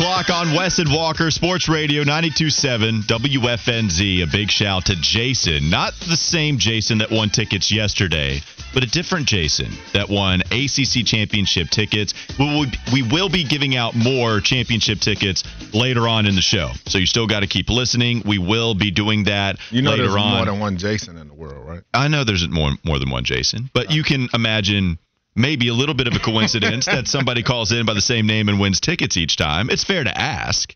O'clock 0.00 0.30
on 0.30 0.54
Wes 0.54 0.78
and 0.78 0.90
Walker 0.90 1.30
Sports 1.30 1.68
Radio 1.68 2.04
92.7 2.04 3.02
WFNZ. 3.02 4.22
A 4.22 4.26
big 4.26 4.50
shout 4.50 4.86
to 4.86 4.96
Jason. 4.96 5.68
Not 5.68 5.92
the 6.08 6.16
same 6.16 6.56
Jason 6.56 6.98
that 6.98 7.10
won 7.10 7.28
tickets 7.28 7.70
yesterday, 7.70 8.40
but 8.72 8.82
a 8.82 8.86
different 8.86 9.26
Jason 9.26 9.70
that 9.92 10.08
won 10.08 10.40
ACC 10.40 11.04
championship 11.04 11.68
tickets. 11.68 12.14
We 12.38 12.46
will, 12.46 12.66
we 12.94 13.02
will 13.02 13.28
be 13.28 13.44
giving 13.44 13.76
out 13.76 13.94
more 13.94 14.40
championship 14.40 15.00
tickets 15.00 15.44
later 15.74 16.08
on 16.08 16.24
in 16.24 16.34
the 16.34 16.40
show. 16.40 16.70
So 16.86 16.96
you 16.96 17.04
still 17.04 17.26
got 17.26 17.40
to 17.40 17.46
keep 17.46 17.68
listening. 17.68 18.22
We 18.24 18.38
will 18.38 18.74
be 18.74 18.90
doing 18.90 19.24
that 19.24 19.58
You 19.70 19.82
know 19.82 19.90
later 19.90 20.04
there's 20.04 20.16
on. 20.16 20.36
more 20.36 20.46
than 20.46 20.60
one 20.60 20.78
Jason 20.78 21.18
in 21.18 21.28
the 21.28 21.34
world, 21.34 21.68
right? 21.68 21.82
I 21.92 22.08
know 22.08 22.24
there's 22.24 22.48
more 22.48 22.70
more 22.84 22.98
than 22.98 23.10
one 23.10 23.24
Jason, 23.24 23.68
but 23.74 23.88
oh. 23.90 23.92
you 23.92 24.02
can 24.02 24.30
imagine 24.32 24.98
maybe 25.34 25.68
a 25.68 25.74
little 25.74 25.94
bit 25.94 26.06
of 26.06 26.14
a 26.14 26.18
coincidence 26.18 26.86
that 26.86 27.06
somebody 27.16 27.42
calls 27.42 27.72
in 27.72 27.86
by 27.86 27.94
the 27.94 28.00
same 28.00 28.26
name 28.26 28.48
and 28.48 28.60
wins 28.60 28.80
tickets 28.80 29.16
each 29.16 29.36
time. 29.36 29.70
It's 29.70 29.84
fair 29.84 30.04
to 30.04 30.16
ask. 30.18 30.74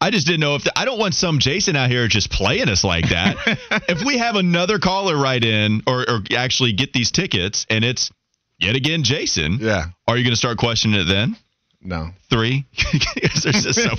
I 0.00 0.10
just 0.10 0.26
didn't 0.26 0.40
know 0.40 0.56
if 0.56 0.66
I 0.76 0.84
don't 0.84 0.98
want 0.98 1.14
some 1.14 1.38
Jason 1.38 1.76
out 1.76 1.88
here 1.90 2.06
just 2.08 2.30
playing 2.30 2.68
us 2.68 2.84
like 2.84 3.08
that. 3.08 3.36
if 3.88 4.04
we 4.04 4.18
have 4.18 4.36
another 4.36 4.78
caller 4.78 5.16
write 5.16 5.44
in 5.44 5.82
or, 5.86 6.00
or 6.08 6.20
actually 6.36 6.72
get 6.72 6.92
these 6.92 7.10
tickets 7.10 7.64
and 7.70 7.84
it's 7.84 8.10
yet 8.58 8.76
again 8.76 9.02
Jason, 9.02 9.58
Yeah. 9.60 9.86
are 10.06 10.16
you 10.16 10.24
going 10.24 10.32
to 10.32 10.36
start 10.36 10.58
questioning 10.58 11.00
it 11.00 11.04
then? 11.04 11.36
No. 11.80 12.10
Three? 12.30 12.66
So 13.34 13.50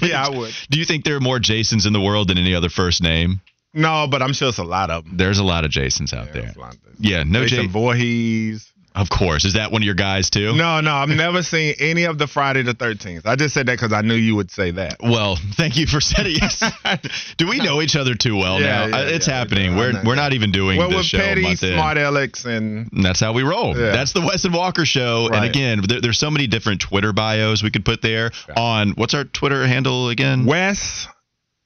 Yeah, 0.01 0.25
I 0.25 0.29
would. 0.29 0.53
Do 0.69 0.79
you 0.79 0.85
think 0.85 1.03
there 1.05 1.15
are 1.15 1.19
more 1.21 1.39
Jasons 1.39 1.85
in 1.85 1.93
the 1.93 2.01
world 2.01 2.29
than 2.29 2.37
any 2.37 2.55
other 2.55 2.69
first 2.69 3.01
name? 3.03 3.41
No, 3.73 4.07
but 4.09 4.21
I'm 4.21 4.33
sure 4.33 4.49
it's 4.49 4.57
a 4.57 4.63
lot 4.63 4.89
of 4.89 5.03
them. 5.05 5.17
There's 5.17 5.37
a 5.39 5.43
lot 5.43 5.65
of 5.65 5.71
Jasons 5.71 6.13
out 6.13 6.31
there. 6.33 6.47
It's 6.47 6.55
a 6.55 6.59
lot 6.59 6.73
of 6.75 6.81
them. 6.83 6.95
Yeah, 6.99 7.23
no 7.23 7.41
Jason 7.43 7.57
Jason. 7.57 7.71
Voorhees. 7.71 8.71
Of 8.95 9.09
course. 9.09 9.43
Is 9.43 9.53
that 9.55 9.73
one 9.73 9.81
of 9.81 9.85
your 9.85 9.93
guys 9.95 10.29
too? 10.29 10.55
No, 10.55 10.79
no, 10.79 10.93
I've 10.95 11.09
never 11.09 11.43
seen 11.43 11.75
any 11.79 12.05
of 12.05 12.17
the 12.17 12.27
Friday 12.27 12.63
the 12.63 12.73
13th. 12.73 13.25
I 13.25 13.35
just 13.35 13.53
said 13.53 13.65
that 13.67 13.73
because 13.73 13.91
I 13.91 13.99
knew 14.01 14.13
you 14.15 14.35
would 14.37 14.49
say 14.49 14.71
that. 14.71 14.97
Well, 15.03 15.35
thank 15.57 15.75
you 15.75 15.85
for 15.85 15.99
setting 15.99 16.37
us. 16.41 16.63
Do 17.37 17.47
we 17.49 17.57
know 17.59 17.81
each 17.81 17.97
other 17.97 18.15
too 18.15 18.37
well 18.37 18.61
Yeah, 18.61 18.67
now? 18.67 18.85
yeah, 18.87 18.95
Uh, 19.03 19.07
it's 19.07 19.27
yeah, 19.27 19.37
happening. 19.37 19.75
We're 19.75 19.91
know. 19.91 20.01
we're 20.05 20.15
not 20.15 20.31
even 20.31 20.51
doing 20.51 20.77
Well, 20.77 20.87
this 20.89 20.97
with 20.99 21.05
show 21.07 21.17
Petty, 21.17 21.41
month 21.41 21.61
in. 21.63 21.73
Smart 21.73 21.97
Alex, 21.97 22.45
and 22.45 22.89
And 22.93 23.03
That's 23.05 23.19
how 23.19 23.33
we 23.33 23.43
roll. 23.43 23.73
That's 23.73 24.13
the 24.13 24.21
Wes 24.21 24.45
and 24.45 24.53
Walker 24.53 24.85
show. 24.85 25.27
And 25.29 25.43
again, 25.43 25.81
there, 25.85 25.99
there's 25.99 26.17
so 26.17 26.31
many 26.31 26.47
different 26.47 26.79
Twitter 26.79 27.11
bios 27.11 27.61
we 27.63 27.71
could 27.71 27.83
put 27.83 28.01
there 28.01 28.31
on 28.55 28.91
what's 28.91 29.13
our 29.13 29.25
Twitter 29.25 29.67
handle 29.67 30.07
again? 30.07 30.45
Wes 30.45 31.07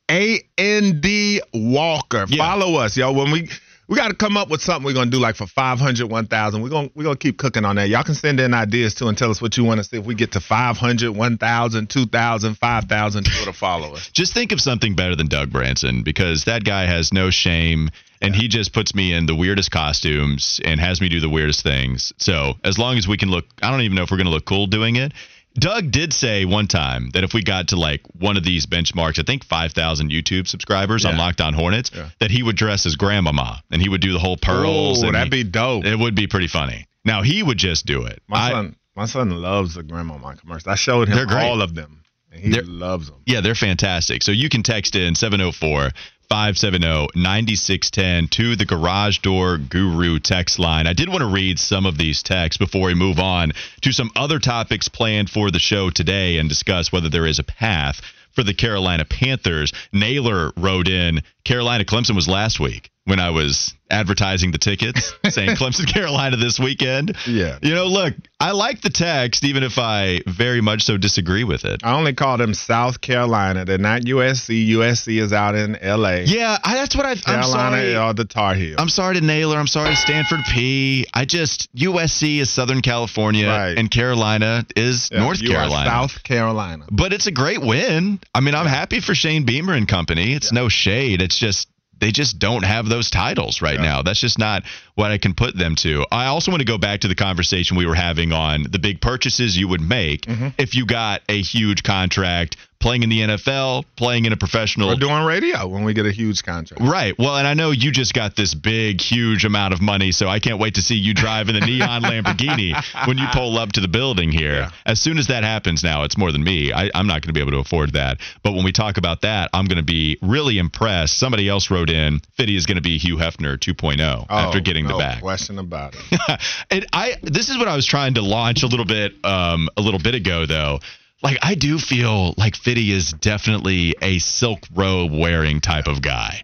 A 0.09 0.39
N 0.57 0.99
D 0.99 1.41
Walker. 1.53 2.25
Follow 2.25 2.77
us, 2.79 2.97
yo. 2.97 3.11
When 3.13 3.29
we 3.31 3.49
we 3.89 3.95
got 3.95 4.09
to 4.09 4.13
come 4.13 4.37
up 4.37 4.49
with 4.49 4.61
something 4.61 4.85
we're 4.85 4.93
gonna 4.93 5.09
do 5.09 5.17
like 5.17 5.35
for 5.35 5.47
500, 5.47 6.09
1,000. 6.09 6.61
We're 6.61 6.69
gonna 6.69 6.89
we're 6.93 7.03
gonna 7.03 7.17
keep 7.17 7.39
cooking 7.39 7.65
on 7.65 7.75
that. 7.77 7.89
Y'all 7.89 8.03
can 8.03 8.13
send 8.13 8.39
in 8.39 8.53
ideas 8.53 8.93
too 8.93 9.07
and 9.07 9.17
tell 9.17 9.31
us 9.31 9.41
what 9.41 9.57
you 9.57 9.63
want 9.63 9.79
to 9.79 9.83
see. 9.83 9.97
If 9.97 10.05
we 10.05 10.13
get 10.13 10.33
to 10.33 10.39
500, 10.39 11.09
1,000, 11.09 11.89
2,000, 11.89 12.55
5,000, 12.55 13.23
Twitter 13.23 13.51
follow 13.51 13.95
us. 13.95 14.09
Just 14.11 14.33
think 14.33 14.51
of 14.51 14.61
something 14.61 14.95
better 14.95 15.15
than 15.15 15.27
Doug 15.27 15.51
Branson 15.51 16.03
because 16.03 16.45
that 16.45 16.63
guy 16.63 16.85
has 16.85 17.11
no 17.11 17.31
shame 17.31 17.89
and 18.21 18.35
he 18.35 18.47
just 18.47 18.73
puts 18.73 18.93
me 18.93 19.13
in 19.13 19.25
the 19.25 19.35
weirdest 19.35 19.71
costumes 19.71 20.59
and 20.63 20.79
has 20.79 21.01
me 21.01 21.09
do 21.09 21.19
the 21.19 21.29
weirdest 21.29 21.63
things. 21.63 22.13
So 22.17 22.55
as 22.63 22.77
long 22.77 22.97
as 22.97 23.07
we 23.07 23.17
can 23.17 23.31
look, 23.31 23.45
I 23.63 23.71
don't 23.71 23.81
even 23.81 23.95
know 23.95 24.03
if 24.03 24.11
we're 24.11 24.17
going 24.17 24.27
to 24.27 24.33
look 24.33 24.45
cool 24.45 24.67
doing 24.67 24.97
it. 24.97 25.13
Doug 25.55 25.91
did 25.91 26.13
say 26.13 26.45
one 26.45 26.67
time 26.67 27.09
that 27.13 27.23
if 27.23 27.33
we 27.33 27.43
got 27.43 27.69
to 27.69 27.75
like 27.75 28.01
one 28.13 28.37
of 28.37 28.43
these 28.43 28.65
benchmarks, 28.65 29.19
I 29.19 29.23
think 29.23 29.43
5,000 29.43 30.11
YouTube 30.11 30.47
subscribers 30.47 31.05
on 31.05 31.13
Yeah. 31.15 31.19
Locked 31.19 31.41
On 31.41 31.53
Hornets, 31.53 31.91
Yeah. 31.93 32.09
that 32.19 32.31
he 32.31 32.43
would 32.43 32.55
dress 32.55 32.85
as 32.85 32.95
grandmama 32.95 33.61
and 33.71 33.81
he 33.81 33.89
would 33.89 34.01
do 34.01 34.13
the 34.13 34.19
whole 34.19 34.37
pearls. 34.37 35.03
Oh, 35.03 35.11
that'd 35.11 35.33
he- 35.33 35.43
be 35.43 35.49
dope. 35.49 35.85
It 35.85 35.97
would 35.97 36.15
be 36.15 36.27
pretty 36.27 36.47
funny. 36.47 36.85
Now 37.03 37.23
he 37.23 37.41
would 37.41 37.57
just 37.57 37.85
do 37.85 38.03
it. 38.03 38.21
My 38.27 38.37
I- 38.37 38.51
son, 38.51 38.75
my 38.95 39.05
son 39.05 39.29
loves 39.31 39.73
the 39.73 39.83
Grandmama 39.83 40.35
commercials. 40.35 40.67
I 40.67 40.75
showed 40.75 41.07
him 41.09 41.29
all 41.31 41.61
of 41.61 41.73
them, 41.73 42.03
and 42.31 42.41
he 42.43 42.49
They're- 42.51 42.63
loves 42.63 43.07
them. 43.07 43.17
Yeah, 43.25 43.41
they're 43.41 43.55
fantastic. 43.55 44.21
So 44.23 44.31
you 44.31 44.49
can 44.49 44.61
text 44.63 44.95
in 44.95 45.15
704 45.15 45.91
570 46.29 47.19
9610 47.19 48.27
to 48.27 48.55
the 48.55 48.65
Garage 48.65 49.17
Door 49.17 49.57
Guru 49.57 50.19
text 50.19 50.59
line. 50.59 50.85
I 50.85 50.93
did 50.93 51.09
want 51.09 51.21
to 51.21 51.25
read 51.25 51.57
some 51.57 51.87
of 51.87 51.97
these 51.97 52.21
texts 52.21 52.59
before 52.59 52.85
we 52.85 52.93
move 52.93 53.17
on 53.17 53.51
to 53.81 53.91
some 53.91 54.11
other 54.15 54.37
topics 54.37 54.87
planned 54.89 55.31
for 55.31 55.49
the 55.49 55.57
show 55.57 55.89
today 55.89 56.37
and 56.37 56.47
discuss 56.47 56.91
whether 56.91 57.09
there 57.09 57.25
is 57.25 57.39
a 57.39 57.43
path 57.43 58.01
for 58.31 58.43
the 58.43 58.53
Carolina 58.53 59.05
Panthers. 59.05 59.73
Naylor 59.91 60.51
wrote 60.55 60.87
in 60.87 61.21
Carolina 61.49 61.83
Clemson 61.83 62.15
was 62.15 62.27
last 62.27 62.59
week 62.59 62.91
when 63.05 63.19
I 63.19 63.31
was 63.31 63.73
advertising 63.91 64.51
the 64.51 64.59
tickets 64.59 65.13
saying 65.29 65.49
Clemson 65.55 65.91
Carolina 65.91 66.37
this 66.37 66.59
weekend. 66.59 67.17
Yeah. 67.25 67.57
You 67.63 67.73
know, 67.73 67.87
look, 67.87 68.13
I 68.39 68.51
like 68.51 68.81
the 68.81 68.91
text 68.91 69.43
even 69.43 69.63
if 69.63 69.79
I 69.79 70.21
very 70.27 70.61
much 70.61 70.83
so 70.83 70.95
disagree 70.95 71.43
with 71.43 71.65
it. 71.65 71.81
I 71.83 71.93
only 71.97 72.13
call 72.13 72.37
them 72.37 72.53
South 72.53 73.01
Carolina. 73.01 73.65
They're 73.65 73.79
not 73.79 74.03
USC. 74.03 74.69
USC 74.69 75.19
is 75.19 75.33
out 75.33 75.55
in 75.55 75.75
L.A. 75.77 76.21
Yeah, 76.25 76.55
I, 76.63 76.75
that's 76.75 76.95
what 76.95 77.07
I've. 77.07 77.17
I'm 77.25 77.41
Carolina 77.41 77.77
sorry. 77.77 77.95
are 77.95 78.13
the 78.13 78.25
Tar 78.25 78.53
Heels. 78.53 78.75
I'm 78.77 78.89
sorry 78.89 79.15
to 79.15 79.21
Naylor. 79.21 79.57
I'm 79.57 79.65
sorry 79.65 79.89
to 79.89 79.95
Stanford 79.95 80.41
P. 80.51 81.07
I 81.11 81.25
just 81.25 81.73
USC 81.75 82.37
is 82.37 82.51
Southern 82.51 82.81
California 82.83 83.47
Right. 83.47 83.75
and 83.75 83.89
Carolina 83.89 84.65
is 84.75 85.09
Yeah, 85.11 85.21
North 85.23 85.43
Carolina. 85.43 85.89
South 85.89 86.21
Carolina. 86.21 86.85
But 86.91 87.11
it's 87.11 87.25
a 87.25 87.31
great 87.31 87.59
win. 87.61 88.19
I 88.35 88.41
mean, 88.41 88.53
I'm 88.53 88.67
happy 88.67 88.99
for 88.99 89.15
Shane 89.15 89.45
Beamer 89.47 89.73
and 89.73 89.87
company. 89.87 90.33
It's 90.35 90.51
no 90.51 90.69
shade. 90.69 91.23
It's 91.23 91.38
just 91.39 91.67
they 91.99 92.11
just 92.11 92.39
don't 92.39 92.63
have 92.63 92.87
those 92.87 93.09
titles 93.09 93.61
right 93.61 93.75
Yeah. 93.75 93.81
now. 93.85 94.01
That's 94.03 94.21
just 94.21 94.39
not 94.39 94.63
what 94.95 95.11
I 95.11 95.17
can 95.17 95.33
put 95.33 95.57
them 95.57 95.75
to. 95.77 96.05
I 96.09 96.27
also 96.27 96.49
want 96.49 96.61
to 96.61 96.65
go 96.65 96.77
back 96.77 97.01
to 97.01 97.09
the 97.09 97.15
conversation 97.15 97.75
we 97.75 97.85
were 97.85 97.93
having 97.95 98.31
on 98.31 98.63
the 98.69 98.79
big 98.79 99.01
purchases 99.01 99.57
you 99.57 99.67
would 99.67 99.81
make 99.81 100.21
Mm-hmm. 100.21 100.47
if 100.57 100.75
you 100.75 100.85
got 100.85 101.21
a 101.27 101.41
huge 101.41 101.83
contract 101.83 102.55
playing 102.79 103.03
in 103.03 103.09
the 103.09 103.19
NFL, 103.19 103.83
playing 103.97 104.25
in 104.25 104.31
a 104.33 104.37
professional 104.37 104.87
We're 104.87 104.95
doing 104.95 105.23
radio 105.23 105.67
when 105.67 105.83
we 105.83 105.93
get 105.93 106.05
a 106.05 106.11
huge 106.11 106.43
contract. 106.43 106.81
Right. 106.81 107.13
Well, 107.19 107.35
and 107.35 107.45
I 107.45 107.53
know 107.53 107.71
you 107.71 107.91
just 107.91 108.13
got 108.13 108.35
this 108.37 108.53
big, 108.53 109.01
huge 109.01 109.43
amount 109.43 109.73
of 109.73 109.81
money, 109.81 110.11
so 110.13 110.27
I 110.29 110.39
can't 110.39 110.59
wait 110.59 110.75
to 110.75 110.81
see 110.81 110.95
you 110.95 111.13
drive 111.13 111.49
in 111.49 111.55
the 111.55 111.61
neon 111.65 112.01
Lamborghini 112.09 112.73
when 113.05 113.17
you 113.17 113.25
pull 113.33 113.57
up 113.57 113.73
to 113.73 113.81
the 113.81 113.87
building 113.89 114.31
here. 114.31 114.53
Yeah. 114.53 114.71
As 114.85 115.01
soon 115.01 115.17
as 115.17 115.27
that 115.27 115.43
happens 115.43 115.83
now, 115.83 116.03
it's 116.03 116.17
more 116.17 116.31
than 116.31 116.43
me. 116.43 116.71
I, 116.71 116.89
I'm 116.95 117.07
not 117.07 117.21
going 117.21 117.27
to 117.27 117.33
be 117.33 117.41
able 117.41 117.51
to 117.51 117.59
afford 117.59 117.93
that. 117.93 118.19
But 118.43 118.53
when 118.53 118.63
we 118.63 118.71
talk 118.71 118.97
about 118.97 119.21
that, 119.21 119.49
I'm 119.53 119.65
going 119.65 119.77
to 119.77 119.83
be 119.83 120.17
really 120.21 120.57
impressed. 120.57 121.17
Somebody 121.17 121.49
else 121.49 121.69
wrote 121.69 121.89
in, 121.89 122.21
Fitty 122.37 122.55
is 122.55 122.65
going 122.65 122.77
to 122.77 122.81
be 122.81 122.97
Hugh 122.97 123.17
Hefner 123.17 123.57
2.0 123.57 124.25
after 124.29 124.57
Oh, 124.57 124.61
getting 124.61 124.87
no 124.87 124.93
the 124.93 124.99
bag. 125.03 125.21
question 125.21 125.59
about 125.59 125.95
it. 125.95 126.41
and 126.71 126.85
I 126.93 127.15
this 127.23 127.49
is 127.49 127.57
what 127.57 127.67
I 127.67 127.75
was 127.75 127.85
trying 127.85 128.13
to 128.13 128.21
launch 128.21 128.63
a 128.63 128.67
little 128.67 128.85
bit 128.85 129.13
um 129.25 129.67
a 129.75 129.81
little 129.81 129.99
bit 129.99 130.15
ago 130.15 130.45
though. 130.45 130.79
Like 131.21 131.37
I 131.41 131.55
do 131.55 131.77
feel 131.77 132.33
like 132.37 132.55
Fitty 132.55 132.91
is 132.91 133.11
definitely 133.11 133.95
a 134.01 134.19
silk 134.19 134.59
robe 134.73 135.11
wearing 135.11 135.59
type 135.59 135.87
of 135.87 136.01
guy. 136.01 136.41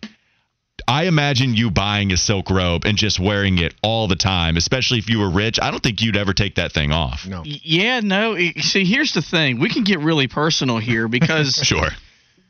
I 0.87 1.05
imagine 1.05 1.55
you 1.55 1.71
buying 1.71 2.11
a 2.11 2.17
silk 2.17 2.49
robe 2.51 2.85
and 2.85 2.95
just 2.97 3.19
wearing 3.19 3.57
it 3.57 3.73
all 3.81 4.07
the 4.07 4.15
time, 4.15 4.55
especially 4.55 4.99
if 4.99 5.09
you 5.09 5.19
were 5.19 5.31
rich. 5.31 5.59
I 5.59 5.71
don't 5.71 5.81
think 5.81 6.01
you'd 6.01 6.17
ever 6.17 6.33
take 6.33 6.55
that 6.55 6.73
thing 6.73 6.91
off. 6.91 7.25
No. 7.25 7.41
Yeah, 7.43 8.01
no. 8.01 8.35
See, 8.37 8.85
here's 8.85 9.13
the 9.13 9.23
thing. 9.23 9.59
We 9.59 9.69
can 9.69 9.83
get 9.83 9.99
really 9.99 10.27
personal 10.27 10.77
here 10.77 11.07
because 11.07 11.55
Sure. 11.63 11.89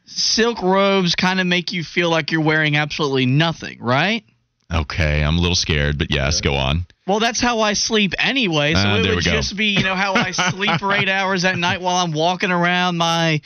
silk 0.05 0.61
robes 0.61 1.15
kind 1.15 1.39
of 1.39 1.47
make 1.47 1.71
you 1.71 1.83
feel 1.83 2.09
like 2.09 2.31
you're 2.31 2.41
wearing 2.41 2.75
absolutely 2.75 3.25
nothing, 3.25 3.79
right? 3.79 4.25
Okay, 4.73 5.23
I'm 5.23 5.37
a 5.37 5.41
little 5.41 5.55
scared, 5.55 5.97
but 5.97 6.11
yes, 6.11 6.41
go 6.41 6.55
on. 6.55 6.87
Well, 7.07 7.19
that's 7.19 7.39
how 7.39 7.59
I 7.61 7.73
sleep 7.73 8.13
anyway. 8.17 8.73
So 8.73 8.79
Ah, 8.83 8.95
it 8.97 9.13
would 9.15 9.23
just 9.23 9.55
be, 9.55 9.67
you 9.67 9.83
know, 9.83 9.95
how 9.95 10.15
I 10.15 10.31
sleep 10.31 10.79
for 10.79 10.91
eight 10.91 11.07
hours 11.09 11.45
at 11.45 11.57
night 11.57 11.79
while 11.81 11.97
I'm 11.97 12.11
walking 12.11 12.51
around 12.51 12.97
my 12.97 13.41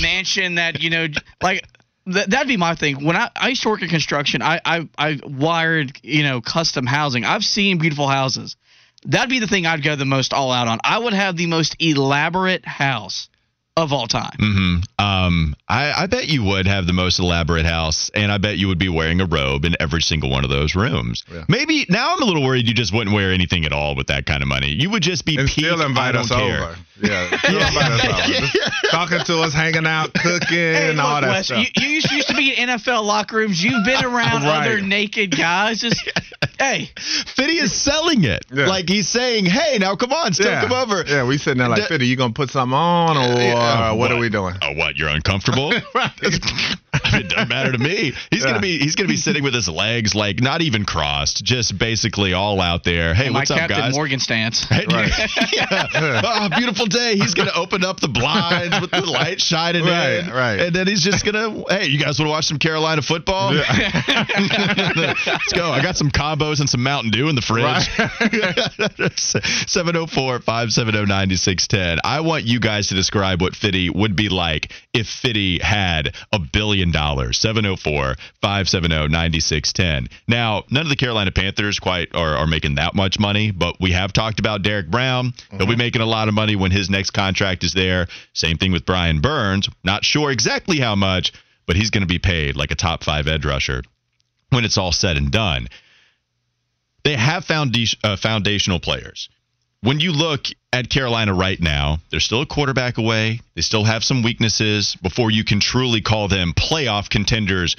mansion. 0.00 0.56
That 0.56 0.82
you 0.82 0.90
know, 0.90 1.06
like 1.40 1.64
th- 2.10 2.26
that'd 2.26 2.48
be 2.48 2.56
my 2.56 2.74
thing. 2.74 3.04
When 3.04 3.16
I, 3.16 3.30
I 3.36 3.48
used 3.48 3.62
to 3.62 3.68
work 3.68 3.82
in 3.82 3.88
construction, 3.88 4.42
I, 4.42 4.60
I 4.64 4.88
I 4.98 5.20
wired 5.24 5.98
you 6.02 6.24
know 6.24 6.40
custom 6.40 6.86
housing. 6.86 7.24
I've 7.24 7.44
seen 7.44 7.78
beautiful 7.78 8.08
houses. 8.08 8.56
That'd 9.04 9.30
be 9.30 9.38
the 9.40 9.48
thing 9.48 9.66
I'd 9.66 9.82
go 9.82 9.96
the 9.96 10.04
most 10.04 10.32
all 10.32 10.52
out 10.52 10.68
on. 10.68 10.78
I 10.84 10.98
would 10.98 11.12
have 11.12 11.36
the 11.36 11.46
most 11.46 11.76
elaborate 11.80 12.64
house 12.64 13.28
of 13.76 13.92
all 13.92 14.06
time. 14.06 14.36
hmm 14.38 14.76
Um, 14.98 15.54
I, 15.68 15.92
I 16.02 16.06
bet 16.06 16.28
you 16.28 16.44
would 16.44 16.66
have 16.66 16.86
the 16.86 16.92
most 16.92 17.18
elaborate 17.18 17.64
house, 17.64 18.10
and 18.14 18.30
I 18.30 18.38
bet 18.38 18.58
you 18.58 18.68
would 18.68 18.78
be 18.78 18.88
wearing 18.88 19.20
a 19.20 19.26
robe 19.26 19.64
in 19.64 19.74
every 19.80 20.02
single 20.02 20.28
one 20.30 20.44
of 20.44 20.50
those 20.50 20.74
rooms. 20.74 21.24
Yeah. 21.32 21.44
Maybe 21.48 21.86
now 21.88 22.12
I'm 22.14 22.22
a 22.22 22.24
little 22.24 22.42
worried 22.42 22.68
you 22.68 22.74
just 22.74 22.92
wouldn't 22.92 23.14
wear 23.14 23.32
anything 23.32 23.64
at 23.64 23.72
all 23.72 23.94
with 23.94 24.08
that 24.08 24.26
kind 24.26 24.42
of 24.42 24.48
money. 24.48 24.68
You 24.68 24.90
would 24.90 25.02
just 25.02 25.24
be 25.24 25.38
And 25.38 25.48
peak, 25.48 25.64
still 25.64 25.80
invite 25.80 26.14
I 26.16 26.20
us 26.20 26.28
don't 26.28 26.38
care. 26.38 26.64
over. 26.64 26.76
Yeah, 27.02 27.36
still 27.38 27.58
invite 27.58 27.92
us 27.92 28.04
over. 28.04 28.46
Just 28.46 28.90
talking 28.90 29.18
to 29.24 29.40
us, 29.40 29.52
hanging 29.52 29.86
out, 29.86 30.14
cooking, 30.14 30.48
Hey, 30.56 30.96
all 30.98 31.14
look, 31.14 31.22
that 31.22 31.28
Wes, 31.30 31.46
stuff. 31.46 31.58
you, 31.76 31.82
you 31.82 31.88
used, 31.94 32.10
used 32.12 32.28
to 32.28 32.34
be 32.34 32.54
in 32.56 32.68
NFL 32.68 33.04
locker 33.04 33.36
rooms. 33.36 33.62
You've 33.62 33.84
been 33.84 34.04
around 34.04 34.42
Right. 34.44 34.66
other 34.66 34.80
naked 34.80 35.36
guys. 35.36 35.80
Just 35.80 36.00
hey, 36.58 36.90
Fiddy 36.96 37.54
is 37.58 37.72
selling 37.72 38.24
it. 38.24 38.44
Yeah. 38.52 38.66
Like 38.66 38.88
he's 38.88 39.08
saying, 39.08 39.46
"Hey, 39.46 39.78
now 39.78 39.96
come 39.96 40.12
on, 40.12 40.32
still 40.32 40.46
yeah. 40.50 40.62
come 40.62 40.72
over." 40.72 41.04
Yeah, 41.06 41.26
we 41.26 41.38
sitting 41.38 41.58
there 41.58 41.68
like, 41.68 41.82
The- 41.82 41.88
Fitty, 41.88 42.06
you 42.06 42.16
gonna 42.16 42.32
put 42.32 42.50
something 42.50 42.74
on, 42.76 43.16
or 43.16 43.40
Yeah, 43.40 43.54
uh, 43.90 43.94
what, 43.94 44.12
are 44.12 44.18
we 44.18 44.28
doing? 44.28 44.54
Oh, 44.62 44.72
what? 44.74 44.96
You're 44.96 45.08
uncomfortable? 45.08 45.72
It 47.14 47.28
doesn't 47.28 47.48
matter 47.48 47.72
to 47.72 47.78
me. 47.78 48.12
He's 48.30 48.40
Yeah. 48.44 48.50
gonna 48.50 48.60
be 48.60 48.78
he's 48.78 48.94
gonna 48.96 49.08
be 49.08 49.16
sitting 49.16 49.42
with 49.42 49.54
his 49.54 49.68
legs 49.68 50.14
like 50.14 50.40
not 50.40 50.62
even 50.62 50.84
crossed, 50.84 51.42
just 51.44 51.76
basically 51.76 52.32
all 52.32 52.60
out 52.60 52.84
there. 52.84 53.12
Hey, 53.14 53.28
my 53.28 53.40
what's 53.40 53.50
up, 53.50 53.58
Captain 53.58 53.78
guys? 53.78 53.94
Morgan 53.94 54.18
stance. 54.18 54.66
Right? 54.70 54.90
Right. 54.90 55.10
yeah. 55.52 56.20
Oh, 56.24 56.48
beautiful 56.56 56.86
day. 56.92 57.16
He's 57.16 57.34
gonna 57.34 57.52
open 57.54 57.84
up 57.84 58.00
the 58.00 58.08
blinds 58.08 58.80
with 58.80 58.90
the 58.90 59.06
light 59.06 59.40
shining 59.40 59.84
Right, 59.84 60.20
in, 60.20 60.30
right. 60.30 60.60
and 60.60 60.74
then 60.74 60.86
he's 60.86 61.02
just 61.02 61.24
gonna. 61.24 61.64
Hey, 61.68 61.86
you 61.86 61.98
guys 61.98 62.18
want 62.18 62.28
to 62.28 62.30
watch 62.30 62.46
some 62.46 62.58
Carolina 62.58 63.02
football? 63.02 63.52
Let's 63.52 65.52
go. 65.54 65.70
I 65.70 65.82
got 65.82 65.96
some 65.96 66.10
combos 66.10 66.60
and 66.60 66.68
some 66.68 66.82
Mountain 66.82 67.10
Dew 67.10 67.28
in 67.28 67.34
the 67.34 67.42
fridge. 67.42 67.88
704-570-9610. 69.66 71.98
I 72.04 72.20
want 72.20 72.44
you 72.44 72.60
guys 72.60 72.88
to 72.88 72.94
describe 72.94 73.40
what 73.40 73.56
Fitty 73.56 73.88
would 73.90 74.14
be 74.16 74.28
like 74.28 74.72
if 74.92 75.08
Fitty 75.08 75.58
had 75.58 76.14
a 76.32 76.38
billion 76.38 76.92
dollars. 76.92 77.38
704-570-9610. 77.40 80.10
Now, 80.28 80.64
none 80.70 80.82
of 80.82 80.88
the 80.88 80.96
Carolina 80.96 81.32
Panthers 81.32 81.78
quite 81.78 82.14
are, 82.14 82.36
are 82.36 82.46
making 82.46 82.74
that 82.76 82.94
much 82.94 83.18
money, 83.18 83.50
but 83.50 83.76
we 83.80 83.92
have 83.92 84.12
talked 84.12 84.38
about 84.40 84.62
Derrick 84.62 84.90
Brown. 84.90 85.32
He'll 85.50 85.60
be 85.60 85.66
mm-hmm. 85.66 85.78
making 85.78 86.02
a 86.02 86.06
lot 86.06 86.28
of 86.28 86.34
money 86.34 86.56
when 86.56 86.70
his 86.72 86.90
next 86.90 87.10
contract 87.10 87.64
is 87.64 87.72
there. 87.72 88.08
Same 88.32 88.58
thing 88.58 88.72
with 88.72 88.86
Brian 88.86 89.20
Burns. 89.20 89.68
Not 89.84 90.04
sure 90.04 90.30
exactly 90.30 90.78
how 90.78 90.94
much, 90.94 91.32
but 91.66 91.76
he's 91.76 91.90
going 91.90 92.02
to 92.02 92.08
be 92.08 92.18
paid 92.18 92.56
like 92.56 92.70
a 92.70 92.76
top 92.76 93.04
five 93.04 93.26
edge 93.26 93.44
rusher 93.44 93.82
when 94.50 94.64
it's 94.64 94.78
all 94.78 94.92
said 94.92 95.16
and 95.16 95.30
done. 95.30 95.68
They 97.04 97.16
have 97.16 97.44
founda- 97.44 97.96
uh, 98.04 98.16
foundational 98.16 98.80
players. 98.80 99.28
When 99.80 99.98
you 99.98 100.12
look 100.12 100.46
at 100.72 100.88
Carolina 100.88 101.34
right 101.34 101.60
now, 101.60 101.98
they're 102.10 102.20
still 102.20 102.42
a 102.42 102.46
quarterback 102.46 102.98
away. 102.98 103.40
They 103.56 103.62
still 103.62 103.84
have 103.84 104.04
some 104.04 104.22
weaknesses 104.22 104.96
before 105.02 105.32
you 105.32 105.42
can 105.42 105.58
truly 105.58 106.00
call 106.00 106.28
them 106.28 106.52
playoff 106.52 107.10
contenders 107.10 107.74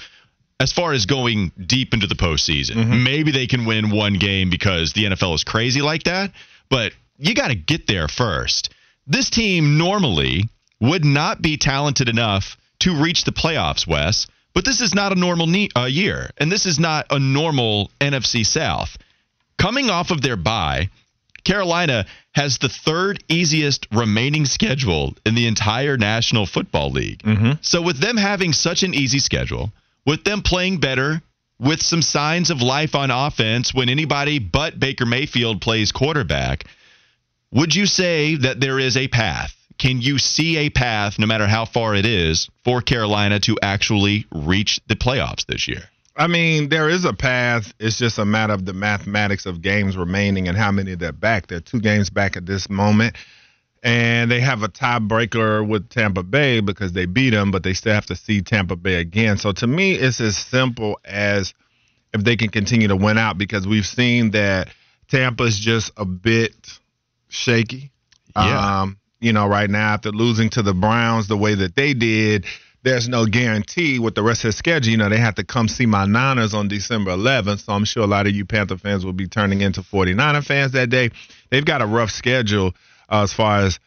as 0.60 0.74
far 0.74 0.92
as 0.92 1.06
going 1.06 1.52
deep 1.66 1.94
into 1.94 2.08
the 2.08 2.16
postseason. 2.16 2.76
Maybe 3.04 3.32
they 3.32 3.48
can 3.48 3.66
win 3.66 3.90
one 3.90 4.16
game 4.16 4.50
because 4.50 4.92
the 4.94 5.06
NFL 5.06 5.36
is 5.36 5.44
crazy 5.46 5.82
like 5.82 6.04
that, 6.04 6.32
but 6.70 6.92
you 7.18 7.34
got 7.34 7.48
to 7.50 7.56
get 7.56 7.88
there 7.88 8.08
first. 8.10 8.74
This 9.08 9.30
team 9.30 9.78
normally 9.78 10.44
would 10.80 11.06
not 11.06 11.42
be 11.42 11.58
talented 11.58 12.10
enough 12.10 12.58
to 12.80 12.96
reach 13.02 13.24
the 13.24 13.32
playoffs, 13.32 13.88
Wes, 13.88 14.28
but 14.54 14.66
this 14.66 14.82
is 14.82 14.94
not 14.94 15.12
a 15.12 15.20
normal 15.20 15.48
ne- 15.48 15.70
uh, 15.76 15.86
year, 15.86 16.30
and 16.38 16.52
this 16.52 16.66
is 16.66 16.80
not 16.80 17.08
a 17.10 17.20
normal 17.20 17.90
NFC 18.00 18.46
South. 18.46 18.98
Coming 19.58 19.90
off 19.90 20.12
of 20.12 20.22
their 20.22 20.36
bye, 20.36 20.90
Carolina 21.44 22.06
has 22.34 22.58
the 22.58 22.70
third 22.70 23.24
easiest 23.30 23.88
remaining 23.92 24.46
schedule 24.46 25.16
in 25.26 25.36
the 25.36 25.48
entire 25.48 25.98
National 25.98 26.46
Football 26.46 26.92
League. 26.92 27.22
So, 27.62 27.82
with 27.82 28.00
them 28.00 28.18
having 28.18 28.54
such 28.54 28.84
an 28.84 28.94
easy 28.94 29.20
schedule, 29.20 29.72
with 30.06 30.24
them 30.24 30.42
playing 30.42 30.80
better, 30.80 31.22
with 31.60 31.82
some 31.82 32.02
signs 32.02 32.50
of 32.50 32.62
life 32.62 32.96
on 32.96 33.12
offense 33.12 33.74
when 33.74 33.90
anybody 33.90 34.40
but 34.40 34.80
Baker 34.80 35.06
Mayfield 35.06 35.62
plays 35.62 35.92
quarterback, 35.92 36.66
would 37.54 37.76
you 37.76 37.86
say 37.86 38.36
that 38.36 38.60
there 38.60 38.80
is 38.80 38.98
a 38.98 39.08
path? 39.08 39.56
Can 39.78 40.02
you 40.02 40.18
see 40.18 40.58
a 40.58 40.70
path, 40.70 41.20
no 41.20 41.26
matter 41.26 41.48
how 41.48 41.66
far 41.66 41.96
it 41.96 42.06
is, 42.06 42.50
for 42.64 42.82
Carolina 42.82 43.40
to 43.42 43.58
actually 43.62 44.26
reach 44.32 44.80
the 44.88 44.96
playoffs 44.96 45.46
this 45.46 45.68
year? 45.68 45.84
I 46.16 46.28
mean, 46.28 46.70
there 46.70 46.90
is 46.90 47.06
a 47.06 47.14
path. 47.14 47.74
It's 47.80 47.98
just 47.98 48.20
a 48.20 48.26
matter 48.26 48.54
of 48.54 48.66
the 48.66 48.74
mathematics 48.74 49.46
of 49.46 49.62
games 49.62 49.98
remaining 49.98 50.48
and 50.48 50.58
how 50.58 50.72
many 50.72 50.96
they're 50.96 51.12
back. 51.12 51.48
They're 51.48 51.60
two 51.60 51.80
games 51.80 52.10
back 52.10 52.38
at 52.38 52.46
this 52.46 52.70
moment. 52.70 53.16
And 53.82 54.32
they 54.32 54.40
have 54.40 54.64
a 54.64 54.70
tiebreaker 54.70 55.68
with 55.68 55.90
Tampa 55.90 56.24
Bay 56.24 56.62
because 56.62 56.94
they 56.94 57.06
beat 57.06 57.32
them, 57.32 57.52
but 57.52 57.64
they 57.64 57.74
still 57.74 57.94
have 57.94 58.06
to 58.06 58.16
see 58.16 58.42
Tampa 58.42 58.76
Bay 58.76 58.96
again. 58.96 59.38
So 59.38 59.52
to 59.54 59.68
me, 59.68 59.94
it's 59.94 60.22
as 60.22 60.38
simple 60.38 61.00
as 61.04 61.54
if 62.14 62.24
they 62.24 62.38
can 62.38 62.50
continue 62.50 62.88
to 62.88 62.96
win 62.96 63.18
out 63.18 63.38
because 63.38 63.68
we've 63.68 63.86
seen 63.86 64.32
that 64.32 64.70
Tampa's 65.10 65.60
just 65.60 65.92
a 65.98 66.06
bit 66.06 66.54
shaky. 67.34 67.92
Yeah. 68.36 68.82
Um, 68.82 68.98
you 69.20 69.34
know, 69.34 69.48
right 69.48 69.70
now 69.70 69.94
after 69.94 70.12
losing 70.12 70.50
to 70.52 70.62
the 70.62 70.74
Browns 70.74 71.28
the 71.28 71.38
way 71.38 71.56
that 71.56 71.76
they 71.76 71.94
did, 71.94 72.46
there's 72.84 73.08
no 73.08 73.26
guarantee 73.26 73.98
with 73.98 74.16
the 74.16 74.24
rest 74.24 74.44
of 74.44 74.50
the 74.50 74.54
schedule. 74.54 74.92
You 74.92 74.98
know, 74.98 75.10
they 75.10 75.18
have 75.18 75.36
to 75.36 75.44
come 75.44 75.68
see 75.68 75.86
my 75.86 76.06
Niners 76.06 76.54
on 76.54 76.68
December 76.68 77.12
11th. 77.12 77.66
So 77.66 77.74
I'm 77.74 77.86
sure 77.86 78.04
a 78.04 78.08
lot 78.08 78.28
of 78.28 78.34
you 78.34 78.46
Panther 78.46 78.78
fans 78.78 79.06
will 79.06 79.14
be 79.14 79.28
turning 79.28 79.62
into 79.62 79.82
49er 79.82 80.44
fans 80.46 80.74
that 80.74 80.90
day. 80.90 81.12
They've 81.50 81.64
got 81.64 81.82
a 81.82 81.86
rough 81.86 82.12
schedule 82.12 82.74
uh, 83.10 83.24
as 83.24 83.32
far 83.32 83.62
as, 83.62 83.80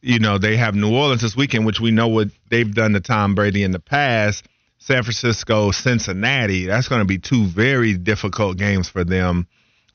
you 0.00 0.18
know, 0.18 0.38
they 0.38 0.56
have 0.56 0.74
New 0.74 0.94
Orleans 0.94 1.20
this 1.20 1.36
weekend, 1.36 1.66
which 1.66 1.80
we 1.80 1.90
know 1.90 2.08
what 2.08 2.28
they've 2.48 2.74
done 2.74 2.94
to 2.94 3.00
Tom 3.00 3.34
Brady 3.34 3.62
in 3.62 3.72
the 3.72 3.80
past. 3.80 4.46
San 4.78 5.02
Francisco, 5.04 5.70
Cincinnati. 5.70 6.66
That's 6.66 6.88
going 6.88 7.02
to 7.02 7.04
be 7.04 7.18
two 7.18 7.46
very 7.46 7.96
difficult 7.96 8.56
games 8.56 8.88
for 8.88 9.04
them. 9.04 9.46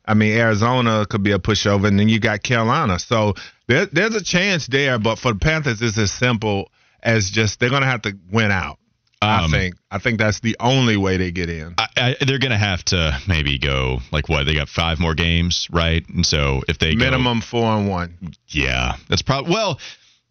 I 0.07 0.13
mean, 0.13 0.37
Arizona 0.37 1.05
could 1.09 1.23
be 1.23 1.31
a 1.33 1.39
pushover, 1.39 1.87
and 1.87 1.99
then 1.99 2.07
you 2.09 2.19
got 2.19 2.41
Carolina. 2.41 2.97
So 2.99 3.33
there, 3.67 3.85
there's 3.87 4.15
a 4.15 4.23
chance 4.23 4.65
there, 4.67 4.97
but 4.99 5.19
for 5.19 5.33
the 5.33 5.39
Panthers, 5.39 5.81
it's 5.81 5.97
as 5.97 6.11
simple 6.11 6.71
as 7.03 7.29
just 7.29 7.59
they're 7.59 7.69
going 7.69 7.81
to 7.81 7.87
have 7.87 8.03
to 8.03 8.17
win 8.31 8.51
out. 8.51 8.79
I 9.21 9.43
Um, 9.45 9.51
think. 9.51 9.75
I 9.89 9.97
think 9.97 10.19
that's 10.19 10.39
the 10.41 10.55
only 10.59 10.95
way 10.95 11.17
they 11.17 11.31
get 11.31 11.49
in. 11.49 11.73
I, 11.77 11.87
I, 11.97 12.15
they're 12.25 12.37
going 12.39 12.51
to 12.51 12.57
have 12.57 12.83
to 12.85 13.19
maybe 13.27 13.57
go 13.57 13.99
like 14.11 14.29
what 14.29 14.43
they 14.45 14.53
got 14.53 14.69
five 14.69 14.99
more 14.99 15.15
games, 15.15 15.67
right? 15.71 16.07
And 16.07 16.23
so 16.25 16.61
if 16.67 16.77
they 16.77 16.93
go- 16.93 17.03
Minimum 17.05 17.41
four 17.41 17.65
and 17.65 17.89
one. 17.89 18.15
yeah, 18.47 18.93
that's 19.09 19.23
probably 19.23 19.51
well. 19.53 19.79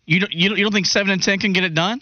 You 0.06 0.20
don't, 0.20 0.32
you 0.32 0.48
don't 0.48 0.56
you 0.58 0.64
don't 0.64 0.72
think 0.72 0.86
seven 0.86 1.10
and 1.10 1.20
ten 1.22 1.40
can 1.40 1.52
get 1.52 1.64
it 1.64 1.74
done? 1.74 2.00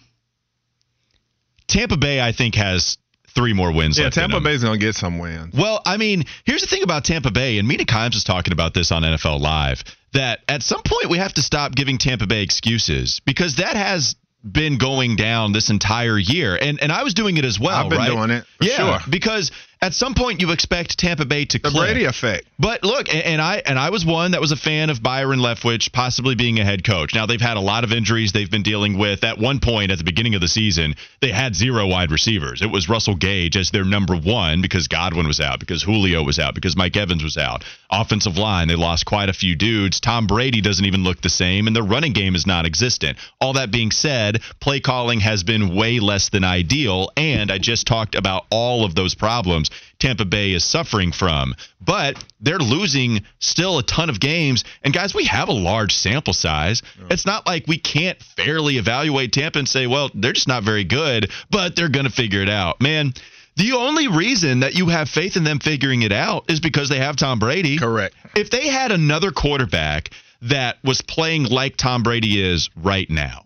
Tampa 1.66 1.96
Bay, 1.96 2.20
I 2.20 2.32
think, 2.32 2.54
has 2.56 2.98
three 3.34 3.52
more 3.52 3.72
wins. 3.72 3.98
Yeah, 3.98 4.10
Tampa. 4.10 4.40
Bay's 4.40 4.62
to 4.62 4.76
get 4.78 4.94
some 4.94 5.18
wins. 5.18 5.54
Well, 5.54 5.80
I 5.84 5.96
mean, 5.96 6.24
here's 6.44 6.62
the 6.62 6.68
thing 6.68 6.82
about 6.82 7.04
Tampa 7.04 7.30
Bay, 7.30 7.58
and 7.58 7.66
Mina 7.68 7.84
Kimes 7.84 8.14
was 8.14 8.24
talking 8.24 8.52
about 8.52 8.74
this 8.74 8.92
on 8.92 9.02
NFL 9.02 9.40
Live, 9.40 9.84
that 10.12 10.40
at 10.48 10.62
some 10.62 10.82
point 10.84 11.10
we 11.10 11.18
have 11.18 11.34
to 11.34 11.42
stop 11.42 11.74
giving 11.74 11.98
Tampa 11.98 12.26
Bay 12.26 12.42
excuses 12.42 13.20
because 13.24 13.56
that 13.56 13.76
has 13.76 14.16
been 14.44 14.78
going 14.78 15.16
down 15.16 15.52
this 15.52 15.70
entire 15.70 16.18
year. 16.18 16.56
And 16.60 16.80
and 16.80 16.92
I 16.92 17.02
was 17.02 17.14
doing 17.14 17.36
it 17.36 17.44
as 17.44 17.58
well. 17.58 17.74
I've 17.74 17.90
been 17.90 17.98
right? 17.98 18.10
doing 18.10 18.30
it, 18.30 18.44
for 18.58 18.64
yeah, 18.64 18.76
sure. 18.76 18.98
because 19.10 19.50
at 19.84 19.92
some 19.92 20.14
point 20.14 20.40
you 20.40 20.50
expect 20.50 20.98
Tampa 20.98 21.26
Bay 21.26 21.44
to 21.44 21.58
The 21.58 21.68
click. 21.68 21.90
Brady 21.90 22.04
effect. 22.06 22.48
But 22.58 22.84
look, 22.84 23.12
and, 23.12 23.22
and 23.22 23.42
I 23.42 23.62
and 23.66 23.78
I 23.78 23.90
was 23.90 24.06
one 24.06 24.30
that 24.30 24.40
was 24.40 24.50
a 24.50 24.56
fan 24.56 24.88
of 24.88 25.02
Byron 25.02 25.40
Leftwich 25.40 25.92
possibly 25.92 26.34
being 26.34 26.58
a 26.58 26.64
head 26.64 26.84
coach. 26.84 27.14
Now 27.14 27.26
they've 27.26 27.40
had 27.40 27.58
a 27.58 27.60
lot 27.60 27.84
of 27.84 27.92
injuries 27.92 28.32
they've 28.32 28.50
been 28.50 28.62
dealing 28.62 28.96
with. 28.96 29.24
At 29.24 29.36
one 29.36 29.60
point 29.60 29.90
at 29.90 29.98
the 29.98 30.04
beginning 30.04 30.34
of 30.34 30.40
the 30.40 30.48
season, 30.48 30.94
they 31.20 31.30
had 31.30 31.54
zero 31.54 31.86
wide 31.86 32.10
receivers. 32.10 32.62
It 32.62 32.70
was 32.70 32.88
Russell 32.88 33.14
Gage 33.14 33.58
as 33.58 33.72
their 33.72 33.84
number 33.84 34.16
one 34.16 34.62
because 34.62 34.88
Godwin 34.88 35.26
was 35.26 35.38
out, 35.38 35.60
because 35.60 35.82
Julio 35.82 36.22
was 36.22 36.38
out, 36.38 36.54
because 36.54 36.76
Mike 36.76 36.96
Evans 36.96 37.22
was 37.22 37.36
out. 37.36 37.62
Offensive 37.90 38.38
line, 38.38 38.68
they 38.68 38.76
lost 38.76 39.04
quite 39.04 39.28
a 39.28 39.34
few 39.34 39.54
dudes. 39.54 40.00
Tom 40.00 40.26
Brady 40.26 40.62
doesn't 40.62 40.86
even 40.86 41.04
look 41.04 41.20
the 41.20 41.28
same, 41.28 41.66
and 41.66 41.76
their 41.76 41.82
running 41.82 42.14
game 42.14 42.34
is 42.34 42.46
non-existent. 42.46 43.18
All 43.38 43.52
that 43.52 43.70
being 43.70 43.90
said, 43.90 44.40
play 44.60 44.80
calling 44.80 45.20
has 45.20 45.42
been 45.42 45.74
way 45.74 46.00
less 46.00 46.30
than 46.30 46.42
ideal, 46.42 47.10
and 47.18 47.52
I 47.52 47.58
just 47.58 47.86
talked 47.86 48.14
about 48.14 48.46
all 48.50 48.86
of 48.86 48.94
those 48.94 49.14
problems 49.14 49.70
Tampa 49.98 50.24
Bay 50.24 50.52
is 50.52 50.64
suffering 50.64 51.12
from. 51.12 51.54
But 51.80 52.22
they're 52.40 52.58
losing 52.58 53.24
still 53.38 53.78
a 53.78 53.82
ton 53.82 54.10
of 54.10 54.20
games. 54.20 54.64
And 54.82 54.92
guys, 54.92 55.14
we 55.14 55.24
have 55.24 55.48
a 55.48 55.52
large 55.52 55.94
sample 55.94 56.32
size. 56.32 56.82
It's 57.10 57.26
not 57.26 57.46
like 57.46 57.66
we 57.66 57.78
can't 57.78 58.20
fairly 58.22 58.78
evaluate 58.78 59.32
Tampa 59.32 59.58
and 59.58 59.68
say, 59.68 59.86
well, 59.86 60.10
they're 60.14 60.32
just 60.32 60.48
not 60.48 60.62
very 60.62 60.84
good, 60.84 61.30
but 61.50 61.76
they're 61.76 61.88
going 61.88 62.06
to 62.06 62.12
figure 62.12 62.42
it 62.42 62.48
out. 62.48 62.80
Man, 62.80 63.12
the 63.56 63.72
only 63.72 64.08
reason 64.08 64.60
that 64.60 64.74
you 64.74 64.86
have 64.86 65.08
faith 65.08 65.36
in 65.36 65.44
them 65.44 65.60
figuring 65.60 66.02
it 66.02 66.12
out 66.12 66.50
is 66.50 66.60
because 66.60 66.88
they 66.88 66.98
have 66.98 67.16
Tom 67.16 67.38
Brady. 67.38 67.78
Correct. 67.78 68.14
If 68.34 68.50
they 68.50 68.68
had 68.68 68.90
another 68.90 69.30
quarterback 69.30 70.10
that 70.42 70.78
was 70.82 71.00
playing 71.02 71.44
like 71.44 71.76
Tom 71.76 72.02
Brady 72.02 72.42
is 72.42 72.68
right 72.76 73.08
now, 73.08 73.44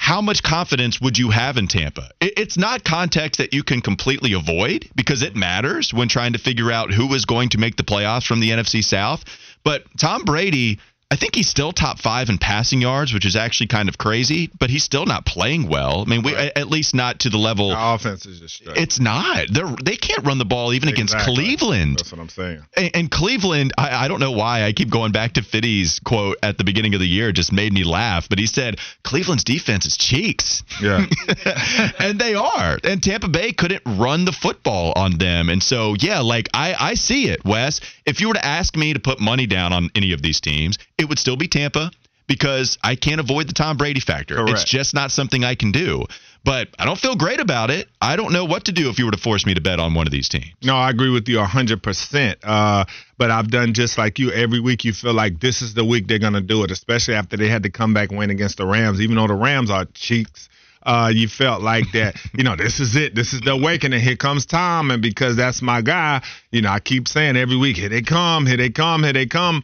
how 0.00 0.22
much 0.22 0.42
confidence 0.42 0.98
would 0.98 1.18
you 1.18 1.28
have 1.28 1.58
in 1.58 1.68
Tampa? 1.68 2.08
It's 2.22 2.56
not 2.56 2.84
context 2.84 3.36
that 3.36 3.52
you 3.52 3.62
can 3.62 3.82
completely 3.82 4.32
avoid 4.32 4.88
because 4.96 5.22
it 5.22 5.36
matters 5.36 5.92
when 5.92 6.08
trying 6.08 6.32
to 6.32 6.38
figure 6.38 6.72
out 6.72 6.90
who 6.90 7.12
is 7.12 7.26
going 7.26 7.50
to 7.50 7.58
make 7.58 7.76
the 7.76 7.82
playoffs 7.82 8.26
from 8.26 8.40
the 8.40 8.48
NFC 8.48 8.82
South. 8.82 9.22
But 9.62 9.84
Tom 9.98 10.24
Brady 10.24 10.78
I 11.12 11.16
think 11.16 11.34
he's 11.34 11.48
still 11.48 11.72
top 11.72 11.98
five 11.98 12.28
in 12.28 12.38
passing 12.38 12.80
yards, 12.80 13.12
which 13.12 13.26
is 13.26 13.34
actually 13.34 13.66
kind 13.66 13.88
of 13.88 13.98
crazy, 13.98 14.48
but 14.60 14.70
he's 14.70 14.84
still 14.84 15.06
not 15.06 15.26
playing 15.26 15.68
well. 15.68 16.02
I 16.02 16.04
mean, 16.04 16.22
we, 16.22 16.36
at 16.36 16.68
least 16.68 16.94
not 16.94 17.20
to 17.20 17.30
the 17.30 17.36
level. 17.36 17.70
The 17.70 17.76
offense 17.94 18.26
is 18.26 18.38
just 18.38 18.54
straight. 18.54 18.76
It's 18.76 19.00
not. 19.00 19.46
They're, 19.50 19.74
they 19.82 19.96
can't 19.96 20.24
run 20.24 20.38
the 20.38 20.44
ball 20.44 20.72
even 20.72 20.88
against 20.88 21.18
Cleveland. 21.18 21.98
That's 21.98 22.12
what 22.12 22.20
I'm 22.20 22.28
saying. 22.28 22.64
And, 22.76 22.90
and 22.94 23.10
Cleveland, 23.10 23.72
I, 23.76 24.04
I 24.04 24.08
don't 24.08 24.20
know 24.20 24.30
why 24.30 24.62
I 24.62 24.72
keep 24.72 24.88
going 24.88 25.10
back 25.10 25.32
to 25.32 25.42
Fitty's 25.42 25.98
quote 25.98 26.36
at 26.44 26.58
the 26.58 26.64
beginning 26.64 26.94
of 26.94 27.00
the 27.00 27.08
year. 27.08 27.32
Just 27.32 27.52
made 27.52 27.72
me 27.72 27.82
laugh. 27.82 28.28
But 28.28 28.38
he 28.38 28.46
said 28.46 28.78
Cleveland's 29.02 29.42
defense 29.42 29.86
is 29.86 29.96
cheeks. 29.96 30.62
Yeah. 30.80 31.06
and 31.98 32.20
they 32.20 32.36
are. 32.36 32.78
And 32.84 33.02
Tampa 33.02 33.28
Bay 33.28 33.50
couldn't 33.50 33.82
run 33.84 34.26
the 34.26 34.32
football 34.32 34.92
on 34.94 35.18
them. 35.18 35.48
And 35.48 35.60
so, 35.60 35.96
yeah, 35.98 36.20
like 36.20 36.48
I, 36.54 36.76
I 36.78 36.94
see 36.94 37.28
it, 37.30 37.44
Wes. 37.44 37.80
If 38.06 38.20
you 38.20 38.28
were 38.28 38.34
to 38.34 38.44
ask 38.44 38.76
me 38.76 38.94
to 38.94 39.00
put 39.00 39.18
money 39.18 39.46
down 39.46 39.72
on 39.72 39.90
any 39.96 40.12
of 40.12 40.22
these 40.22 40.40
teams, 40.40 40.78
it 41.00 41.08
would 41.08 41.18
still 41.18 41.36
be 41.36 41.48
Tampa 41.48 41.90
because 42.28 42.78
I 42.84 42.94
can't 42.94 43.20
avoid 43.20 43.48
the 43.48 43.52
Tom 43.52 43.76
Brady 43.76 43.98
factor. 43.98 44.46
It's 44.48 44.64
just 44.64 44.94
not 44.94 45.10
something 45.10 45.42
I 45.42 45.56
can 45.56 45.72
do. 45.72 46.04
But 46.44 46.68
I 46.78 46.86
don't 46.86 46.98
feel 46.98 47.16
great 47.16 47.40
about 47.40 47.70
it. 47.70 47.88
I 48.00 48.16
don't 48.16 48.32
know 48.32 48.44
what 48.44 48.66
to 48.66 48.72
do 48.72 48.88
if 48.88 48.98
you 48.98 49.04
were 49.04 49.10
to 49.10 49.18
force 49.18 49.44
me 49.44 49.54
to 49.54 49.60
bet 49.60 49.78
on 49.78 49.92
one 49.94 50.06
of 50.06 50.12
these 50.12 50.28
teams. 50.28 50.52
No, 50.62 50.74
I 50.74 50.88
agree 50.88 51.10
with 51.10 51.28
you 51.28 51.36
100%. 51.38 52.36
Uh, 52.42 52.84
but 53.18 53.30
I've 53.30 53.50
done 53.50 53.74
just 53.74 53.98
like 53.98 54.18
you. 54.18 54.30
Every 54.30 54.60
week 54.60 54.84
you 54.84 54.92
feel 54.92 55.12
like 55.12 55.40
this 55.40 55.60
is 55.60 55.74
the 55.74 55.84
week 55.84 56.06
they're 56.06 56.18
going 56.18 56.34
to 56.34 56.40
do 56.40 56.64
it, 56.64 56.70
especially 56.70 57.14
after 57.14 57.36
they 57.36 57.48
had 57.48 57.64
to 57.64 57.70
come 57.70 57.92
back 57.92 58.10
win 58.10 58.30
against 58.30 58.56
the 58.56 58.64
Rams. 58.64 59.00
Even 59.00 59.16
though 59.16 59.26
the 59.26 59.34
Rams 59.34 59.70
are 59.70 59.84
cheeks, 59.92 60.48
uh, 60.82 61.10
you 61.12 61.28
felt 61.28 61.62
like 61.62 61.92
that, 61.92 62.16
you 62.34 62.44
know, 62.44 62.56
this 62.56 62.80
is 62.80 62.96
it. 62.96 63.14
This 63.14 63.34
is 63.34 63.42
the 63.42 63.52
awakening. 63.52 64.00
Here 64.00 64.16
comes 64.16 64.46
Tom. 64.46 64.90
And 64.90 65.02
because 65.02 65.36
that's 65.36 65.60
my 65.60 65.82
guy, 65.82 66.22
you 66.52 66.62
know, 66.62 66.70
I 66.70 66.80
keep 66.80 67.06
saying 67.08 67.36
every 67.36 67.56
week, 67.56 67.76
here 67.76 67.90
they 67.90 68.02
come, 68.02 68.46
here 68.46 68.56
they 68.56 68.70
come, 68.70 69.02
here 69.02 69.12
they 69.12 69.26
come. 69.26 69.62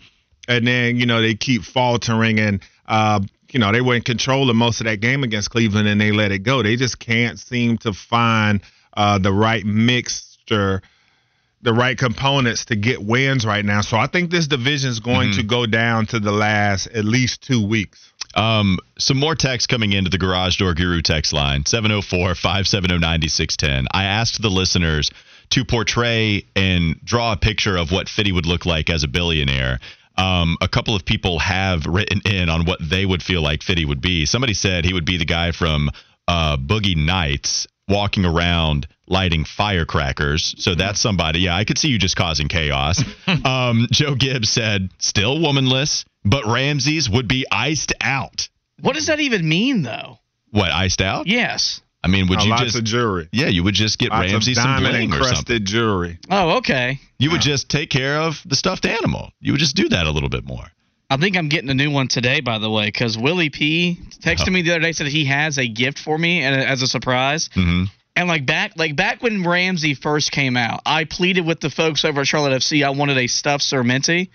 And 0.48 0.66
then, 0.66 0.96
you 0.96 1.06
know, 1.06 1.20
they 1.20 1.34
keep 1.34 1.62
faltering 1.64 2.38
and, 2.38 2.62
uh, 2.86 3.20
you 3.52 3.58
know, 3.58 3.72
they 3.72 3.80
were 3.80 3.94
in 3.94 4.02
control 4.02 4.48
of 4.50 4.56
most 4.56 4.80
of 4.80 4.86
that 4.86 5.00
game 5.00 5.24
against 5.24 5.50
Cleveland 5.50 5.88
and 5.88 6.00
they 6.00 6.12
let 6.12 6.32
it 6.32 6.40
go. 6.40 6.62
They 6.62 6.76
just 6.76 6.98
can't 6.98 7.38
seem 7.38 7.78
to 7.78 7.92
find 7.92 8.60
uh, 8.96 9.18
the 9.18 9.32
right 9.32 9.64
mixture 9.64 10.82
the 11.62 11.72
right 11.72 11.98
components 11.98 12.66
to 12.66 12.76
get 12.76 13.02
wins 13.02 13.44
right 13.44 13.64
now. 13.64 13.80
So 13.80 13.96
I 13.96 14.06
think 14.06 14.30
this 14.30 14.46
division 14.46 14.88
is 14.88 15.00
going 15.00 15.32
to 15.32 15.42
go 15.42 15.66
down 15.66 16.06
to 16.06 16.20
the 16.20 16.30
last 16.30 16.86
at 16.88 17.04
least 17.04 17.42
two 17.42 17.66
weeks. 17.66 18.12
Um, 18.36 18.78
some 18.98 19.16
more 19.16 19.34
text 19.34 19.68
coming 19.68 19.92
into 19.92 20.08
the 20.08 20.18
Garage 20.18 20.58
Door 20.58 20.74
Guru 20.74 21.02
text 21.02 21.32
line 21.32 21.64
704 21.66 22.34
570 22.36 22.98
9610. 22.98 23.86
I 23.92 24.04
asked 24.04 24.40
the 24.40 24.50
listeners 24.50 25.10
to 25.50 25.64
portray 25.64 26.44
and 26.54 27.02
draw 27.04 27.32
a 27.32 27.36
picture 27.36 27.76
of 27.76 27.90
what 27.90 28.08
Fitty 28.08 28.32
would 28.32 28.46
look 28.46 28.66
like 28.66 28.90
as 28.90 29.02
a 29.04 29.08
billionaire. 29.08 29.80
Um, 30.18 30.56
a 30.60 30.68
couple 30.68 30.94
of 30.94 31.04
people 31.04 31.38
have 31.38 31.86
written 31.86 32.20
in 32.24 32.48
on 32.48 32.64
what 32.64 32.78
they 32.80 33.04
would 33.04 33.22
feel 33.22 33.42
like 33.42 33.62
Fitty 33.62 33.84
would 33.84 34.00
be. 34.00 34.26
Somebody 34.26 34.54
said 34.54 34.84
he 34.84 34.94
would 34.94 35.04
be 35.04 35.18
the 35.18 35.24
guy 35.24 35.52
from 35.52 35.90
uh, 36.26 36.56
Boogie 36.56 36.96
Nights 36.96 37.66
walking 37.88 38.24
around 38.24 38.86
lighting 39.06 39.44
firecrackers. 39.44 40.54
So 40.58 40.74
that's 40.74 41.00
somebody. 41.00 41.40
Yeah, 41.40 41.56
I 41.56 41.64
could 41.64 41.78
see 41.78 41.88
you 41.88 41.98
just 41.98 42.16
causing 42.16 42.48
chaos. 42.48 43.02
um, 43.44 43.86
Joe 43.92 44.14
Gibbs 44.14 44.50
said, 44.50 44.90
still 44.98 45.38
womanless, 45.38 46.04
but 46.24 46.44
Ramses 46.46 47.08
would 47.08 47.28
be 47.28 47.46
iced 47.50 47.92
out. 48.00 48.48
What 48.80 48.94
does 48.94 49.06
that 49.06 49.20
even 49.20 49.48
mean, 49.48 49.82
though? 49.82 50.18
What, 50.50 50.70
iced 50.72 51.00
out? 51.00 51.26
Yes. 51.26 51.80
I 52.06 52.08
mean, 52.08 52.28
would 52.28 52.40
you 52.42 52.50
lots 52.50 52.62
just. 52.62 52.76
of 52.78 52.84
jewelry. 52.84 53.28
yeah, 53.32 53.48
you 53.48 53.64
would 53.64 53.74
just 53.74 53.98
get 53.98 54.10
Lots 54.10 54.30
Ramsey 54.32 54.52
of 54.52 54.56
some 54.58 54.64
diamond 54.64 54.92
bling 54.92 55.08
or 55.10 55.24
something. 55.24 55.26
encrusted 55.26 55.64
jewelry. 55.64 56.18
Oh, 56.30 56.58
okay. 56.58 57.00
You 57.18 57.32
would 57.32 57.40
just 57.40 57.68
take 57.68 57.90
care 57.90 58.18
of 58.20 58.40
the 58.46 58.54
stuffed 58.56 58.86
animal. 58.86 59.32
You 59.40 59.52
would 59.52 59.58
just 59.60 59.74
do 59.74 59.88
that 59.88 60.06
a 60.06 60.10
little 60.10 60.28
bit 60.28 60.44
more. 60.46 60.64
I 61.10 61.16
think 61.16 61.36
I'm 61.36 61.48
getting 61.48 61.70
a 61.70 61.74
new 61.74 61.90
one 61.90 62.08
today, 62.08 62.40
by 62.40 62.58
the 62.58 62.70
way, 62.70 62.86
because 62.86 63.18
Willie 63.18 63.50
P 63.50 63.98
texted 64.20 64.48
Oh. 64.48 64.50
me 64.52 64.62
the 64.62 64.70
other 64.72 64.80
day 64.80 64.92
said 64.92 65.06
he 65.08 65.24
has 65.26 65.58
a 65.58 65.66
gift 65.66 65.98
for 65.98 66.16
me 66.16 66.42
and 66.42 66.54
as 66.60 66.82
a 66.82 66.86
surprise. 66.86 67.50
hmm 67.54 67.84
And 68.16 68.28
like 68.28 68.46
back, 68.46 68.72
like 68.76 68.94
back 68.96 69.22
when 69.22 69.42
Ramsey 69.44 69.94
first 69.94 70.30
came 70.32 70.56
out, 70.56 70.80
I 70.86 71.04
pleaded 71.04 71.44
with 71.46 71.60
the 71.60 71.70
folks 71.70 72.04
over 72.04 72.20
at 72.22 72.26
Charlotte 72.26 72.52
FC. 72.62 72.84
I 72.84 72.90
wanted 72.90 73.18
a 73.18 73.26
stuffed 73.26 73.64
Sir 73.64 73.82
Minty, 73.82 74.30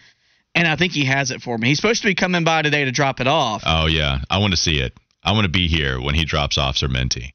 and 0.56 0.68
I 0.68 0.76
think 0.76 0.94
he 0.94 1.06
has 1.06 1.32
it 1.32 1.42
for 1.42 1.58
me. 1.58 1.70
He's 1.70 1.78
supposed 1.78 2.02
to 2.04 2.08
be 2.08 2.16
coming 2.16 2.44
by 2.44 2.62
today 2.62 2.86
to 2.86 2.92
drop 2.92 3.20
it 3.22 3.28
off. 3.28 3.64
Oh, 3.66 3.86
yeah. 3.88 4.20
I 4.30 4.38
want 4.40 4.52
to 4.52 4.58
see 4.58 4.80
it. 4.80 4.94
I 5.24 5.34
want 5.34 5.44
to 5.46 5.50
be 5.52 5.68
here 5.68 6.00
when 6.02 6.16
he 6.16 6.26
drops 6.26 6.58
off 6.58 6.78
Sir 6.78 6.88
Minty. 6.88 7.34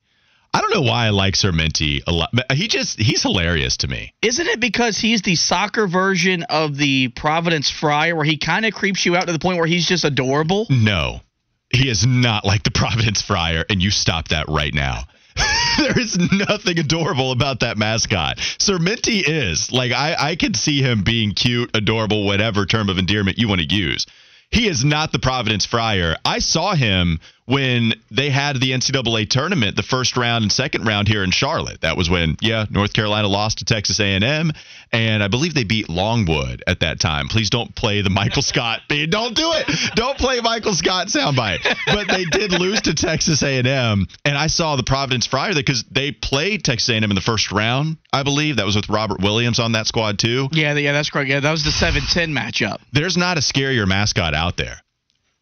I 0.56 0.62
don't 0.62 0.72
know 0.72 0.90
why 0.90 1.04
I 1.04 1.10
like 1.10 1.36
Sir 1.36 1.52
Minty 1.52 2.02
a 2.06 2.12
lot. 2.12 2.30
But 2.32 2.50
he 2.52 2.66
just, 2.66 2.98
he's 2.98 3.20
hilarious 3.22 3.76
to 3.78 3.88
me. 3.88 4.14
Isn't 4.22 4.46
it 4.46 4.58
because 4.58 4.96
he's 4.96 5.20
the 5.20 5.36
soccer 5.36 5.86
version 5.86 6.44
of 6.44 6.78
the 6.78 7.08
Providence 7.08 7.68
Friar, 7.68 8.16
where 8.16 8.24
he 8.24 8.38
kind 8.38 8.64
of 8.64 8.72
creeps 8.72 9.04
you 9.04 9.16
out 9.16 9.26
to 9.26 9.34
the 9.34 9.38
point 9.38 9.58
where 9.58 9.66
he's 9.66 9.86
just 9.86 10.04
adorable? 10.04 10.66
No, 10.70 11.20
he 11.68 11.90
is 11.90 12.06
not 12.06 12.46
like 12.46 12.62
the 12.62 12.70
Providence 12.70 13.20
Friar, 13.20 13.66
and 13.68 13.82
you 13.82 13.90
stop 13.90 14.28
that 14.28 14.48
right 14.48 14.72
now. 14.72 15.04
there 15.78 15.98
is 15.98 16.16
nothing 16.32 16.78
adorable 16.78 17.32
about 17.32 17.60
that 17.60 17.76
mascot. 17.76 18.38
Sir 18.58 18.78
Minty 18.78 19.18
is 19.18 19.70
like 19.70 19.92
I, 19.92 20.16
I 20.18 20.36
could 20.36 20.56
see 20.56 20.80
him 20.80 21.02
being 21.04 21.32
cute, 21.32 21.76
adorable, 21.76 22.24
whatever 22.24 22.64
term 22.64 22.88
of 22.88 22.96
endearment 22.96 23.36
you 23.36 23.46
want 23.46 23.60
to 23.60 23.66
use. 23.66 24.06
He 24.50 24.68
is 24.68 24.86
not 24.86 25.12
the 25.12 25.18
Providence 25.18 25.66
Friar. 25.66 26.16
I 26.24 26.38
saw 26.38 26.74
him 26.74 27.20
when 27.46 27.94
they 28.10 28.28
had 28.28 28.60
the 28.60 28.72
NCAA 28.72 29.30
tournament, 29.30 29.76
the 29.76 29.82
first 29.82 30.16
round 30.16 30.42
and 30.42 30.52
second 30.52 30.84
round 30.84 31.06
here 31.08 31.22
in 31.22 31.30
Charlotte. 31.30 31.80
That 31.80 31.96
was 31.96 32.10
when, 32.10 32.36
yeah, 32.40 32.66
North 32.70 32.92
Carolina 32.92 33.28
lost 33.28 33.58
to 33.58 33.64
Texas 33.64 34.00
A&M, 34.00 34.52
and 34.92 35.22
I 35.22 35.28
believe 35.28 35.54
they 35.54 35.64
beat 35.64 35.88
Longwood 35.88 36.64
at 36.66 36.80
that 36.80 36.98
time. 36.98 37.28
Please 37.28 37.48
don't 37.48 37.74
play 37.74 38.02
the 38.02 38.10
Michael 38.10 38.42
Scott. 38.42 38.80
Don't 38.88 39.36
do 39.36 39.52
it. 39.54 39.94
Don't 39.94 40.18
play 40.18 40.40
Michael 40.40 40.74
Scott 40.74 41.06
soundbite. 41.06 41.58
But 41.86 42.08
they 42.08 42.24
did 42.24 42.52
lose 42.52 42.82
to 42.82 42.94
Texas 42.94 43.42
A&M, 43.42 44.06
and 44.24 44.36
I 44.36 44.48
saw 44.48 44.74
the 44.74 44.82
Providence 44.82 45.26
Friar 45.26 45.54
because 45.54 45.84
they 45.90 46.10
played 46.10 46.64
Texas 46.64 46.88
A&M 46.90 47.04
in 47.04 47.14
the 47.14 47.20
first 47.20 47.52
round. 47.52 47.98
I 48.12 48.24
believe 48.24 48.56
that 48.56 48.66
was 48.66 48.74
with 48.74 48.88
Robert 48.88 49.20
Williams 49.20 49.60
on 49.60 49.72
that 49.72 49.86
squad 49.86 50.18
too. 50.18 50.48
Yeah, 50.50 50.74
yeah, 50.74 50.92
that's 50.92 51.10
correct. 51.10 51.30
Yeah, 51.30 51.40
that 51.40 51.50
was 51.50 51.62
the 51.62 51.70
7-10 51.70 52.36
matchup. 52.36 52.78
There's 52.92 53.16
not 53.16 53.38
a 53.38 53.40
scarier 53.40 53.86
mascot 53.86 54.34
out 54.34 54.56
there. 54.56 54.82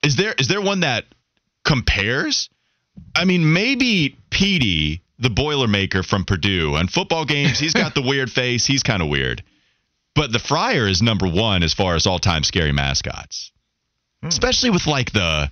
Is 0.03 0.17
there? 0.17 0.35
Is 0.39 0.49
there 0.49 0.61
one 0.61 0.81
that 0.81 1.05
compares? 1.64 2.49
I 3.14 3.25
mean, 3.25 3.52
maybe 3.52 4.16
Petey, 4.30 5.02
the 5.18 5.28
Boilermaker 5.28 6.04
from 6.04 6.25
Purdue, 6.25 6.76
on 6.76 6.88
football 6.88 7.25
games, 7.25 7.59
he's 7.59 7.75
got 7.75 7.94
the 7.94 8.02
weird 8.06 8.30
face. 8.30 8.66
He's 8.66 8.83
kind 8.83 9.02
of 9.02 9.09
weird. 9.09 9.42
But 10.14 10.33
the 10.33 10.38
Friar 10.38 10.87
is 10.87 11.02
number 11.02 11.26
one 11.26 11.62
as 11.62 11.75
far 11.75 11.97
as 11.97 12.06
all-time 12.06 12.44
scary 12.44 12.73
mascots, 12.73 13.50
hmm. 14.23 14.28
especially 14.28 14.71
with 14.71 14.87
like 14.87 15.12
the. 15.12 15.50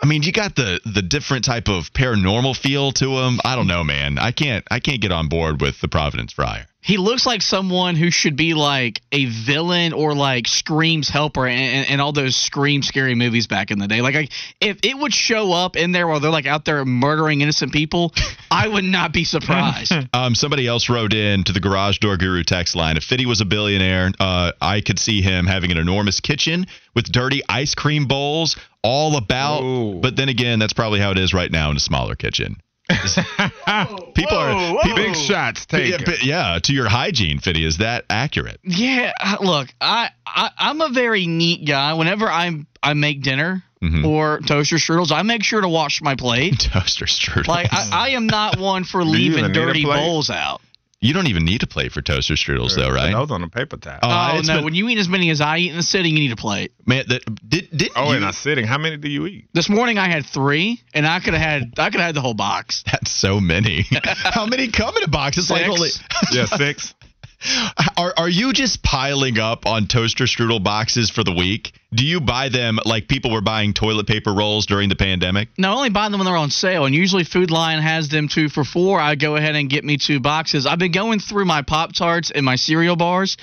I 0.00 0.06
mean, 0.06 0.22
you 0.22 0.30
got 0.30 0.54
the 0.54 0.80
the 0.84 1.02
different 1.02 1.44
type 1.44 1.68
of 1.68 1.92
paranormal 1.92 2.56
feel 2.56 2.92
to 2.92 3.18
him. 3.18 3.40
I 3.44 3.56
don't 3.56 3.66
know, 3.66 3.82
man. 3.82 4.16
I 4.18 4.30
can't 4.30 4.64
I 4.70 4.78
can't 4.80 5.00
get 5.00 5.12
on 5.12 5.28
board 5.28 5.60
with 5.60 5.80
the 5.80 5.88
Providence 5.88 6.32
Friar. 6.32 6.66
He 6.88 6.96
looks 6.96 7.26
like 7.26 7.42
someone 7.42 7.96
who 7.96 8.10
should 8.10 8.34
be 8.34 8.54
like 8.54 9.02
a 9.12 9.26
villain 9.26 9.92
or 9.92 10.14
like 10.14 10.48
Scream's 10.48 11.10
helper 11.10 11.46
and, 11.46 11.86
and 11.86 12.00
all 12.00 12.12
those 12.12 12.34
Scream 12.34 12.80
scary 12.80 13.14
movies 13.14 13.46
back 13.46 13.70
in 13.70 13.78
the 13.78 13.86
day. 13.86 14.00
Like, 14.00 14.16
I, 14.16 14.28
if 14.58 14.78
it 14.82 14.96
would 14.96 15.12
show 15.12 15.52
up 15.52 15.76
in 15.76 15.92
there 15.92 16.08
while 16.08 16.18
they're 16.18 16.30
like 16.30 16.46
out 16.46 16.64
there 16.64 16.82
murdering 16.86 17.42
innocent 17.42 17.74
people, 17.74 18.14
I 18.50 18.68
would 18.68 18.84
not 18.84 19.12
be 19.12 19.24
surprised. 19.24 19.92
Um, 20.14 20.34
somebody 20.34 20.66
else 20.66 20.88
wrote 20.88 21.12
in 21.12 21.44
to 21.44 21.52
the 21.52 21.60
Garage 21.60 21.98
Door 21.98 22.16
Guru 22.16 22.42
text 22.42 22.74
line. 22.74 22.96
If 22.96 23.04
Fitty 23.04 23.26
was 23.26 23.42
a 23.42 23.44
billionaire, 23.44 24.10
uh, 24.18 24.52
I 24.60 24.80
could 24.80 24.98
see 24.98 25.20
him 25.20 25.46
having 25.46 25.70
an 25.70 25.76
enormous 25.76 26.20
kitchen 26.20 26.66
with 26.94 27.12
dirty 27.12 27.42
ice 27.48 27.74
cream 27.74 28.06
bowls 28.06 28.56
all 28.82 29.16
about. 29.16 29.62
Whoa. 29.62 29.94
But 30.00 30.16
then 30.16 30.30
again, 30.30 30.58
that's 30.58 30.72
probably 30.72 31.00
how 31.00 31.10
it 31.10 31.18
is 31.18 31.34
right 31.34 31.50
now 31.50 31.70
in 31.70 31.76
a 31.76 31.80
smaller 31.80 32.14
kitchen. 32.14 32.56
People 34.14 34.36
are 34.38 34.82
people, 34.82 34.96
Big 34.96 35.14
shots 35.14 35.66
yeah, 35.70 35.78
taken. 35.78 36.02
but- 36.04 36.22
yeah, 36.24 36.58
to 36.62 36.72
your 36.72 36.88
hygiene, 36.88 37.38
Fitty. 37.38 37.64
Is 37.64 37.78
that 37.78 38.04
accurate? 38.10 38.60
yeah, 38.64 39.12
uh, 39.20 39.36
look, 39.40 39.68
I, 39.80 40.10
I 40.26 40.50
I'm 40.58 40.80
a 40.80 40.88
very 40.90 41.26
neat 41.26 41.66
guy. 41.66 41.92
Whenever 41.94 42.28
I'm 42.28 42.66
I 42.82 42.94
make 42.94 43.22
dinner 43.22 43.62
Mhm. 43.82 44.04
or 44.04 44.40
toaster 44.40 44.76
strudels, 44.76 45.12
I 45.12 45.22
make 45.22 45.44
sure 45.44 45.60
to 45.60 45.68
wash 45.68 46.00
my 46.02 46.16
plate. 46.16 46.58
Toaster 46.72 47.04
strudel. 47.04 47.46
Like 47.46 47.68
I, 47.72 47.88
I 47.92 48.08
am 48.10 48.26
not 48.26 48.58
one 48.58 48.82
for 48.84 49.04
leaving 49.04 49.38
even 49.38 49.52
need 49.52 49.56
a 49.56 49.66
dirty 49.66 49.84
bowls 49.84 50.30
out. 50.30 50.60
You 51.00 51.14
don't 51.14 51.28
even 51.28 51.44
need 51.44 51.60
to 51.60 51.66
play 51.66 51.88
for 51.88 52.02
toaster 52.02 52.34
strudels, 52.34 52.74
though, 52.74 52.90
right? 52.90 53.12
Those 53.12 53.30
on 53.30 53.42
a 53.42 53.48
paper 53.48 53.76
towel. 53.76 54.00
Oh, 54.02 54.30
Oh, 54.34 54.38
it's 54.38 54.48
no! 54.48 54.56
been- 54.56 54.64
when 54.64 54.74
you 54.74 54.88
eat 54.88 54.98
as 54.98 55.08
many 55.08 55.30
as 55.30 55.40
I 55.40 55.58
eat 55.58 55.72
in 55.72 55.78
a 55.78 55.82
sitting, 55.82 56.14
you 56.14 56.20
need 56.20 56.30
oh, 56.30 56.34
a 56.34 56.36
plate. 56.36 56.72
Man, 56.86 57.04
that, 57.08 57.22
did 57.48 57.68
did 57.76 57.90
Oh, 57.94 58.10
you, 58.10 58.16
in 58.16 58.24
a 58.24 58.32
sitting. 58.32 58.66
How 58.66 58.78
many 58.78 58.96
do 58.96 59.08
you 59.08 59.26
eat? 59.26 59.48
This 59.54 59.68
morning 59.68 59.98
I 59.98 60.08
had 60.08 60.26
three, 60.26 60.82
and 60.94 61.06
I 61.06 61.20
could 61.20 61.34
have 61.34 61.42
had 61.42 61.74
I 61.78 61.90
could 61.90 62.00
have 62.00 62.06
had 62.08 62.14
the 62.16 62.20
whole 62.20 62.34
box. 62.34 62.82
That's 62.90 63.10
so 63.10 63.40
many. 63.40 63.84
How 64.04 64.46
many 64.46 64.68
come 64.70 64.96
in 64.96 65.04
a 65.04 65.08
box? 65.08 65.38
It's 65.38 65.50
like 65.50 65.66
Six. 65.66 65.70
only. 65.72 65.90
Yeah, 66.32 66.44
six. 66.46 66.94
Are 67.96 68.12
are 68.16 68.28
you 68.28 68.52
just 68.52 68.82
piling 68.82 69.38
up 69.38 69.66
on 69.66 69.86
toaster 69.86 70.24
strudel 70.24 70.62
boxes 70.62 71.10
for 71.10 71.22
the 71.22 71.32
week? 71.32 71.72
Do 71.94 72.04
you 72.04 72.20
buy 72.20 72.48
them 72.48 72.78
like 72.84 73.08
people 73.08 73.30
were 73.30 73.40
buying 73.40 73.74
toilet 73.74 74.06
paper 74.06 74.32
rolls 74.32 74.66
during 74.66 74.88
the 74.88 74.96
pandemic? 74.96 75.48
No, 75.56 75.70
I 75.70 75.74
only 75.74 75.90
buy 75.90 76.08
them 76.08 76.18
when 76.18 76.26
they're 76.26 76.36
on 76.36 76.50
sale, 76.50 76.84
and 76.84 76.94
usually 76.94 77.24
Food 77.24 77.50
Lion 77.50 77.80
has 77.80 78.08
them 78.08 78.28
two 78.28 78.48
for 78.48 78.64
four. 78.64 79.00
I 79.00 79.14
go 79.14 79.36
ahead 79.36 79.54
and 79.54 79.70
get 79.70 79.84
me 79.84 79.98
two 79.98 80.20
boxes. 80.20 80.66
I've 80.66 80.78
been 80.78 80.92
going 80.92 81.20
through 81.20 81.44
my 81.44 81.62
Pop 81.62 81.92
Tarts 81.92 82.30
and 82.30 82.44
my 82.44 82.56
cereal 82.56 82.96
bars 82.96 83.36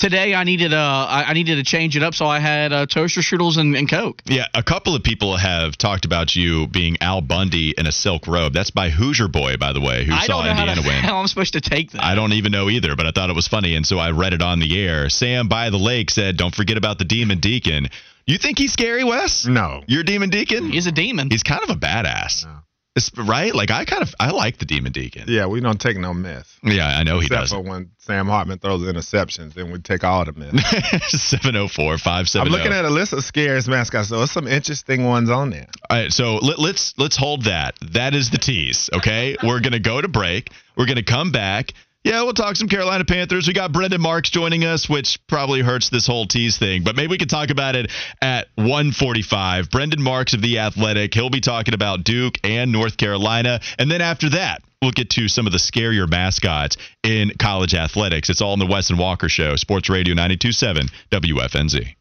today 0.00 0.34
I 0.34 0.42
needed 0.44 0.72
uh 0.72 1.06
I 1.08 1.24
I 1.28 1.32
needed 1.34 1.56
to 1.56 1.62
change 1.62 1.96
it 1.96 2.02
up, 2.02 2.14
so 2.14 2.26
I 2.26 2.40
had 2.40 2.72
uh, 2.72 2.86
toaster 2.86 3.20
strudels 3.20 3.58
and, 3.58 3.76
and 3.76 3.88
Coke. 3.88 4.22
Yeah, 4.24 4.46
a 4.54 4.62
couple 4.62 4.96
of 4.96 5.04
people 5.04 5.36
have 5.36 5.76
talked 5.76 6.04
about 6.04 6.34
you 6.34 6.66
being 6.66 6.96
Al 7.00 7.20
Bundy 7.20 7.74
in 7.76 7.86
a 7.86 7.92
silk 7.92 8.26
robe. 8.26 8.52
That's 8.52 8.70
by 8.70 8.90
Hoosier 8.90 9.28
Boy, 9.28 9.56
by 9.58 9.72
the 9.72 9.80
way, 9.80 10.04
who 10.04 10.12
I 10.12 10.26
saw 10.26 10.42
don't 10.42 10.46
know 10.46 10.54
how, 10.54 10.60
Indiana 10.68 10.82
win. 10.88 11.02
how 11.04 11.18
I'm 11.18 11.28
supposed 11.28 11.52
to 11.52 11.60
take 11.60 11.92
that. 11.92 12.02
I 12.02 12.14
don't 12.16 12.32
even 12.32 12.50
know 12.50 12.68
either, 12.68 12.96
but 12.96 13.06
I 13.06 13.12
thought 13.12 13.30
it 13.30 13.36
was 13.36 13.46
funny, 13.46 13.76
and 13.76 13.86
so 13.86 13.98
I 13.98 14.10
read 14.10 14.32
it 14.32 14.42
on 14.42 14.58
the 14.58 14.84
air. 14.84 15.08
Sam 15.08 15.46
by 15.48 15.70
the 15.70 15.78
lake 15.78 16.10
said, 16.10 16.36
"Don't 16.36 16.54
forget 16.54 16.76
about 16.76 16.98
the 16.98 17.04
Demon 17.04 17.38
Deacon." 17.38 17.88
You 18.26 18.38
think 18.38 18.58
he's 18.58 18.72
scary, 18.72 19.02
Wes? 19.02 19.46
No. 19.46 19.82
You're 19.88 20.04
Demon 20.04 20.30
Deacon. 20.30 20.70
He's 20.70 20.86
a 20.86 20.92
demon. 20.92 21.28
He's 21.30 21.42
kind 21.42 21.62
of 21.64 21.70
a 21.70 21.74
badass, 21.74 22.44
No. 22.44 22.58
It's- 22.96 23.10
right? 23.16 23.54
Like 23.54 23.70
I 23.70 23.84
kind 23.84 24.02
of 24.02 24.12
I 24.18 24.30
like 24.30 24.58
the 24.58 24.64
Demon 24.64 24.90
Deacon. 24.90 25.24
Yeah, 25.28 25.46
we 25.46 25.60
don't 25.60 25.80
take 25.80 25.96
no 25.96 26.12
myth. 26.12 26.58
Yeah, 26.64 26.86
I 26.88 27.04
know 27.04 27.20
he 27.20 27.26
Except 27.26 27.42
does. 27.42 27.50
for 27.52 27.60
when 27.60 27.90
Sam 27.98 28.26
Hartman 28.26 28.58
throws 28.58 28.82
interceptions, 28.82 29.54
then 29.54 29.70
we 29.70 29.78
take 29.78 30.02
all 30.02 30.24
the 30.24 30.32
mess. 30.32 31.10
704 31.30 31.98
I'm 32.04 32.48
looking 32.48 32.72
at 32.72 32.84
a 32.84 32.90
list 32.90 33.12
of 33.12 33.22
scariest 33.24 33.68
mascots, 33.68 34.08
so 34.08 34.18
there's 34.18 34.32
some 34.32 34.48
interesting 34.48 35.04
ones 35.06 35.30
on 35.30 35.50
there. 35.50 35.68
All 35.88 35.98
right, 35.98 36.12
so 36.12 36.36
let, 36.36 36.58
let's 36.58 36.94
let's 36.98 37.16
hold 37.16 37.44
that. 37.44 37.76
That 37.92 38.14
is 38.14 38.30
the 38.30 38.38
tease. 38.38 38.90
Okay, 38.92 39.36
we're 39.42 39.60
gonna 39.60 39.78
go 39.78 40.00
to 40.00 40.08
break. 40.08 40.50
We're 40.76 40.86
gonna 40.86 41.04
come 41.04 41.30
back. 41.30 41.72
Yeah, 42.02 42.22
we'll 42.22 42.32
talk 42.32 42.56
some 42.56 42.68
Carolina 42.68 43.04
Panthers. 43.04 43.46
We 43.46 43.52
got 43.52 43.72
Brendan 43.72 44.00
Marks 44.00 44.30
joining 44.30 44.64
us, 44.64 44.88
which 44.88 45.18
probably 45.26 45.60
hurts 45.60 45.90
this 45.90 46.06
whole 46.06 46.26
tease 46.26 46.56
thing, 46.56 46.82
but 46.82 46.96
maybe 46.96 47.10
we 47.10 47.18
can 47.18 47.28
talk 47.28 47.50
about 47.50 47.76
it 47.76 47.92
at 48.22 48.46
145. 48.54 49.68
Brendan 49.68 50.02
Marks 50.02 50.32
of 50.32 50.40
The 50.40 50.60
Athletic. 50.60 51.12
He'll 51.12 51.28
be 51.28 51.42
talking 51.42 51.74
about 51.74 52.02
Duke 52.02 52.38
and 52.42 52.72
North 52.72 52.96
Carolina. 52.96 53.60
And 53.78 53.90
then 53.90 54.00
after 54.00 54.30
that, 54.30 54.62
we'll 54.80 54.92
get 54.92 55.10
to 55.10 55.28
some 55.28 55.44
of 55.44 55.52
the 55.52 55.58
scarier 55.58 56.08
mascots 56.08 56.78
in 57.02 57.32
college 57.38 57.74
athletics. 57.74 58.30
It's 58.30 58.40
all 58.40 58.54
in 58.54 58.60
the 58.60 58.66
Wes 58.66 58.88
and 58.88 58.98
Walker 58.98 59.28
Show, 59.28 59.56
Sports 59.56 59.90
Radio 59.90 60.14
927 60.14 60.86
WFNZ. 61.10 61.96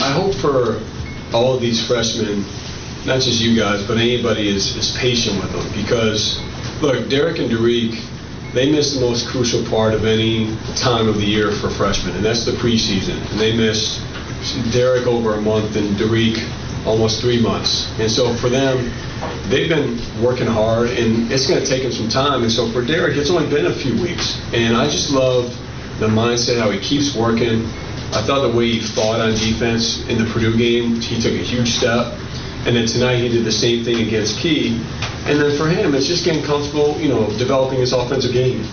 I 0.00 0.10
hope 0.10 0.34
for 0.34 0.80
all 1.32 1.54
of 1.54 1.60
these 1.60 1.86
freshmen, 1.86 2.44
not 3.04 3.20
just 3.20 3.40
you 3.40 3.56
guys, 3.56 3.82
but 3.86 3.98
anybody 3.98 4.48
is, 4.48 4.76
is 4.76 4.96
patient 4.96 5.42
with 5.42 5.52
them 5.52 5.82
because, 5.82 6.40
look, 6.80 7.08
Derek 7.08 7.38
and 7.38 7.50
Derek, 7.50 7.98
they 8.54 8.70
miss 8.70 8.94
the 8.94 9.00
most 9.00 9.28
crucial 9.28 9.64
part 9.68 9.94
of 9.94 10.04
any 10.04 10.56
time 10.76 11.08
of 11.08 11.16
the 11.16 11.24
year 11.24 11.50
for 11.50 11.70
freshmen, 11.70 12.14
and 12.14 12.24
that's 12.24 12.44
the 12.44 12.52
preseason. 12.52 13.18
And 13.30 13.40
they 13.40 13.56
missed 13.56 14.00
Derek 14.72 15.06
over 15.06 15.34
a 15.34 15.40
month 15.40 15.76
and 15.76 15.96
Derek 15.98 16.38
almost 16.86 17.20
three 17.20 17.40
months. 17.40 17.90
And 17.98 18.10
so 18.10 18.34
for 18.34 18.48
them, 18.48 18.92
they've 19.48 19.68
been 19.68 19.98
working 20.22 20.46
hard, 20.46 20.90
and 20.90 21.30
it's 21.32 21.46
going 21.46 21.60
to 21.60 21.66
take 21.66 21.82
them 21.82 21.92
some 21.92 22.08
time. 22.08 22.42
And 22.42 22.52
so 22.52 22.70
for 22.70 22.84
Derek, 22.84 23.16
it's 23.16 23.30
only 23.30 23.48
been 23.48 23.66
a 23.66 23.74
few 23.74 24.00
weeks, 24.00 24.40
and 24.52 24.76
I 24.76 24.86
just 24.86 25.10
love 25.10 25.56
the 25.98 26.08
mindset, 26.08 26.60
how 26.60 26.70
he 26.70 26.80
keeps 26.80 27.16
working. 27.16 27.64
I 28.12 28.22
thought 28.26 28.42
the 28.42 28.56
way 28.56 28.72
he 28.72 28.80
fought 28.80 29.20
on 29.20 29.32
defense 29.32 30.06
in 30.08 30.18
the 30.18 30.30
Purdue 30.30 30.56
game, 30.56 31.00
he 31.00 31.20
took 31.20 31.32
a 31.32 31.42
huge 31.42 31.70
step. 31.70 32.12
And 32.64 32.76
then 32.76 32.86
tonight 32.86 33.16
he 33.16 33.28
did 33.28 33.44
the 33.44 33.52
same 33.52 33.84
thing 33.84 34.06
against 34.06 34.38
Key. 34.38 34.80
And 35.26 35.40
then 35.40 35.56
for 35.58 35.68
him, 35.68 35.94
it's 35.94 36.06
just 36.06 36.24
getting 36.24 36.44
comfortable, 36.44 36.98
you 37.00 37.08
know, 37.08 37.26
developing 37.36 37.80
his 37.80 37.92
offensive 37.92 38.32
game. 38.32 38.64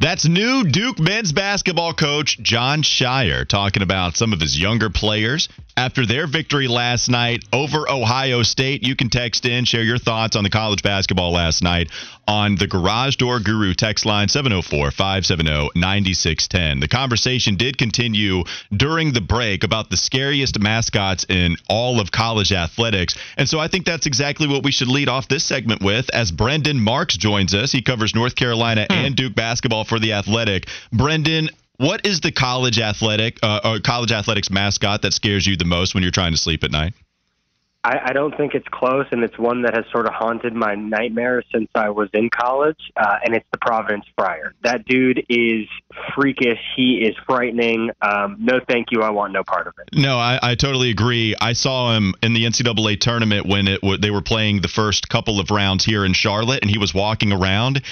That's 0.00 0.28
new 0.28 0.64
Duke 0.64 1.00
men's 1.00 1.32
basketball 1.32 1.92
coach 1.92 2.38
Jon 2.40 2.82
Scheyer 2.82 3.48
talking 3.48 3.82
about 3.82 4.16
some 4.16 4.32
of 4.32 4.40
his 4.40 4.58
younger 4.58 4.90
players 4.90 5.48
after 5.78 6.04
their 6.04 6.26
victory 6.26 6.66
last 6.66 7.08
night 7.08 7.44
over 7.52 7.88
Ohio 7.88 8.42
State. 8.42 8.82
You 8.82 8.96
can 8.96 9.10
text 9.10 9.46
in, 9.46 9.64
share 9.64 9.84
your 9.84 9.96
thoughts 9.96 10.34
on 10.34 10.42
the 10.42 10.50
college 10.50 10.82
basketball 10.82 11.32
last 11.32 11.62
night 11.62 11.88
on 12.26 12.56
the 12.56 12.66
Garage 12.66 13.14
Door 13.14 13.40
Guru 13.40 13.74
text 13.74 14.04
line 14.04 14.28
704 14.28 14.90
570 14.90 15.70
9610. 15.76 16.80
The 16.80 16.88
conversation 16.88 17.54
did 17.54 17.78
continue 17.78 18.42
during 18.76 19.12
the 19.12 19.20
break 19.20 19.62
about 19.62 19.88
the 19.88 19.96
scariest 19.96 20.58
mascots 20.58 21.24
in 21.28 21.56
all 21.68 22.00
of 22.00 22.10
college 22.10 22.52
athletics. 22.52 23.16
And 23.36 23.48
so 23.48 23.60
I 23.60 23.68
think 23.68 23.86
that's 23.86 24.06
exactly 24.06 24.48
what 24.48 24.64
we 24.64 24.72
should 24.72 24.88
lead 24.88 25.08
off 25.08 25.28
this 25.28 25.44
segment 25.44 25.80
with 25.80 26.10
as 26.12 26.32
Brendan 26.32 26.80
Marks 26.80 27.16
joins 27.16 27.54
us. 27.54 27.70
He 27.70 27.82
covers 27.82 28.16
North 28.16 28.34
Carolina 28.34 28.86
hmm. 28.90 28.92
and 28.92 29.14
Duke 29.14 29.36
basketball 29.36 29.84
for 29.84 30.00
the 30.00 30.14
Athletic. 30.14 30.66
Brendan, 30.92 31.50
what 31.78 32.04
is 32.06 32.20
the 32.20 32.32
college 32.32 32.78
athletic 32.78 33.38
uh, 33.42 33.60
or 33.64 33.80
college 33.80 34.12
athletics 34.12 34.50
mascot 34.50 35.02
that 35.02 35.12
scares 35.12 35.46
you 35.46 35.56
the 35.56 35.64
most 35.64 35.94
when 35.94 36.02
you're 36.02 36.12
trying 36.12 36.32
to 36.32 36.38
sleep 36.38 36.62
at 36.64 36.70
night? 36.70 36.92
I, 37.84 38.00
I 38.06 38.12
don't 38.12 38.36
think 38.36 38.54
it's 38.54 38.66
close, 38.68 39.06
and 39.12 39.22
it's 39.22 39.38
one 39.38 39.62
that 39.62 39.74
has 39.74 39.84
sort 39.92 40.06
of 40.06 40.12
haunted 40.12 40.52
my 40.52 40.74
nightmares 40.74 41.44
since 41.54 41.68
I 41.76 41.90
was 41.90 42.08
in 42.12 42.28
college, 42.28 42.90
uh, 42.96 43.18
and 43.24 43.36
it's 43.36 43.46
the 43.52 43.58
Providence 43.58 44.04
Friar. 44.16 44.52
That 44.64 44.84
dude 44.84 45.24
is 45.28 45.68
freakish. 46.14 46.58
He 46.76 46.96
is 46.96 47.14
frightening. 47.24 47.90
Um, 48.02 48.36
no, 48.40 48.58
thank 48.68 48.88
you. 48.90 49.02
I 49.02 49.10
want 49.10 49.32
no 49.32 49.44
part 49.44 49.68
of 49.68 49.74
it. 49.78 49.96
No, 49.96 50.18
I, 50.18 50.40
I 50.42 50.54
totally 50.56 50.90
agree. 50.90 51.36
I 51.40 51.52
saw 51.52 51.96
him 51.96 52.14
in 52.20 52.34
the 52.34 52.44
NCAA 52.44 53.00
tournament 53.00 53.46
when 53.46 53.68
it 53.68 53.80
w- 53.80 53.98
they 53.98 54.10
were 54.10 54.22
playing 54.22 54.60
the 54.60 54.68
first 54.68 55.08
couple 55.08 55.38
of 55.38 55.52
rounds 55.52 55.84
here 55.84 56.04
in 56.04 56.14
Charlotte, 56.14 56.62
and 56.62 56.70
he 56.70 56.78
was 56.78 56.92
walking 56.92 57.32
around. 57.32 57.82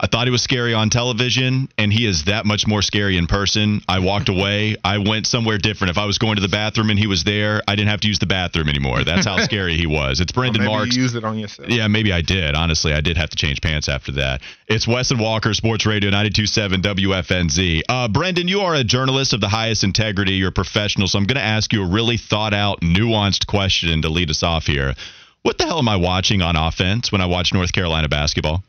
I 0.00 0.06
thought 0.06 0.28
he 0.28 0.30
was 0.30 0.42
scary 0.42 0.74
on 0.74 0.90
television, 0.90 1.68
and 1.76 1.92
he 1.92 2.06
is 2.06 2.26
that 2.26 2.46
much 2.46 2.68
more 2.68 2.82
scary 2.82 3.16
in 3.16 3.26
person. 3.26 3.82
I 3.88 3.98
walked 3.98 4.28
away. 4.28 4.76
I 4.84 4.98
went 4.98 5.26
somewhere 5.26 5.58
different. 5.58 5.90
If 5.90 5.98
I 5.98 6.04
was 6.04 6.18
going 6.18 6.36
to 6.36 6.40
the 6.40 6.48
bathroom 6.48 6.90
and 6.90 6.98
he 6.98 7.08
was 7.08 7.24
there, 7.24 7.62
I 7.66 7.74
didn't 7.74 7.88
have 7.88 8.02
to 8.02 8.08
use 8.08 8.20
the 8.20 8.26
bathroom 8.26 8.68
anymore. 8.68 9.02
That's 9.02 9.26
how 9.26 9.38
scary 9.44 9.76
he 9.76 9.88
was. 9.88 10.20
It's 10.20 10.30
Brendan 10.30 10.62
Maybe 10.62 10.72
Marks. 10.72 10.94
you 10.94 11.02
use 11.02 11.16
it 11.16 11.24
on 11.24 11.36
yourself. 11.36 11.68
Yeah, 11.68 11.88
maybe 11.88 12.12
I 12.12 12.20
did. 12.20 12.54
Honestly, 12.54 12.92
I 12.92 13.00
did 13.00 13.16
have 13.16 13.30
to 13.30 13.36
change 13.36 13.60
pants 13.60 13.88
after 13.88 14.12
that. 14.12 14.40
It's 14.68 14.86
Wes 14.86 15.10
and 15.10 15.18
Walker, 15.18 15.52
Sports 15.52 15.84
Radio 15.84 16.10
927 16.10 16.80
WFNZ. 16.80 17.82
Uh, 17.88 18.06
Brendan, 18.06 18.46
you 18.46 18.60
are 18.60 18.76
a 18.76 18.84
journalist 18.84 19.32
of 19.32 19.40
the 19.40 19.48
highest 19.48 19.82
integrity. 19.82 20.34
You're 20.34 20.50
a 20.50 20.52
professional, 20.52 21.08
so 21.08 21.18
I'm 21.18 21.24
going 21.24 21.38
to 21.38 21.42
ask 21.42 21.72
you 21.72 21.82
a 21.82 21.88
really 21.88 22.18
thought 22.18 22.54
out, 22.54 22.82
nuanced 22.82 23.48
question 23.48 24.02
to 24.02 24.08
lead 24.08 24.30
us 24.30 24.44
off 24.44 24.66
here. 24.66 24.94
What 25.42 25.58
the 25.58 25.64
hell 25.64 25.78
am 25.78 25.88
I 25.88 25.96
watching 25.96 26.40
on 26.40 26.54
offense 26.54 27.10
when 27.10 27.20
I 27.20 27.26
watch 27.26 27.52
North 27.52 27.72
Carolina 27.72 28.08
basketball? 28.08 28.62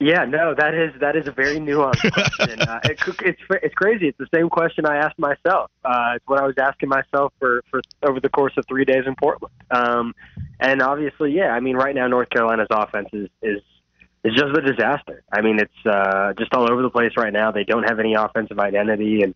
Yeah, 0.00 0.24
no, 0.24 0.54
that 0.58 0.74
is 0.74 0.92
that 1.00 1.14
is 1.14 1.28
a 1.28 1.30
very 1.32 1.58
nuanced 1.58 2.12
question. 2.36 2.60
uh, 2.62 2.80
it, 2.84 2.98
it's 3.22 3.40
it's 3.62 3.74
crazy. 3.74 4.08
It's 4.08 4.18
the 4.18 4.26
same 4.34 4.50
question 4.50 4.86
I 4.86 4.96
asked 4.96 5.18
myself. 5.18 5.70
Uh, 5.84 6.14
it's 6.16 6.26
what 6.26 6.40
I 6.40 6.46
was 6.46 6.56
asking 6.58 6.88
myself 6.88 7.32
for 7.38 7.62
for 7.70 7.80
over 8.02 8.18
the 8.18 8.28
course 8.28 8.52
of 8.56 8.64
three 8.66 8.84
days 8.84 9.04
in 9.06 9.14
Portland. 9.14 9.54
Um, 9.70 10.14
and 10.58 10.82
obviously, 10.82 11.32
yeah, 11.32 11.50
I 11.50 11.60
mean, 11.60 11.76
right 11.76 11.94
now 11.94 12.08
North 12.08 12.28
Carolina's 12.30 12.66
offense 12.70 13.08
is 13.12 13.28
is 13.40 13.60
is 14.24 14.34
just 14.34 14.56
a 14.56 14.62
disaster. 14.62 15.22
I 15.32 15.42
mean, 15.42 15.60
it's 15.60 15.86
uh, 15.86 16.32
just 16.38 16.52
all 16.54 16.70
over 16.70 16.82
the 16.82 16.90
place 16.90 17.12
right 17.16 17.32
now. 17.32 17.52
They 17.52 17.64
don't 17.64 17.84
have 17.84 18.00
any 18.00 18.14
offensive 18.14 18.58
identity, 18.58 19.22
and 19.22 19.34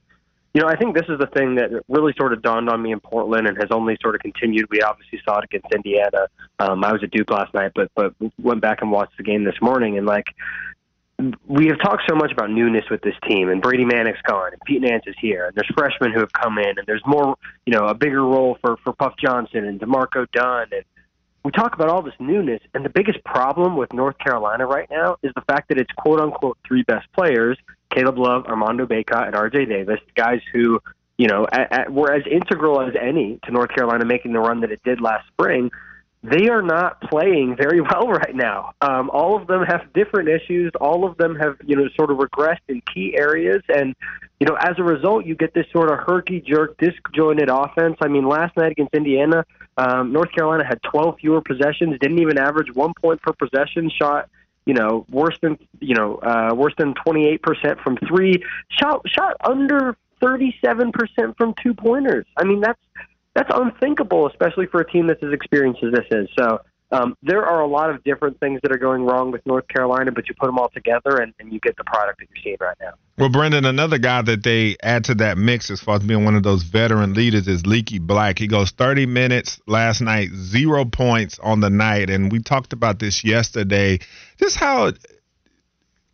you 0.54 0.62
know, 0.62 0.68
I 0.68 0.76
think 0.76 0.94
this 0.94 1.06
is 1.08 1.18
the 1.18 1.26
thing 1.26 1.56
that 1.56 1.70
really 1.88 2.14
sort 2.18 2.32
of 2.32 2.42
dawned 2.42 2.70
on 2.70 2.82
me 2.82 2.92
in 2.92 3.00
Portland 3.00 3.46
and 3.46 3.56
has 3.58 3.68
only 3.70 3.98
sort 4.00 4.14
of 4.14 4.22
continued. 4.22 4.66
We 4.70 4.80
obviously 4.80 5.20
saw 5.24 5.38
it 5.38 5.44
against 5.44 5.66
Indiana. 5.74 6.26
Um, 6.58 6.82
I 6.82 6.92
was 6.92 7.02
at 7.02 7.10
Duke 7.10 7.30
last 7.30 7.52
night, 7.54 7.72
but 7.74 7.90
but 7.94 8.14
went 8.40 8.60
back 8.60 8.80
and 8.80 8.90
watched 8.90 9.16
the 9.16 9.22
game 9.24 9.44
this 9.44 9.60
morning, 9.60 9.98
and 9.98 10.06
like 10.06 10.34
we 11.46 11.66
have 11.66 11.78
talked 11.80 12.04
so 12.08 12.14
much 12.14 12.30
about 12.32 12.50
newness 12.50 12.84
with 12.90 13.02
this 13.02 13.14
team, 13.28 13.48
and 13.48 13.60
Brady 13.60 13.84
Manek's 13.84 14.22
gone, 14.22 14.52
and 14.52 14.60
Pete 14.64 14.80
Nance 14.80 15.02
is 15.06 15.16
here, 15.20 15.46
and 15.46 15.54
there's 15.54 15.70
freshmen 15.76 16.12
who 16.12 16.20
have 16.20 16.32
come 16.32 16.58
in, 16.58 16.78
and 16.78 16.86
there's 16.86 17.02
more, 17.06 17.36
you 17.66 17.72
know, 17.72 17.86
a 17.86 17.94
bigger 17.94 18.22
role 18.22 18.56
for 18.60 18.76
for 18.78 18.92
Puff 18.92 19.14
Johnson 19.22 19.64
and 19.64 19.80
D'Marco 19.80 20.26
Dunn, 20.32 20.68
and 20.72 20.84
we 21.44 21.52
talk 21.52 21.74
about 21.74 21.88
all 21.88 22.02
this 22.02 22.14
newness, 22.18 22.60
and 22.74 22.84
the 22.84 22.90
biggest 22.90 23.22
problem 23.24 23.76
with 23.76 23.92
North 23.92 24.18
Carolina 24.18 24.66
right 24.66 24.88
now 24.90 25.16
is 25.22 25.32
the 25.34 25.42
fact 25.42 25.68
that 25.68 25.78
it's 25.78 25.90
quote 25.96 26.20
unquote 26.20 26.58
three 26.66 26.82
best 26.82 27.06
players: 27.12 27.58
Caleb 27.90 28.18
Love, 28.18 28.46
Armando 28.46 28.86
Bacot, 28.86 29.26
and 29.26 29.34
R.J. 29.34 29.66
Davis, 29.66 30.00
guys 30.14 30.40
who, 30.52 30.80
you 31.16 31.26
know, 31.26 31.46
at, 31.50 31.72
at, 31.72 31.92
were 31.92 32.12
as 32.12 32.22
integral 32.30 32.80
as 32.80 32.94
any 33.00 33.38
to 33.44 33.50
North 33.50 33.70
Carolina 33.70 34.04
making 34.04 34.32
the 34.32 34.40
run 34.40 34.60
that 34.60 34.70
it 34.70 34.82
did 34.84 35.00
last 35.00 35.26
spring 35.28 35.70
they 36.22 36.48
are 36.48 36.62
not 36.62 37.00
playing 37.02 37.56
very 37.56 37.80
well 37.92 38.08
right 38.08 38.34
now. 38.34 38.72
Um, 38.80 39.10
all 39.10 39.40
of 39.40 39.46
them 39.46 39.64
have 39.64 39.92
different 39.92 40.28
issues. 40.28 40.72
All 40.80 41.06
of 41.06 41.16
them 41.16 41.36
have, 41.36 41.56
you 41.64 41.76
know, 41.76 41.88
sort 41.96 42.10
of 42.10 42.18
regressed 42.18 42.66
in 42.68 42.82
key 42.92 43.16
areas. 43.16 43.62
And, 43.68 43.94
you 44.40 44.46
know, 44.46 44.56
as 44.60 44.74
a 44.78 44.82
result, 44.82 45.26
you 45.26 45.34
get 45.34 45.54
this 45.54 45.66
sort 45.72 45.90
of 45.90 45.98
herky 45.98 46.40
jerk, 46.40 46.76
disjointed 46.78 47.48
offense. 47.48 47.96
I 48.00 48.08
mean, 48.08 48.28
last 48.28 48.56
night 48.56 48.72
against 48.72 48.94
Indiana, 48.94 49.44
um, 49.76 50.12
North 50.12 50.32
Carolina 50.32 50.64
had 50.66 50.82
12 50.82 51.18
fewer 51.20 51.40
possessions, 51.40 51.98
didn't 52.00 52.20
even 52.20 52.38
average 52.38 52.72
one 52.74 52.92
point 53.00 53.22
per 53.22 53.32
possession, 53.32 53.90
shot, 53.90 54.28
you 54.68 54.74
know, 54.74 55.06
worse 55.08 55.38
than, 55.40 55.58
you 55.80 55.94
know, 55.94 56.16
uh, 56.16 56.54
worse 56.54 56.74
than 56.76 56.92
28% 56.92 57.82
from 57.82 57.96
three, 58.06 58.44
shot, 58.68 59.00
shot 59.08 59.34
under 59.42 59.96
37% 60.20 60.92
from 61.38 61.54
two 61.62 61.72
pointers. 61.72 62.26
I 62.36 62.44
mean, 62.44 62.60
that's, 62.60 62.78
that's 63.34 63.50
unthinkable, 63.54 64.26
especially 64.26 64.66
for 64.66 64.80
a 64.80 64.90
team 64.90 65.06
that's 65.06 65.22
as 65.22 65.32
experienced 65.32 65.82
as 65.82 65.92
this 65.92 66.04
is. 66.10 66.28
So 66.38 66.60
um, 66.90 67.14
there 67.22 67.44
are 67.44 67.60
a 67.60 67.66
lot 67.66 67.90
of 67.90 68.02
different 68.02 68.40
things 68.40 68.60
that 68.62 68.72
are 68.72 68.78
going 68.78 69.04
wrong 69.04 69.30
with 69.30 69.44
North 69.44 69.68
Carolina, 69.68 70.10
but 70.10 70.26
you 70.28 70.34
put 70.34 70.46
them 70.46 70.58
all 70.58 70.70
together 70.70 71.20
and, 71.20 71.34
and 71.38 71.52
you 71.52 71.60
get 71.60 71.76
the 71.76 71.84
product 71.84 72.18
that 72.18 72.28
you're 72.34 72.42
seeing 72.42 72.56
right 72.60 72.76
now. 72.80 72.92
Well, 73.18 73.28
Brendan, 73.28 73.66
another 73.66 73.98
guy 73.98 74.22
that 74.22 74.42
they 74.42 74.76
add 74.82 75.04
to 75.04 75.14
that 75.16 75.36
mix 75.36 75.70
as 75.70 75.80
far 75.80 75.96
as 75.96 76.02
being 76.02 76.24
one 76.24 76.34
of 76.34 76.42
those 76.42 76.62
veteran 76.62 77.12
leaders 77.12 77.46
is 77.46 77.66
Leaky 77.66 77.98
Black. 77.98 78.38
He 78.38 78.46
goes 78.46 78.70
30 78.70 79.04
minutes 79.04 79.60
last 79.66 80.00
night, 80.00 80.30
zero 80.30 80.86
points 80.86 81.38
on 81.40 81.60
the 81.60 81.68
night. 81.68 82.08
And 82.08 82.32
we 82.32 82.40
talked 82.40 82.72
about 82.72 82.98
this 82.98 83.22
yesterday. 83.22 83.98
Just 84.38 84.56
how 84.56 84.92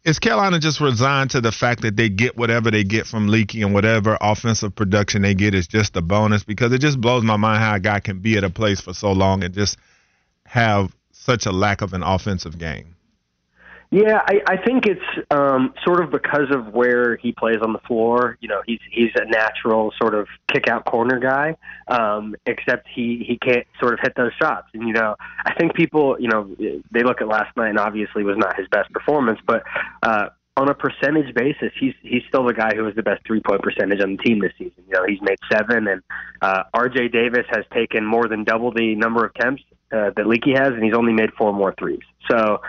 is 0.05 0.19
Carolina 0.19 0.59
just 0.59 0.81
resigned 0.81 1.31
to 1.31 1.41
the 1.41 1.53
fact 1.53 1.83
that 1.83 1.97
they 1.97 2.09
get 2.09 2.37
whatever 2.37 2.71
they 2.73 2.83
get 2.83 3.07
from 3.07 3.29
Leaky 3.29 3.63
and 3.63 3.73
whatever 3.73 4.19
offensive 4.21 4.75
production 4.75 5.23
they 5.23 5.35
get 5.35 5.55
is 5.55 5.69
just 5.69 5.97
a 5.97 6.03
bonus? 6.03 6.43
Because 6.43 6.73
it 6.73 6.81
just 6.81 7.01
blows 7.01 7.23
my 7.23 7.37
mind 7.37 7.63
how 7.63 7.77
a 7.77 7.81
guy 7.81 8.01
can 8.01 8.19
be 8.19 8.37
at 8.37 8.45
a 8.45 8.51
place 8.51 8.81
for 8.81 8.93
so 8.93 9.13
long 9.13 9.45
and 9.45 9.55
just 9.55 9.79
have 10.46 10.94
such 11.12 11.46
a 11.46 11.52
lack 11.52 11.83
of 11.83 11.92
an 11.92 12.02
offensive 12.02 12.59
game. 12.59 12.94
Yeah, 13.94 14.22
I, 14.26 14.40
I 14.48 14.57
think 14.57 14.87
it's 14.87 15.28
um, 15.30 15.72
sort 15.85 16.02
of 16.02 16.11
because 16.11 16.50
of 16.50 16.74
where 16.74 17.14
he 17.14 17.30
plays 17.30 17.59
on 17.62 17.72
the 17.72 17.78
floor. 17.87 18.37
You 18.40 18.48
know, 18.48 18.61
he's 18.66 18.80
he's 18.90 19.12
a 19.14 19.24
natural 19.24 19.92
sort 20.00 20.14
of 20.14 20.26
kick 20.52 20.66
out 20.66 20.85
corner 20.85 21.20
guy, 21.20 21.57
um, 21.87 22.35
except 22.44 22.88
he 22.92 23.24
he 23.24 23.38
can't 23.38 23.64
sort 23.78 23.92
of 23.92 24.00
hit 24.02 24.14
those 24.16 24.33
shots. 24.37 24.66
And 24.74 24.88
you 24.88 24.94
know, 24.94 25.14
I 25.46 25.54
think 25.54 25.74
people, 25.74 26.16
you 26.18 26.26
know, 26.26 26.57
they 26.90 27.04
look 27.04 27.20
at 27.20 27.28
last 27.28 27.57
night 27.57 27.68
and 27.68 27.78
obviously 27.78 28.24
was 28.24 28.37
not 28.37 28.59
his 28.59 28.66
best 28.66 28.90
performance, 28.92 29.38
but 29.46 29.62
uh, 30.02 30.30
on 30.57 30.68
a 30.68 30.74
percentage 30.74 31.33
basis, 31.35 31.70
he's 31.78 31.94
he's 32.02 32.22
still 32.28 32.44
the 32.44 32.54
guy 32.54 32.74
who 32.74 32.85
has 32.87 32.96
the 32.96 33.02
best 33.02 33.24
three 33.24 33.40
point 33.40 33.62
percentage 33.62 34.00
on 34.02 34.16
the 34.16 34.22
team 34.24 34.40
this 34.40 34.52
season. 34.59 34.83
You 34.88 34.94
know, 34.94 35.04
he's 35.07 35.20
made 35.22 35.38
seven, 35.48 35.87
and 35.87 36.02
uh, 36.42 36.64
R.J. 36.74 37.09
Davis 37.09 37.46
has 37.50 37.64
taken 37.72 38.04
more 38.04 38.26
than 38.26 38.42
double 38.42 38.72
the 38.72 38.96
number 38.96 39.24
of 39.24 39.33
attempts 39.37 39.62
uh, 39.94 40.11
that 40.16 40.26
Leaky 40.26 40.52
has, 40.52 40.68
and 40.68 40.83
he's 40.83 40.94
only 40.94 41.12
made 41.12 41.33
four 41.38 41.52
more 41.52 41.74
threes. 41.78 42.00
So 42.30 42.61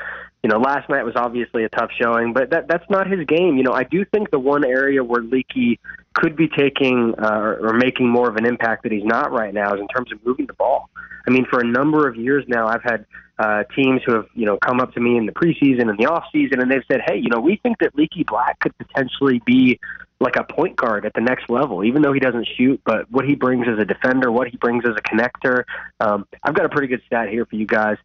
you 0.46 0.50
know, 0.50 0.60
last 0.60 0.88
night 0.90 1.04
was 1.04 1.16
obviously 1.16 1.64
a 1.64 1.70
tough 1.70 1.90
showing, 2.00 2.32
but 2.32 2.52
that 2.52 2.68
that's 2.68 2.88
not 2.88 3.10
his 3.10 3.26
game. 3.26 3.58
You 3.58 3.64
know, 3.64 3.72
I 3.72 3.84
do 3.84 4.06
think 4.06 4.30
the 4.30 4.38
one 4.38 4.64
area 4.64 5.04
where 5.04 5.24
Leaky 5.24 5.80
could 6.14 6.36
be 6.36 6.48
taking 6.48 7.16
uh, 7.18 7.58
or 7.60 7.74
making 7.74 8.08
more 8.08 8.30
of 8.30 8.36
an 8.36 8.46
impact 8.46 8.84
that 8.84 8.92
he's 8.92 9.04
not 9.04 9.32
right 9.32 9.52
now 9.52 9.74
is 9.74 9.80
in 9.80 9.88
terms 9.88 10.12
of 10.12 10.24
moving 10.24 10.46
the 10.46 10.54
ball. 10.54 10.92
I 11.28 11.32
mean, 11.32 11.48
for 11.50 11.62
a 11.62 11.64
number 11.64 12.08
of 12.08 12.16
years 12.16 12.44
now, 12.48 12.68
I've 12.68 12.84
had 12.84 13.08
uh, 13.40 13.64
teams 13.76 14.02
who 14.06 14.14
have 14.14 14.28
you 14.36 14.46
know 14.46 14.60
come 14.64 14.80
up 14.82 14.94
to 14.94 15.00
me 15.00 15.18
in 15.18 15.26
the 15.26 15.32
preseason 15.32 15.90
and 15.90 15.98
the 15.98 16.06
off 16.06 16.26
season, 16.32 16.62
and 16.62 16.70
they've 16.70 16.86
said, 16.88 17.02
"Hey, 17.08 17.18
you 17.18 17.30
know, 17.30 17.40
we 17.40 17.60
think 17.64 17.80
that 17.80 17.96
Leaky 17.96 18.24
Black 18.24 18.60
could 18.60 18.78
potentially 18.78 19.42
be 19.48 19.80
like 20.20 20.36
a 20.36 20.44
point 20.44 20.76
guard 20.76 21.08
at 21.08 21.14
the 21.16 21.22
next 21.22 21.50
level, 21.50 21.84
even 21.84 22.04
though 22.04 22.14
he 22.14 22.20
doesn't 22.20 22.48
shoot, 22.56 22.80
but 22.86 23.10
what 23.10 23.26
he 23.26 23.34
brings 23.34 23.66
as 23.68 23.80
a 23.80 23.86
defender, 23.86 24.32
what 24.32 24.48
he 24.48 24.58
brings 24.58 24.84
as 24.86 24.94
a 24.96 25.02
connector. 25.02 25.64
Um, 26.00 26.28
I've 26.44 26.54
got 26.54 26.66
a 26.66 26.70
pretty 26.70 26.88
good 26.88 27.02
stat 27.08 27.30
here 27.30 27.48
for 27.48 27.56
you 27.56 27.66
guys 27.66 27.98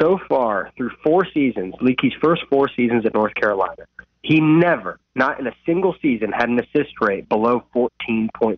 so 0.00 0.18
far 0.28 0.70
through 0.76 0.90
four 1.02 1.26
seasons, 1.32 1.74
Leaky's 1.80 2.12
first 2.22 2.42
four 2.50 2.68
seasons 2.74 3.06
at 3.06 3.14
North 3.14 3.34
Carolina, 3.34 3.84
he 4.22 4.40
never, 4.40 4.98
not 5.14 5.38
in 5.38 5.46
a 5.46 5.54
single 5.66 5.94
season, 6.00 6.32
had 6.32 6.48
an 6.48 6.58
assist 6.58 6.94
rate 7.00 7.28
below 7.28 7.64
14.2%. 7.74 8.56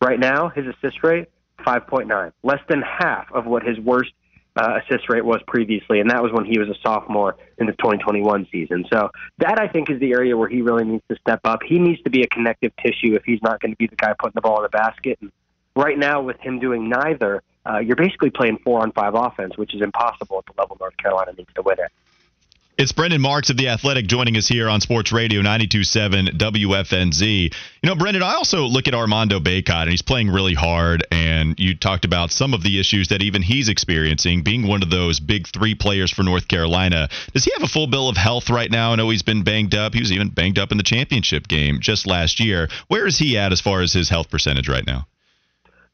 Right 0.00 0.18
now, 0.18 0.48
his 0.48 0.64
assist 0.66 1.02
rate, 1.02 1.28
5.9, 1.66 2.32
less 2.42 2.60
than 2.68 2.82
half 2.82 3.30
of 3.32 3.46
what 3.46 3.62
his 3.62 3.78
worst 3.78 4.12
uh, 4.56 4.78
assist 4.82 5.10
rate 5.10 5.24
was 5.24 5.40
previously, 5.46 6.00
and 6.00 6.10
that 6.10 6.22
was 6.22 6.32
when 6.32 6.44
he 6.44 6.58
was 6.58 6.68
a 6.68 6.74
sophomore 6.82 7.36
in 7.58 7.66
the 7.66 7.72
2021 7.72 8.46
season. 8.50 8.84
So 8.90 9.10
that 9.38 9.60
I 9.60 9.68
think 9.68 9.90
is 9.90 10.00
the 10.00 10.12
area 10.12 10.36
where 10.36 10.48
he 10.48 10.62
really 10.62 10.84
needs 10.84 11.04
to 11.10 11.16
step 11.20 11.40
up. 11.44 11.60
He 11.66 11.78
needs 11.78 12.02
to 12.02 12.10
be 12.10 12.22
a 12.22 12.26
connective 12.28 12.72
tissue 12.82 13.14
if 13.14 13.24
he's 13.24 13.42
not 13.42 13.60
going 13.60 13.72
to 13.72 13.76
be 13.76 13.86
the 13.86 13.96
guy 13.96 14.14
putting 14.18 14.34
the 14.34 14.40
ball 14.40 14.58
in 14.58 14.62
the 14.62 14.68
basket. 14.70 15.18
And 15.20 15.30
right 15.74 15.98
now, 15.98 16.22
with 16.22 16.38
him 16.40 16.58
doing 16.58 16.88
neither, 16.88 17.42
uh, 17.68 17.78
you're 17.78 17.96
basically 17.96 18.30
playing 18.30 18.58
four 18.58 18.80
on 18.80 18.92
five 18.92 19.14
offense, 19.14 19.56
which 19.56 19.74
is 19.74 19.82
impossible 19.82 20.38
at 20.38 20.46
the 20.46 20.60
level 20.60 20.76
North 20.80 20.96
Carolina 20.96 21.32
needs 21.36 21.52
to 21.54 21.62
win 21.62 21.78
it. 21.78 21.90
It's 22.78 22.92
Brendan 22.92 23.22
Marks 23.22 23.48
of 23.48 23.56
The 23.56 23.68
Athletic 23.68 24.06
joining 24.06 24.36
us 24.36 24.46
here 24.46 24.68
on 24.68 24.82
Sports 24.82 25.10
Radio 25.10 25.40
92.7 25.40 26.36
WFNZ. 26.36 27.44
You 27.44 27.50
know, 27.82 27.94
Brendan, 27.94 28.22
I 28.22 28.34
also 28.34 28.66
look 28.66 28.86
at 28.86 28.92
Armando 28.92 29.40
Bacot, 29.40 29.84
and 29.84 29.90
he's 29.90 30.02
playing 30.02 30.28
really 30.28 30.52
hard. 30.52 31.02
And 31.10 31.58
you 31.58 31.74
talked 31.74 32.04
about 32.04 32.30
some 32.30 32.52
of 32.52 32.62
the 32.62 32.78
issues 32.78 33.08
that 33.08 33.22
even 33.22 33.40
he's 33.40 33.70
experiencing, 33.70 34.42
being 34.42 34.66
one 34.66 34.82
of 34.82 34.90
those 34.90 35.20
big 35.20 35.46
three 35.46 35.74
players 35.74 36.10
for 36.10 36.22
North 36.22 36.48
Carolina. 36.48 37.08
Does 37.32 37.46
he 37.46 37.52
have 37.54 37.62
a 37.62 37.66
full 37.66 37.86
bill 37.86 38.10
of 38.10 38.18
health 38.18 38.50
right 38.50 38.70
now? 38.70 38.92
I 38.92 38.96
know 38.96 39.08
he's 39.08 39.22
been 39.22 39.42
banged 39.42 39.74
up. 39.74 39.94
He 39.94 40.00
was 40.00 40.12
even 40.12 40.28
banged 40.28 40.58
up 40.58 40.70
in 40.70 40.76
the 40.76 40.84
championship 40.84 41.48
game 41.48 41.80
just 41.80 42.06
last 42.06 42.40
year. 42.40 42.68
Where 42.88 43.06
is 43.06 43.16
he 43.16 43.38
at 43.38 43.52
as 43.52 43.62
far 43.62 43.80
as 43.80 43.94
his 43.94 44.10
health 44.10 44.28
percentage 44.28 44.68
right 44.68 44.86
now? 44.86 45.06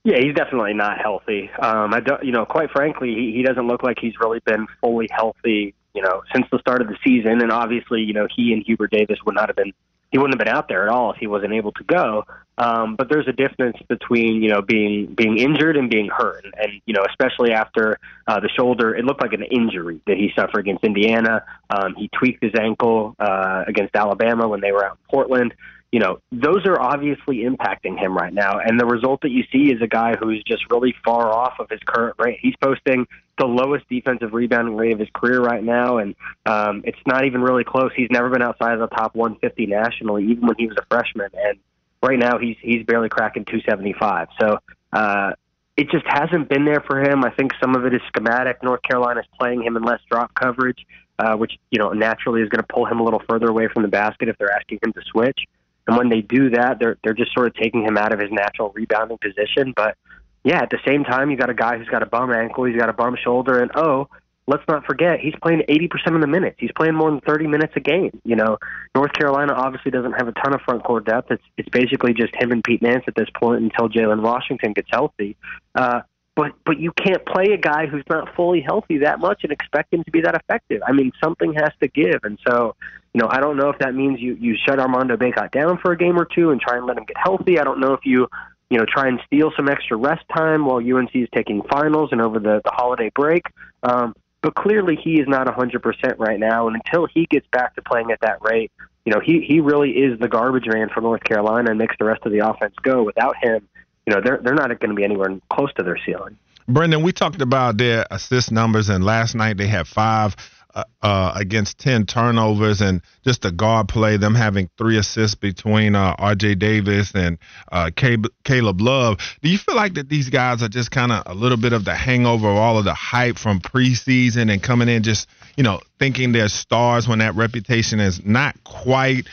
Yeah, 0.05 0.19
he's 0.19 0.35
definitely 0.35 0.75
not 0.75 0.99
healthy. 0.99 1.49
Um, 1.61 1.95
I 1.95 2.01
don't, 2.01 2.25
you 2.25 2.33
know, 2.33 2.45
quite 2.45 2.71
frankly, 2.71 3.15
he, 3.15 3.33
he 3.37 3.43
doesn't 3.45 3.69
look 3.69 3.85
like 3.85 3.99
he's 4.01 4.19
really 4.19 4.41
been 4.45 4.67
fully 4.81 5.07
healthy, 5.11 5.75
you 5.95 6.03
know, 6.03 6.23
since 6.35 6.47
the 6.51 6.59
start 6.59 6.83
of 6.83 6.89
the 6.89 6.97
season. 7.05 7.41
And 7.41 7.53
obviously, 7.53 8.01
you 8.01 8.13
know, 8.13 8.27
he 8.35 8.53
and 8.53 8.65
Hubert 8.67 8.91
Davis 8.91 9.19
would 9.25 9.37
not 9.37 9.49
have 9.49 9.55
been, 9.55 9.73
he 10.11 10.19
wouldn't 10.19 10.35
have 10.35 10.45
been 10.45 10.53
out 10.53 10.67
there 10.67 10.83
at 10.83 10.89
all 10.89 11.13
if 11.13 11.19
he 11.19 11.29
wasn't 11.29 11.53
able 11.53 11.71
to 11.73 11.85
go. 11.85 12.25
Um, 12.59 12.97
but 12.97 13.09
there's 13.09 13.29
a 13.29 13.33
difference 13.33 13.77
between, 13.89 14.43
you 14.43 14.51
know, 14.51 14.61
being 14.61 15.15
being 15.15 15.39
injured 15.39 15.77
and 15.77 15.89
being 15.89 16.11
hurt, 16.15 16.45
and, 16.45 16.53
and 16.59 16.83
you 16.85 16.93
know, 16.93 17.05
especially 17.09 17.53
after 17.53 17.99
uh, 18.27 18.41
the 18.41 18.51
shoulder, 18.51 18.95
it 18.95 19.07
looked 19.07 19.23
like 19.23 19.33
an 19.33 19.43
injury 19.43 20.03
that 20.07 20.19
he 20.19 20.31
suffered 20.37 20.61
against 20.61 20.85
Indiana. 20.85 21.45
Um, 21.71 21.95
he 21.97 22.11
tweaked 22.13 22.43
his 22.43 22.53
ankle 22.61 23.17
uh, 23.19 23.65
against 23.67 23.97
Alabama 23.97 24.49
when 24.49 24.61
they 24.61 24.71
were 24.71 24.85
out 24.85 24.93
in 24.93 25.11
Portland 25.11 25.55
you 25.93 26.01
know, 26.01 26.19
those 26.33 26.65
are 26.65 26.81
obviously 26.81 27.45
impacting 27.45 27.99
him 27.99 28.17
right 28.17 28.33
now. 28.33 28.59
And 28.59 28.81
the 28.81 28.87
result 28.87 29.21
that 29.23 29.31
you 29.31 29.45
see 29.53 29.71
is 29.71 29.83
a 29.83 29.87
guy 29.87 30.17
who's 30.19 30.43
just 30.43 30.63
really 30.71 30.95
far 31.05 31.31
off 31.31 31.61
of 31.61 31.69
his 31.69 31.81
current 31.87 32.17
rate. 32.19 32.39
He's 32.41 32.55
posting 32.63 33.07
the 33.39 33.45
lowest 33.45 33.87
defensive 33.91 34.33
rebounding 34.33 34.75
rate 34.75 34.95
of 34.95 34.99
his 34.99 35.09
career 35.15 35.41
right 35.41 35.63
now, 35.63 35.99
and 35.99 36.15
um, 36.47 36.83
it's 36.85 36.99
not 37.07 37.27
even 37.27 37.43
really 37.43 37.65
close. 37.65 37.91
He's 37.95 38.11
never 38.11 38.31
been 38.31 38.43
outside 38.43 38.73
of 38.73 38.81
the 38.81 38.95
top 38.95 39.15
150 39.15 39.67
nationally, 39.67 40.25
even 40.25 40.47
when 40.47 40.57
he 40.59 40.67
was 40.67 40.77
a 40.79 40.87
freshman. 40.91 41.29
And 41.35 41.59
right 42.03 42.19
now, 42.19 42.39
he's 42.39 42.57
he's 42.63 42.85
barely 42.87 43.11
cracking 43.11 43.45
275. 43.45 44.29
So 44.41 44.59
uh, 44.95 45.33
it 45.77 45.91
just 45.91 46.07
hasn't 46.07 46.49
been 46.49 46.65
there 46.65 46.83
for 46.87 47.03
him. 47.03 47.23
I 47.23 47.31
think 47.31 47.53
some 47.61 47.75
of 47.75 47.85
it 47.85 47.95
is 47.95 48.01
schematic. 48.09 48.63
North 48.63 48.83
Carolina's 48.83 49.27
playing 49.39 49.63
him 49.63 49.77
in 49.77 49.83
less 49.83 50.01
drop 50.11 50.35
coverage, 50.35 50.87
uh, 51.19 51.37
which 51.37 51.53
you 51.71 51.79
know 51.79 51.91
naturally 51.91 52.41
is 52.41 52.49
going 52.49 52.63
to 52.63 52.73
pull 52.73 52.87
him 52.87 52.99
a 52.99 53.03
little 53.03 53.23
further 53.29 53.49
away 53.49 53.69
from 53.69 53.83
the 53.83 53.89
basket 53.89 54.31
if 54.31 54.39
they're 54.39 54.53
asking 54.53 54.79
him 54.83 54.95
to 54.95 55.03
switch. 55.11 55.41
And 55.87 55.97
when 55.97 56.09
they 56.09 56.21
do 56.21 56.51
that, 56.51 56.79
they're 56.79 56.97
they're 57.03 57.15
just 57.15 57.33
sort 57.35 57.47
of 57.47 57.55
taking 57.55 57.85
him 57.85 57.97
out 57.97 58.13
of 58.13 58.21
his 58.21 58.31
natural 58.31 58.71
rebounding 58.75 59.19
position. 59.19 59.73
But 59.75 59.97
yeah, 60.45 60.63
at 60.63 60.71
the 60.71 60.79
same 60.87 61.05
time, 61.05 61.31
you 61.31 61.37
got 61.37 61.51
a 61.51 61.55
guy 61.55 61.79
who's 61.79 61.89
got 61.89 62.03
a 62.03 62.07
bum 62.07 62.33
ankle, 62.33 62.65
he's 62.65 62.77
got 62.77 62.89
a 62.89 62.93
bum 62.93 63.17
shoulder, 63.23 63.61
and 63.61 63.71
oh, 63.75 64.09
let's 64.47 64.63
not 64.69 64.85
forget 64.85 65.21
he's 65.21 65.35
playing 65.41 65.63
80% 65.69 66.15
of 66.15 66.21
the 66.21 66.27
minutes. 66.27 66.57
He's 66.59 66.73
playing 66.73 66.95
more 66.95 67.11
than 67.11 67.21
30 67.21 67.47
minutes 67.47 67.73
a 67.77 67.81
game. 67.81 68.21
You 68.25 68.37
know, 68.37 68.59
North 68.95 69.13
Carolina 69.13 69.53
obviously 69.55 69.91
doesn't 69.91 70.13
have 70.13 70.29
a 70.29 70.33
ton 70.33 70.55
of 70.55 70.61
front 70.63 70.85
court 70.85 71.05
depth. 71.05 71.31
It's 71.31 71.45
it's 71.57 71.69
basically 71.69 72.15
just 72.15 72.35
him 72.35 72.51
and 72.53 72.63
Pete 72.63 72.83
Nance 72.83 73.05
at 73.07 73.15
this 73.15 73.29
point 73.39 73.63
until 73.63 73.89
Jalen 73.89 74.23
Washington 74.23 74.73
gets 74.73 74.89
healthy. 74.91 75.37
Uh, 75.75 76.01
but 76.35 76.53
but 76.65 76.79
you 76.79 76.93
can't 76.93 77.25
play 77.27 77.53
a 77.53 77.59
guy 77.59 77.87
who's 77.87 78.05
not 78.09 78.35
fully 78.35 78.61
healthy 78.61 78.99
that 78.99 79.21
much 79.21 79.41
and 79.43 79.53
expect 79.53 79.93
him 79.93 80.03
to 80.05 80.11
be 80.11 80.23
that 80.23 80.35
effective. 80.35 80.81
I 80.87 80.93
mean, 80.93 81.13
something 81.23 81.53
has 81.55 81.71
to 81.81 81.89
give, 81.89 82.21
and 82.25 82.39
so 82.47 82.75
you 83.15 83.21
know, 83.21 83.29
I 83.31 83.41
don't 83.41 83.57
know 83.57 83.69
if 83.69 83.79
that 83.79 83.95
means 83.95 84.21
you 84.21 84.37
you 84.41 84.57
shut 84.67 84.79
Armando 84.79 85.17
Bacot 85.17 85.51
down 85.51 85.79
for 85.79 85.93
a 85.93 85.97
game 85.97 86.19
or 86.19 86.25
two 86.25 86.51
and 86.51 86.61
try 86.61 86.77
and 86.79 86.87
let 86.87 86.97
him 86.97 87.05
get 87.05 87.17
healthy. 87.17 87.59
I 87.59 87.65
don't 87.65 87.81
know 87.81 87.93
if 87.93 88.01
you 88.05 88.29
you 88.71 88.79
know 88.79 88.87
try 88.87 89.09
and 89.09 89.21
steal 89.27 89.53
some 89.55 89.69
extra 89.69 89.97
rest 89.97 90.23
time 90.35 90.65
while 90.65 90.79
UNC 90.79 91.15
is 91.15 91.29
taking 91.35 91.63
finals 91.71 92.11
and 92.13 92.23
over 92.23 92.39
the 92.39 92.63
the 92.65 92.71
holiday 92.71 93.11
break. 93.15 93.45
Um, 93.83 94.15
but 94.41 94.57
clearly, 94.57 94.97
he 94.97 95.21
is 95.21 95.29
not 95.29 95.47
100% 95.47 96.19
right 96.19 96.41
now, 96.41 96.67
and 96.67 96.75
until 96.75 97.07
he 97.07 97.27
gets 97.27 97.47
back 97.53 97.77
to 97.77 97.83
playing 97.83 98.11
at 98.11 98.21
that 98.23 98.43
rate, 98.43 98.73
you 99.05 99.13
know, 99.13 99.21
he 99.21 99.45
he 99.47 99.61
really 99.61 99.91
is 99.91 100.19
the 100.19 100.29
garbage 100.29 100.67
man 100.67 100.89
for 100.89 101.01
North 101.01 101.23
Carolina 101.23 101.71
and 101.71 101.79
makes 101.79 101.95
the 101.99 102.05
rest 102.05 102.23
of 102.25 102.33
the 102.33 102.39
offense 102.39 102.75
go. 102.83 103.03
Without 103.03 103.37
him, 103.41 103.69
you 104.07 104.15
know, 104.15 104.21
they're 104.25 104.41
they're 104.43 104.55
not 104.55 104.69
going 104.81 104.91
to 104.91 104.97
be 104.97 105.05
anywhere 105.05 105.39
close 105.51 105.73
to 105.75 105.83
their 105.83 105.99
ceiling. 106.05 106.37
Brendan, 106.69 107.03
we 107.03 107.13
talked 107.13 107.43
about 107.43 107.77
their 107.77 108.07
assist 108.11 108.53
numbers, 108.53 108.89
and 108.89 109.05
last 109.05 109.35
night 109.35 109.57
they 109.59 109.67
had 109.67 109.87
five 109.87 110.37
uh, 110.75 111.33
against 111.35 111.79
10 111.79 112.07
turnovers 112.07 112.81
and 112.81 113.03
just 113.25 113.43
the 113.43 113.53
guard 113.53 113.89
play, 113.89 114.17
them 114.17 114.35
having 114.35 114.71
three 114.79 114.97
assists 114.97 115.35
between 115.35 115.95
uh, 115.95 116.17
RJ 116.17 116.59
Davis 116.59 117.15
and 117.15 117.39
uh, 117.71 117.91
Caleb 117.95 118.81
Love. 118.81 119.19
Do 119.43 119.51
you 119.51 119.59
feel 119.59 119.77
like 119.77 119.95
that 119.95 120.09
these 120.09 120.31
guys 120.31 120.63
are 120.63 120.69
just 120.69 120.91
kind 120.91 121.13
of 121.13 121.23
a 121.27 121.35
little 121.35 121.59
bit 121.59 121.73
of 121.73 121.85
the 121.85 121.95
hangover 121.95 122.49
of 122.49 122.57
all 122.57 122.79
of 122.79 122.85
the 122.85 122.95
hype 122.95 123.39
from 123.39 123.61
preseason 123.61 124.53
and 124.53 124.63
coming 124.63 124.89
in 124.89 125.03
just, 125.03 125.29
you 125.57 125.63
know, 125.63 125.81
thinking 125.99 126.33
they're 126.33 126.49
stars 126.49 127.07
when 127.07 127.19
that 127.19 127.35
reputation 127.35 128.01
is 128.01 128.25
not 128.25 128.63
quite 128.65 129.29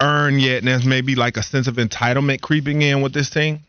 earned 0.00 0.40
yet 0.40 0.58
and 0.58 0.68
there's 0.68 0.84
maybe 0.84 1.14
like 1.14 1.36
a 1.36 1.42
sense 1.42 1.66
of 1.66 1.76
entitlement 1.76 2.42
creeping 2.42 2.82
in 2.82 3.02
with 3.02 3.12
this 3.12 3.30
team? 3.30 3.60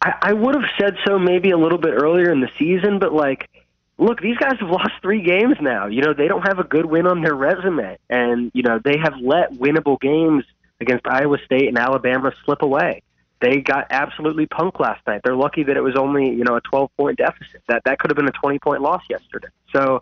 I, 0.00 0.14
I 0.22 0.32
would 0.32 0.54
have 0.54 0.70
said 0.80 0.96
so 1.06 1.18
maybe 1.18 1.50
a 1.50 1.58
little 1.58 1.78
bit 1.78 1.92
earlier 1.94 2.32
in 2.32 2.40
the 2.40 2.50
season, 2.58 2.98
but 2.98 3.12
like– 3.12 3.48
look, 3.98 4.20
these 4.20 4.36
guys 4.36 4.58
have 4.60 4.70
lost 4.70 4.92
three 5.02 5.22
games 5.22 5.56
now. 5.60 5.86
You 5.86 6.02
know, 6.02 6.14
they 6.14 6.28
don't 6.28 6.46
have 6.46 6.58
a 6.58 6.64
good 6.64 6.86
win 6.86 7.06
on 7.06 7.22
their 7.22 7.34
resume. 7.34 7.98
And, 8.10 8.50
you 8.54 8.62
know, 8.62 8.80
they 8.82 8.98
have 8.98 9.14
let 9.20 9.52
winnable 9.52 10.00
games 10.00 10.44
against 10.82 11.06
Iowa 11.06 11.38
State 11.44 11.68
and 11.68 11.78
Alabama 11.78 12.32
slip 12.44 12.60
away. 12.60 13.02
they 13.40 13.56
got 13.56 13.86
absolutely 13.90 14.46
punked 14.46 14.78
last 14.78 15.04
night. 15.06 15.20
They're 15.24 15.36
lucky 15.36 15.64
that 15.64 15.76
it 15.76 15.80
was 15.80 15.96
only 15.96 16.28
you 16.28 16.44
know 16.44 16.56
a 16.56 16.60
12 16.60 16.90
point 16.96 17.18
deficit. 17.18 17.62
That 17.68 17.82
that 17.84 17.98
could 17.98 18.10
have 18.10 18.16
been 18.16 18.28
a 18.28 18.32
20 18.32 18.58
point 18.58 18.82
loss 18.82 19.02
yesterday. 19.10 19.48
So 19.74 20.00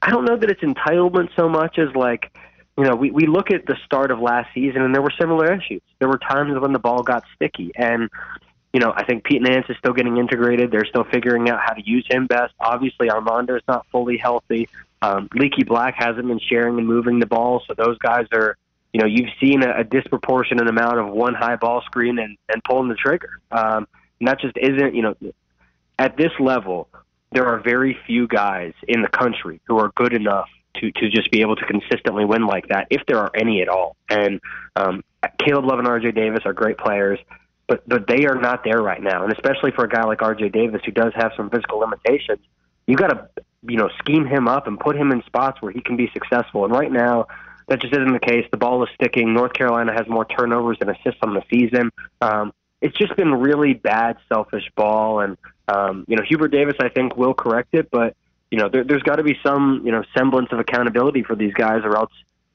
I 0.00 0.10
don't 0.10 0.24
know 0.24 0.36
that 0.36 0.50
it's 0.50 0.62
entitlement 0.62 1.28
so 1.36 1.48
much 1.48 1.78
as 1.78 1.94
like 1.94 2.32
you 2.78 2.84
know 2.84 2.94
we 2.94 3.10
we 3.10 3.26
look 3.26 3.50
at 3.50 3.66
the 3.66 3.76
start 3.84 4.10
of 4.10 4.20
last 4.20 4.48
season 4.54 4.82
and 4.82 4.94
there 4.94 5.02
were 5.02 5.12
similar 5.20 5.52
issues. 5.52 5.82
There 5.98 6.08
were 6.08 6.18
times 6.18 6.58
when 6.58 6.72
the 6.72 6.78
ball 6.78 7.02
got 7.02 7.24
sticky 7.34 7.72
and. 7.76 8.08
You 8.72 8.80
know, 8.80 8.92
I 8.94 9.04
think 9.04 9.24
Pete 9.24 9.42
Nance 9.42 9.66
is 9.68 9.76
still 9.78 9.92
getting 9.92 10.16
integrated. 10.16 10.70
They're 10.70 10.84
still 10.84 11.04
figuring 11.04 11.48
out 11.50 11.60
how 11.64 11.72
to 11.74 11.82
use 11.84 12.06
him 12.08 12.26
best. 12.26 12.54
Obviously, 12.60 13.10
Armando 13.10 13.56
is 13.56 13.62
not 13.66 13.86
fully 13.90 14.16
healthy. 14.16 14.68
Um, 15.02 15.28
Leaky 15.34 15.64
Black 15.64 15.94
hasn't 15.96 16.26
been 16.26 16.38
sharing 16.38 16.78
and 16.78 16.86
moving 16.86 17.18
the 17.18 17.26
ball, 17.26 17.62
so 17.66 17.74
those 17.74 17.98
guys 17.98 18.26
are 18.32 18.56
you 18.92 19.00
know, 19.00 19.06
you've 19.06 19.30
seen 19.40 19.62
a, 19.62 19.80
a 19.80 19.84
disproportionate 19.84 20.68
amount 20.68 20.98
of 20.98 21.08
one 21.08 21.34
high 21.34 21.56
ball 21.56 21.82
screen 21.82 22.18
and, 22.18 22.36
and 22.52 22.62
pulling 22.64 22.88
the 22.88 22.94
trigger. 22.94 23.40
Um, 23.50 23.86
and 24.18 24.28
that 24.28 24.40
just 24.40 24.56
isn't, 24.56 24.94
you 24.94 25.02
know, 25.02 25.14
at 25.98 26.16
this 26.16 26.32
level, 26.40 26.88
there 27.32 27.46
are 27.46 27.60
very 27.60 27.96
few 28.06 28.26
guys 28.26 28.72
in 28.88 29.02
the 29.02 29.08
country 29.08 29.60
who 29.66 29.78
are 29.78 29.90
good 29.94 30.12
enough 30.12 30.48
to, 30.74 30.90
to 30.92 31.08
just 31.08 31.30
be 31.30 31.42
able 31.42 31.56
to 31.56 31.64
consistently 31.66 32.24
win 32.24 32.46
like 32.46 32.68
that, 32.68 32.88
if 32.90 33.02
there 33.06 33.18
are 33.18 33.30
any 33.34 33.62
at 33.62 33.68
all. 33.68 33.96
And 34.08 34.40
um, 34.74 35.04
Caleb 35.38 35.66
Love 35.66 35.78
and 35.78 35.86
RJ 35.86 36.14
Davis 36.14 36.40
are 36.44 36.52
great 36.52 36.78
players, 36.78 37.18
but, 37.70 37.88
but 37.88 38.08
they 38.08 38.26
are 38.26 38.34
not 38.34 38.64
there 38.64 38.82
right 38.82 39.00
now. 39.00 39.22
And 39.22 39.32
especially 39.32 39.70
for 39.70 39.84
a 39.84 39.88
guy 39.88 40.02
like 40.02 40.18
RJ 40.18 40.52
Davis 40.52 40.82
who 40.84 40.90
does 40.90 41.12
have 41.14 41.30
some 41.36 41.48
physical 41.50 41.78
limitations, 41.78 42.40
you 42.88 42.96
got 42.96 43.10
to, 43.10 43.28
you 43.62 43.76
know, 43.76 43.88
scheme 44.00 44.26
him 44.26 44.48
up 44.48 44.66
and 44.66 44.78
put 44.78 44.96
him 44.96 45.12
in 45.12 45.22
spots 45.22 45.62
where 45.62 45.70
he 45.70 45.80
can 45.80 45.96
be 45.96 46.10
successful. 46.12 46.64
And 46.64 46.74
right 46.74 46.90
now, 46.90 47.28
that 47.68 47.80
just 47.80 47.92
isn't 47.92 48.12
the 48.12 48.18
case. 48.18 48.44
The 48.50 48.56
ball 48.56 48.82
is 48.82 48.88
sticking. 48.96 49.32
North 49.32 49.52
Carolina 49.52 49.92
has 49.92 50.08
more 50.08 50.24
turnovers 50.24 50.78
than 50.80 50.88
assists 50.88 51.20
on 51.22 51.32
the 51.32 51.44
season. 51.48 51.90
Um, 52.20 52.52
it's 52.80 52.98
just 52.98 53.14
been 53.14 53.32
really 53.32 53.74
bad, 53.74 54.16
selfish 54.28 54.68
ball, 54.74 55.20
and 55.20 55.36
um, 55.68 56.04
you 56.08 56.16
know 56.16 56.24
Hubert 56.26 56.48
Davis, 56.48 56.74
I 56.80 56.88
think, 56.88 57.16
will 57.16 57.34
correct 57.34 57.68
it, 57.74 57.88
but 57.92 58.16
you 58.50 58.58
know 58.58 58.68
there, 58.68 58.82
there's 58.82 59.02
got 59.02 59.16
to 59.16 59.22
be 59.22 59.38
some 59.44 59.82
you 59.84 59.92
know 59.92 60.02
semblance 60.16 60.48
of 60.50 60.58
accountability 60.58 61.22
for 61.22 61.36
these 61.36 61.54
guys, 61.54 61.82
or 61.84 61.96
else 61.96 62.10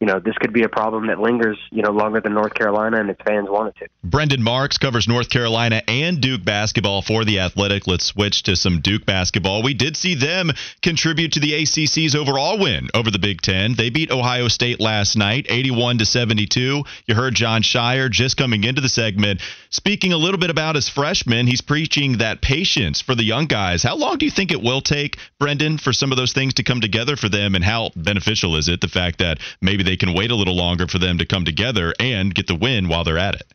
you 0.05 0.11
know, 0.11 0.19
this 0.19 0.37
could 0.37 0.53
be 0.53 0.61
a 0.61 0.69
problem 0.69 1.07
that 1.07 1.19
lingers, 1.19 1.57
you 1.71 1.81
know, 1.81 1.89
longer 1.89 2.21
than 2.21 2.35
North 2.35 2.53
Carolina 2.53 2.99
and 2.99 3.09
its 3.09 3.19
fans 3.25 3.49
want 3.49 3.69
it 3.69 3.79
to. 3.79 3.89
Brendan 4.03 4.43
Marks 4.43 4.77
covers 4.77 5.07
North 5.07 5.31
Carolina 5.31 5.81
and 5.87 6.21
Duke 6.21 6.45
basketball 6.45 7.01
for 7.01 7.25
The 7.25 7.39
Athletic. 7.39 7.87
Let's 7.87 8.05
switch 8.05 8.43
to 8.43 8.55
some 8.55 8.81
Duke 8.81 9.07
basketball. 9.07 9.63
We 9.63 9.73
did 9.73 9.97
see 9.97 10.13
them 10.13 10.51
contribute 10.83 11.31
to 11.31 11.39
the 11.39 11.53
ACC's 11.53 12.13
overall 12.13 12.59
win 12.59 12.89
over 12.93 13.09
the 13.09 13.17
Big 13.17 13.41
Ten. 13.41 13.73
They 13.73 13.89
beat 13.89 14.11
Ohio 14.11 14.47
State 14.47 14.79
last 14.79 15.17
night, 15.17 15.47
81 15.49 15.97
to 15.97 16.05
72. 16.05 16.83
You 17.07 17.15
heard 17.15 17.33
Jon 17.33 17.63
Scheyer 17.63 18.07
just 18.07 18.37
coming 18.37 18.63
into 18.63 18.81
the 18.81 18.89
segment 18.89 19.41
speaking 19.71 20.13
a 20.13 20.17
little 20.17 20.39
bit 20.39 20.51
about 20.51 20.75
his 20.75 20.87
freshman. 20.87 21.47
He's 21.47 21.61
preaching 21.61 22.19
that 22.19 22.41
patience 22.41 23.01
for 23.01 23.15
the 23.15 23.23
young 23.23 23.45
guys. 23.45 23.81
How 23.81 23.95
long 23.95 24.19
do 24.19 24.25
you 24.25 24.31
think 24.31 24.51
it 24.51 24.61
will 24.61 24.81
take, 24.81 25.17
Brendan, 25.39 25.79
for 25.79 25.91
some 25.91 26.11
of 26.11 26.17
those 26.17 26.31
things 26.31 26.53
to 26.55 26.63
come 26.63 26.79
together 26.79 27.15
for 27.15 27.27
them, 27.27 27.55
and 27.55 27.63
how 27.63 27.89
beneficial 27.95 28.55
is 28.55 28.69
it 28.69 28.81
the 28.81 28.87
fact 28.87 29.17
that 29.19 29.39
maybe 29.61 29.83
they 29.83 29.94
can 29.97 30.13
wait 30.13 30.31
a 30.31 30.35
little 30.35 30.55
longer 30.55 30.87
for 30.87 30.99
them 30.99 31.17
to 31.17 31.25
come 31.25 31.45
together 31.45 31.93
and 31.99 32.33
get 32.33 32.47
the 32.47 32.55
win 32.55 32.87
while 32.87 33.03
they're 33.03 33.17
at 33.17 33.35
it. 33.35 33.53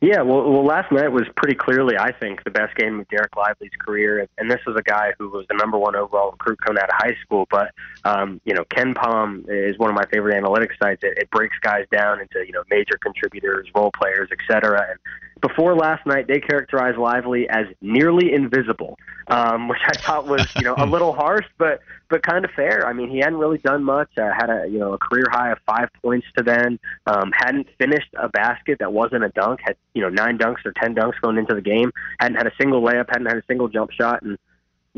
Yeah, 0.00 0.22
well, 0.22 0.48
well, 0.48 0.64
last 0.64 0.92
night 0.92 1.08
was 1.08 1.24
pretty 1.34 1.56
clearly, 1.56 1.96
I 1.98 2.12
think, 2.12 2.44
the 2.44 2.52
best 2.52 2.76
game 2.76 3.00
of 3.00 3.08
Dereck 3.08 3.36
Lively's 3.36 3.72
career, 3.80 4.28
and 4.38 4.48
this 4.48 4.60
was 4.64 4.76
a 4.76 4.82
guy 4.82 5.12
who 5.18 5.28
was 5.28 5.44
the 5.48 5.56
number 5.56 5.76
one 5.76 5.96
overall 5.96 6.30
recruit 6.30 6.60
coming 6.60 6.80
out 6.80 6.88
of 6.88 6.94
high 6.96 7.16
school. 7.24 7.48
But 7.50 7.72
um, 8.04 8.40
you 8.44 8.54
know, 8.54 8.64
KenPom 8.64 9.46
is 9.48 9.76
one 9.76 9.90
of 9.90 9.96
my 9.96 10.04
favorite 10.06 10.40
analytics 10.40 10.78
sites. 10.80 11.02
It, 11.02 11.18
it 11.18 11.30
breaks 11.30 11.56
guys 11.62 11.86
down 11.90 12.20
into 12.20 12.46
you 12.46 12.52
know 12.52 12.62
major 12.70 12.96
contributors, 13.00 13.68
role 13.74 13.90
players, 13.90 14.28
etc. 14.30 14.86
And 14.88 14.98
before 15.40 15.74
last 15.74 16.06
night, 16.06 16.26
they 16.28 16.40
characterized 16.40 16.98
Lively 16.98 17.48
as 17.48 17.66
nearly 17.80 18.32
invisible, 18.32 18.98
um, 19.28 19.68
which 19.68 19.80
I 19.84 19.96
thought 20.00 20.26
was 20.26 20.46
you 20.56 20.62
know 20.62 20.74
a 20.76 20.86
little 20.94 21.12
harsh, 21.12 21.46
but 21.58 21.80
but 22.08 22.22
kind 22.22 22.44
of 22.44 22.50
fair. 22.52 22.86
I 22.86 22.92
mean, 22.92 23.10
he 23.10 23.18
hadn't 23.18 23.38
really 23.38 23.58
done 23.58 23.84
much. 23.84 24.10
Uh, 24.16 24.30
had 24.32 24.50
a 24.50 24.66
you 24.68 24.78
know 24.78 24.94
a 24.94 24.98
career 24.98 25.26
high 25.30 25.52
of 25.52 25.58
five 25.66 25.88
points 26.02 26.26
to 26.36 26.42
then. 26.42 26.78
Um, 27.06 27.32
hadn't 27.34 27.68
finished 27.78 28.08
a 28.14 28.28
basket 28.28 28.78
that 28.80 28.92
wasn't 28.92 29.24
a 29.24 29.28
dunk. 29.30 29.60
Had 29.62 29.76
you 29.94 30.02
know 30.02 30.08
nine 30.08 30.38
dunks 30.38 30.64
or 30.64 30.72
ten 30.72 30.94
dunks 30.94 31.20
going 31.20 31.36
into 31.36 31.54
the 31.54 31.62
game. 31.62 31.92
Hadn't 32.20 32.36
had 32.36 32.46
a 32.46 32.52
single 32.60 32.82
layup. 32.82 33.06
Hadn't 33.08 33.26
had 33.26 33.36
a 33.36 33.44
single 33.46 33.68
jump 33.68 33.90
shot. 33.90 34.22
And 34.22 34.38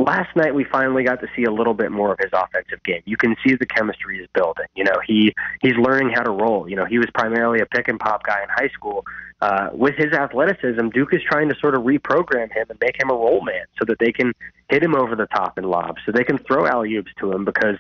last 0.01 0.35
night 0.35 0.55
we 0.55 0.65
finally 0.65 1.05
got 1.05 1.21
to 1.21 1.29
see 1.37 1.45
a 1.45 1.51
little 1.51 1.75
bit 1.75 1.93
more 1.93 2.13
of 2.13 2.19
his 2.19 2.31
offensive 2.33 2.83
game. 2.85 3.03
You 3.05 3.17
can 3.17 3.37
see 3.45 3.55
the 3.55 3.67
chemistry 3.67 4.21
is 4.21 4.29
building. 4.35 4.67
You 4.75 4.85
know, 4.85 4.99
he 5.07 5.35
he's 5.61 5.77
learning 5.77 6.11
how 6.15 6.23
to 6.23 6.31
roll. 6.31 6.69
You 6.69 6.77
know, 6.77 6.87
he 6.87 6.99
was 6.99 7.09
primarily 7.15 7.61
a 7.61 7.67
pick 7.67 7.89
and 7.89 8.01
pop 8.01 8.25
guy 8.25 8.43
in 8.43 8.49
high 8.49 8.71
school. 8.75 9.05
Uh, 9.41 9.71
with 9.73 9.95
his 9.97 10.13
athleticism, 10.13 10.89
Duke 10.89 11.15
is 11.15 11.21
trying 11.27 11.49
to 11.49 11.55
sort 11.61 11.75
of 11.75 11.83
reprogram 11.83 12.53
him 12.53 12.67
and 12.69 12.79
make 12.81 13.01
him 13.01 13.11
a 13.11 13.15
roll 13.15 13.43
man 13.43 13.65
so 13.79 13.87
that 13.87 13.99
they 13.99 14.13
can 14.13 14.33
hit 14.69 14.83
him 14.83 14.95
over 14.95 15.17
the 15.17 15.27
top 15.27 15.57
and 15.57 15.67
lob, 15.67 15.97
so 16.05 16.13
they 16.13 16.25
can 16.25 16.39
throw 16.39 16.67
alley 16.67 16.95
oops 16.97 17.11
to 17.21 17.33
him 17.33 17.45
because 17.45 17.77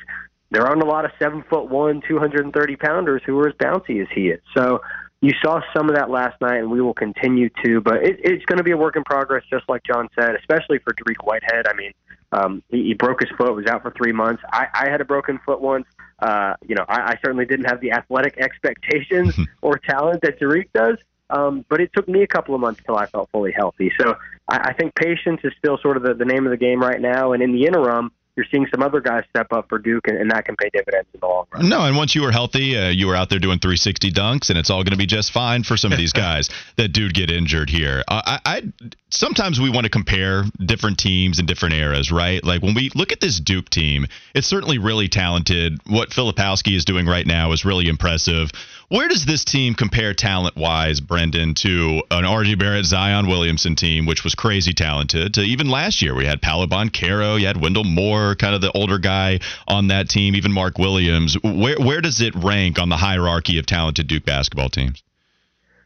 there 0.50 0.66
aren't 0.66 0.82
a 0.82 0.86
lot 0.86 1.04
of 1.04 1.10
seven 1.18 1.44
foot 1.48 1.68
one, 1.68 2.02
two 2.06 2.18
hundred 2.18 2.44
and 2.44 2.54
thirty 2.54 2.76
pounders 2.76 3.22
who 3.26 3.38
are 3.38 3.48
as 3.48 3.54
bouncy 3.54 4.00
as 4.00 4.08
he 4.14 4.28
is. 4.28 4.40
So 4.56 4.80
you 5.20 5.32
saw 5.44 5.60
some 5.76 5.90
of 5.90 5.96
that 5.96 6.08
last 6.08 6.40
night, 6.40 6.58
and 6.58 6.70
we 6.70 6.80
will 6.80 6.94
continue 6.94 7.50
to. 7.62 7.80
But 7.80 8.02
it, 8.02 8.20
it's 8.24 8.44
going 8.46 8.56
to 8.56 8.64
be 8.64 8.70
a 8.70 8.76
work 8.76 8.96
in 8.96 9.04
progress, 9.04 9.44
just 9.50 9.68
like 9.68 9.82
John 9.84 10.08
said, 10.18 10.34
especially 10.36 10.78
for 10.78 10.94
Dariq 10.94 11.22
Whitehead. 11.24 11.66
I 11.68 11.74
mean, 11.74 11.92
um, 12.32 12.62
he, 12.68 12.84
he 12.84 12.94
broke 12.94 13.20
his 13.20 13.30
foot, 13.36 13.54
was 13.54 13.66
out 13.66 13.82
for 13.82 13.90
three 13.90 14.12
months. 14.12 14.42
I, 14.52 14.66
I 14.72 14.90
had 14.90 15.00
a 15.00 15.04
broken 15.04 15.38
foot 15.44 15.60
once. 15.60 15.86
Uh, 16.18 16.54
you 16.66 16.74
know, 16.74 16.84
I, 16.88 17.12
I 17.12 17.18
certainly 17.24 17.46
didn't 17.46 17.66
have 17.66 17.80
the 17.80 17.92
athletic 17.92 18.38
expectations 18.38 19.38
or 19.62 19.78
talent 19.78 20.22
that 20.22 20.38
Dariq 20.38 20.68
does. 20.72 20.98
Um, 21.30 21.64
but 21.68 21.80
it 21.80 21.92
took 21.94 22.08
me 22.08 22.22
a 22.22 22.26
couple 22.26 22.56
of 22.56 22.60
months 22.60 22.80
till 22.84 22.96
I 22.96 23.06
felt 23.06 23.30
fully 23.30 23.52
healthy. 23.52 23.92
So 24.00 24.16
I, 24.48 24.70
I 24.70 24.72
think 24.72 24.94
patience 24.96 25.40
is 25.44 25.52
still 25.58 25.78
sort 25.78 25.96
of 25.96 26.02
the, 26.02 26.14
the 26.14 26.24
name 26.24 26.44
of 26.44 26.50
the 26.50 26.56
game 26.56 26.80
right 26.80 27.00
now. 27.00 27.32
And 27.32 27.42
in 27.42 27.52
the 27.52 27.66
interim, 27.66 28.10
you're 28.40 28.48
seeing 28.50 28.66
some 28.70 28.82
other 28.82 29.02
guys 29.02 29.24
step 29.28 29.52
up 29.52 29.68
for 29.68 29.78
Duke, 29.78 30.08
and, 30.08 30.16
and 30.16 30.30
that 30.30 30.46
can 30.46 30.56
pay 30.56 30.70
dividends 30.72 31.08
in 31.12 31.20
the 31.20 31.26
long 31.26 31.44
run. 31.52 31.68
No, 31.68 31.84
and 31.84 31.94
once 31.94 32.14
you 32.14 32.22
were 32.22 32.32
healthy, 32.32 32.76
uh, 32.76 32.88
you 32.88 33.06
were 33.06 33.14
out 33.14 33.28
there 33.28 33.38
doing 33.38 33.58
360 33.58 34.10
dunks, 34.12 34.48
and 34.48 34.58
it's 34.58 34.70
all 34.70 34.82
going 34.82 34.92
to 34.92 34.96
be 34.96 35.04
just 35.04 35.30
fine 35.30 35.62
for 35.62 35.76
some 35.76 35.92
of 35.92 35.98
these 35.98 36.12
guys 36.14 36.48
that 36.76 36.88
dude 36.88 37.12
get 37.12 37.30
injured 37.30 37.68
here. 37.68 38.02
Uh, 38.08 38.22
I, 38.24 38.40
I 38.46 38.62
sometimes 39.10 39.60
we 39.60 39.68
want 39.68 39.84
to 39.84 39.90
compare 39.90 40.44
different 40.64 40.98
teams 40.98 41.38
and 41.38 41.46
different 41.46 41.74
eras, 41.74 42.10
right? 42.10 42.42
Like 42.42 42.62
when 42.62 42.74
we 42.74 42.90
look 42.94 43.12
at 43.12 43.20
this 43.20 43.38
Duke 43.38 43.68
team, 43.68 44.06
it's 44.34 44.46
certainly 44.46 44.78
really 44.78 45.08
talented. 45.08 45.78
What 45.86 46.10
Filipowski 46.10 46.74
is 46.74 46.86
doing 46.86 47.06
right 47.06 47.26
now 47.26 47.52
is 47.52 47.66
really 47.66 47.88
impressive. 47.88 48.50
Where 48.90 49.06
does 49.06 49.24
this 49.24 49.44
team 49.44 49.74
compare 49.74 50.14
talent 50.14 50.56
wise, 50.56 50.98
Brendan, 50.98 51.54
to 51.54 52.02
an 52.10 52.24
RJ 52.24 52.58
Barrett 52.58 52.84
Zion 52.84 53.28
Williamson 53.28 53.76
team, 53.76 54.04
which 54.04 54.24
was 54.24 54.34
crazy 54.34 54.72
talented, 54.72 55.34
to 55.34 55.42
even 55.42 55.70
last 55.70 56.02
year? 56.02 56.12
We 56.12 56.26
had 56.26 56.42
Paolo 56.42 56.66
Banchero, 56.66 57.38
you 57.38 57.46
had 57.46 57.60
Wendell 57.60 57.84
Moore, 57.84 58.34
kind 58.34 58.52
of 58.52 58.62
the 58.62 58.72
older 58.72 58.98
guy 58.98 59.38
on 59.68 59.86
that 59.88 60.08
team, 60.08 60.34
even 60.34 60.50
Mark 60.50 60.76
Williams. 60.76 61.36
Where, 61.44 61.76
where 61.78 62.00
does 62.00 62.20
it 62.20 62.34
rank 62.34 62.80
on 62.80 62.88
the 62.88 62.96
hierarchy 62.96 63.60
of 63.60 63.66
talented 63.66 64.08
Duke 64.08 64.24
basketball 64.24 64.70
teams? 64.70 65.04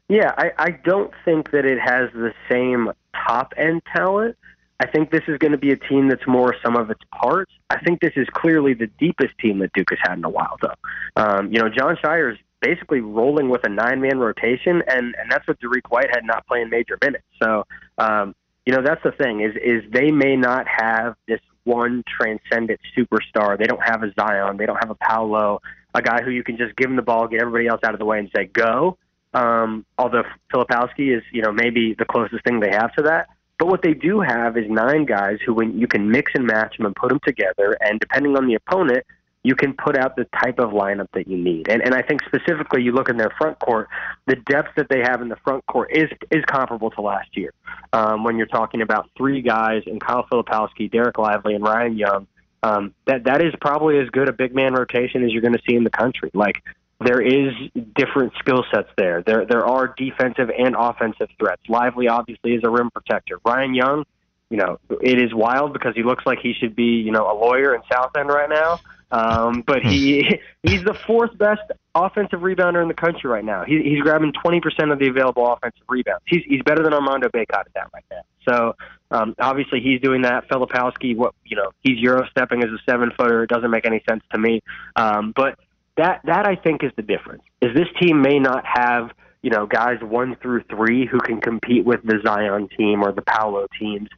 Yeah, 0.08 0.32
I, 0.38 0.52
I 0.56 0.70
don't 0.70 1.12
think 1.26 1.50
that 1.50 1.66
it 1.66 1.78
has 1.78 2.10
the 2.14 2.32
same 2.50 2.90
top 3.26 3.52
end 3.58 3.82
talent. 3.94 4.38
I 4.80 4.86
think 4.86 5.10
this 5.10 5.24
is 5.28 5.36
going 5.36 5.52
to 5.52 5.58
be 5.58 5.72
a 5.72 5.76
team 5.76 6.08
that's 6.08 6.26
more 6.26 6.56
some 6.64 6.74
of 6.74 6.90
its 6.90 7.02
parts. 7.14 7.52
I 7.68 7.78
think 7.80 8.00
this 8.00 8.14
is 8.16 8.26
clearly 8.32 8.72
the 8.72 8.86
deepest 8.98 9.36
team 9.38 9.58
that 9.58 9.74
Duke 9.74 9.90
has 9.90 9.98
had 10.02 10.16
in 10.16 10.24
a 10.24 10.30
while, 10.30 10.56
though. 10.62 11.22
Um, 11.22 11.52
you 11.52 11.60
know, 11.60 11.68
Jon 11.68 11.96
Scheyer's 12.02 12.38
basically 12.64 13.00
rolling 13.00 13.50
with 13.50 13.60
a 13.64 13.68
nine 13.68 14.00
man 14.00 14.18
rotation, 14.18 14.82
and 14.86 15.14
and 15.18 15.30
that's 15.30 15.46
what 15.46 15.60
Dariq 15.60 15.82
Whitehead 15.88 16.24
not 16.24 16.46
playing 16.46 16.70
major 16.70 16.98
minutes. 17.02 17.24
So 17.42 17.64
um, 17.98 18.34
you 18.66 18.74
know 18.74 18.82
that's 18.82 19.02
the 19.02 19.12
thing 19.12 19.40
is 19.40 19.54
is 19.56 19.90
they 19.92 20.10
may 20.10 20.36
not 20.36 20.66
have 20.66 21.16
this 21.28 21.40
one 21.64 22.02
transcendent 22.18 22.80
superstar. 22.96 23.58
They 23.58 23.66
don't 23.66 23.82
have 23.82 24.02
a 24.02 24.12
Zion. 24.18 24.56
They 24.56 24.66
don't 24.66 24.78
have 24.78 24.90
a 24.90 24.94
Paolo, 24.94 25.60
a 25.94 26.02
guy 26.02 26.22
who 26.22 26.30
you 26.30 26.42
can 26.42 26.56
just 26.56 26.76
give 26.76 26.90
him 26.90 26.96
the 26.96 27.02
ball, 27.02 27.26
get 27.28 27.40
everybody 27.40 27.66
else 27.66 27.80
out 27.84 27.94
of 27.94 27.98
the 27.98 28.06
way, 28.06 28.18
and 28.18 28.30
say 28.34 28.46
go. 28.46 28.96
Um, 29.34 29.84
although 29.98 30.22
Filipowski 30.52 31.16
is 31.16 31.22
you 31.32 31.42
know 31.42 31.52
maybe 31.52 31.94
the 31.98 32.04
closest 32.04 32.44
thing 32.44 32.60
they 32.60 32.70
have 32.70 32.92
to 32.94 33.02
that. 33.02 33.28
But 33.58 33.68
what 33.68 33.82
they 33.82 33.94
do 33.94 34.20
have 34.20 34.56
is 34.56 34.64
nine 34.68 35.04
guys 35.04 35.38
who, 35.46 35.54
when 35.54 35.78
you 35.78 35.86
can 35.86 36.10
mix 36.10 36.32
and 36.34 36.44
match 36.44 36.76
them 36.76 36.86
and 36.86 36.96
put 36.96 37.08
them 37.10 37.20
together, 37.24 37.76
and 37.80 38.00
depending 38.00 38.36
on 38.36 38.48
the 38.48 38.54
opponent, 38.54 39.04
you 39.44 39.54
can 39.54 39.74
put 39.74 39.96
out 39.96 40.16
the 40.16 40.26
type 40.42 40.58
of 40.58 40.70
lineup 40.70 41.06
that 41.12 41.28
you 41.28 41.36
need. 41.36 41.68
And 41.68 41.82
and 41.82 41.94
I 41.94 42.02
think 42.02 42.22
specifically 42.24 42.82
you 42.82 42.92
look 42.92 43.08
in 43.08 43.18
their 43.18 43.32
front 43.38 43.58
court, 43.60 43.88
the 44.26 44.36
depth 44.36 44.70
that 44.76 44.88
they 44.88 45.00
have 45.00 45.22
in 45.22 45.28
the 45.28 45.36
front 45.36 45.64
court 45.66 45.90
is 45.92 46.10
is 46.30 46.42
comparable 46.46 46.90
to 46.92 47.00
last 47.02 47.36
year. 47.36 47.52
Um, 47.92 48.24
when 48.24 48.36
you're 48.36 48.46
talking 48.46 48.80
about 48.80 49.10
three 49.16 49.42
guys 49.42 49.82
and 49.86 50.00
Kyle 50.00 50.26
Filipowski, 50.32 50.90
Dereck 50.90 51.18
Lively, 51.18 51.54
and 51.54 51.62
Ryan 51.62 51.96
Young, 51.96 52.26
um, 52.62 52.94
that 53.06 53.24
that 53.24 53.42
is 53.42 53.52
probably 53.60 53.98
as 53.98 54.08
good 54.08 54.28
a 54.28 54.32
big 54.32 54.54
man 54.54 54.72
rotation 54.72 55.22
as 55.22 55.30
you're 55.30 55.42
going 55.42 55.54
to 55.54 55.62
see 55.68 55.76
in 55.76 55.84
the 55.84 55.90
country. 55.90 56.30
Like 56.32 56.62
there 57.04 57.20
is 57.20 57.52
different 57.94 58.32
skill 58.38 58.64
sets 58.72 58.88
there. 58.96 59.22
There 59.22 59.44
there 59.44 59.66
are 59.66 59.94
defensive 59.94 60.50
and 60.56 60.74
offensive 60.74 61.28
threats. 61.38 61.62
Lively 61.68 62.08
obviously 62.08 62.54
is 62.54 62.62
a 62.64 62.70
rim 62.70 62.90
protector. 62.90 63.38
Ryan 63.44 63.74
Young, 63.74 64.04
you 64.48 64.56
know, 64.56 64.78
it 65.02 65.20
is 65.20 65.34
wild 65.34 65.74
because 65.74 65.94
he 65.94 66.02
looks 66.02 66.24
like 66.24 66.38
he 66.42 66.54
should 66.54 66.74
be, 66.74 67.02
you 67.02 67.12
know, 67.12 67.30
a 67.30 67.36
lawyer 67.36 67.74
in 67.74 67.82
South 67.92 68.16
End 68.16 68.30
right 68.30 68.48
now. 68.48 68.80
Um, 69.14 69.62
but 69.64 69.82
he 69.84 70.40
he's 70.64 70.82
the 70.82 70.94
fourth 71.06 71.38
best 71.38 71.62
offensive 71.94 72.40
rebounder 72.40 72.82
in 72.82 72.88
the 72.88 72.94
country 72.94 73.30
right 73.30 73.44
now. 73.44 73.64
He, 73.64 73.80
he's 73.82 74.00
grabbing 74.00 74.32
20% 74.32 74.92
of 74.92 74.98
the 74.98 75.06
available 75.06 75.46
offensive 75.52 75.84
rebounds. 75.88 76.24
He's, 76.26 76.42
he's 76.48 76.62
better 76.62 76.82
than 76.82 76.92
Armando 76.92 77.28
Bacot 77.28 77.60
at 77.60 77.74
that 77.74 77.90
right 77.94 78.04
now. 78.10 78.22
So 78.48 78.76
um, 79.12 79.36
obviously 79.38 79.80
he's 79.80 80.00
doing 80.00 80.22
that. 80.22 80.48
Filipowski, 80.48 81.16
what 81.16 81.32
you 81.44 81.56
know, 81.56 81.70
he's 81.82 81.98
euro 81.98 82.26
stepping 82.28 82.64
as 82.64 82.70
a 82.70 82.78
seven 82.90 83.12
footer. 83.16 83.44
It 83.44 83.50
doesn't 83.50 83.70
make 83.70 83.86
any 83.86 84.02
sense 84.08 84.24
to 84.32 84.38
me. 84.38 84.62
Um, 84.96 85.32
but 85.34 85.60
that 85.96 86.20
that 86.24 86.46
I 86.48 86.56
think 86.56 86.82
is 86.82 86.90
the 86.96 87.02
difference. 87.02 87.44
Is 87.62 87.72
this 87.72 87.88
team 88.00 88.20
may 88.20 88.40
not 88.40 88.64
have 88.66 89.12
you 89.42 89.50
know 89.50 89.64
guys 89.64 89.98
one 90.02 90.34
through 90.42 90.64
three 90.64 91.06
who 91.06 91.20
can 91.20 91.40
compete 91.40 91.84
with 91.84 92.02
the 92.02 92.18
Zion 92.26 92.68
team 92.76 93.04
or 93.04 93.12
the 93.12 93.22
Paolo 93.22 93.68
teams. 93.78 94.08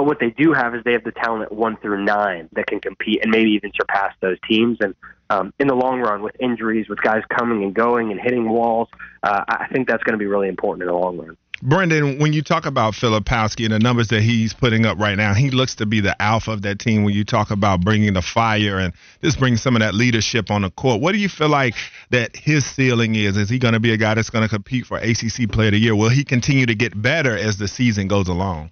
But 0.00 0.06
what 0.06 0.18
they 0.18 0.30
do 0.30 0.54
have 0.54 0.74
is 0.74 0.82
they 0.82 0.94
have 0.94 1.04
the 1.04 1.12
talent 1.12 1.52
one 1.52 1.76
through 1.76 2.02
nine 2.02 2.48
that 2.52 2.66
can 2.66 2.80
compete 2.80 3.20
and 3.22 3.30
maybe 3.30 3.50
even 3.50 3.70
surpass 3.78 4.14
those 4.22 4.38
teams. 4.48 4.78
And 4.80 4.94
um, 5.28 5.52
in 5.60 5.66
the 5.66 5.74
long 5.74 6.00
run, 6.00 6.22
with 6.22 6.34
injuries, 6.40 6.88
with 6.88 7.02
guys 7.02 7.20
coming 7.28 7.62
and 7.62 7.74
going 7.74 8.10
and 8.10 8.18
hitting 8.18 8.48
walls, 8.48 8.88
uh, 9.22 9.44
I 9.46 9.66
think 9.70 9.86
that's 9.86 10.02
going 10.02 10.14
to 10.14 10.18
be 10.18 10.24
really 10.24 10.48
important 10.48 10.84
in 10.84 10.86
the 10.86 10.98
long 10.98 11.18
run. 11.18 11.36
Brendan, 11.60 12.18
when 12.18 12.32
you 12.32 12.40
talk 12.40 12.64
about 12.64 12.94
Filipowski 12.94 13.66
and 13.66 13.74
the 13.74 13.78
numbers 13.78 14.08
that 14.08 14.22
he's 14.22 14.54
putting 14.54 14.86
up 14.86 14.98
right 14.98 15.18
now, 15.18 15.34
he 15.34 15.50
looks 15.50 15.74
to 15.74 15.84
be 15.84 16.00
the 16.00 16.16
alpha 16.22 16.52
of 16.52 16.62
that 16.62 16.78
team. 16.78 17.04
When 17.04 17.12
you 17.12 17.26
talk 17.26 17.50
about 17.50 17.82
bringing 17.82 18.14
the 18.14 18.22
fire 18.22 18.78
and 18.78 18.94
just 19.22 19.38
bringing 19.38 19.58
some 19.58 19.76
of 19.76 19.80
that 19.80 19.92
leadership 19.92 20.50
on 20.50 20.62
the 20.62 20.70
court, 20.70 21.02
what 21.02 21.12
do 21.12 21.18
you 21.18 21.28
feel 21.28 21.50
like 21.50 21.74
that 22.08 22.34
his 22.34 22.64
ceiling 22.64 23.16
is? 23.16 23.36
Is 23.36 23.50
he 23.50 23.58
going 23.58 23.74
to 23.74 23.80
be 23.80 23.92
a 23.92 23.98
guy 23.98 24.14
that's 24.14 24.30
going 24.30 24.44
to 24.44 24.48
compete 24.48 24.86
for 24.86 24.96
ACC 24.96 25.52
Player 25.52 25.68
of 25.68 25.72
the 25.72 25.78
Year? 25.78 25.94
Will 25.94 26.08
he 26.08 26.24
continue 26.24 26.64
to 26.64 26.74
get 26.74 27.02
better 27.02 27.36
as 27.36 27.58
the 27.58 27.68
season 27.68 28.08
goes 28.08 28.28
along? 28.28 28.70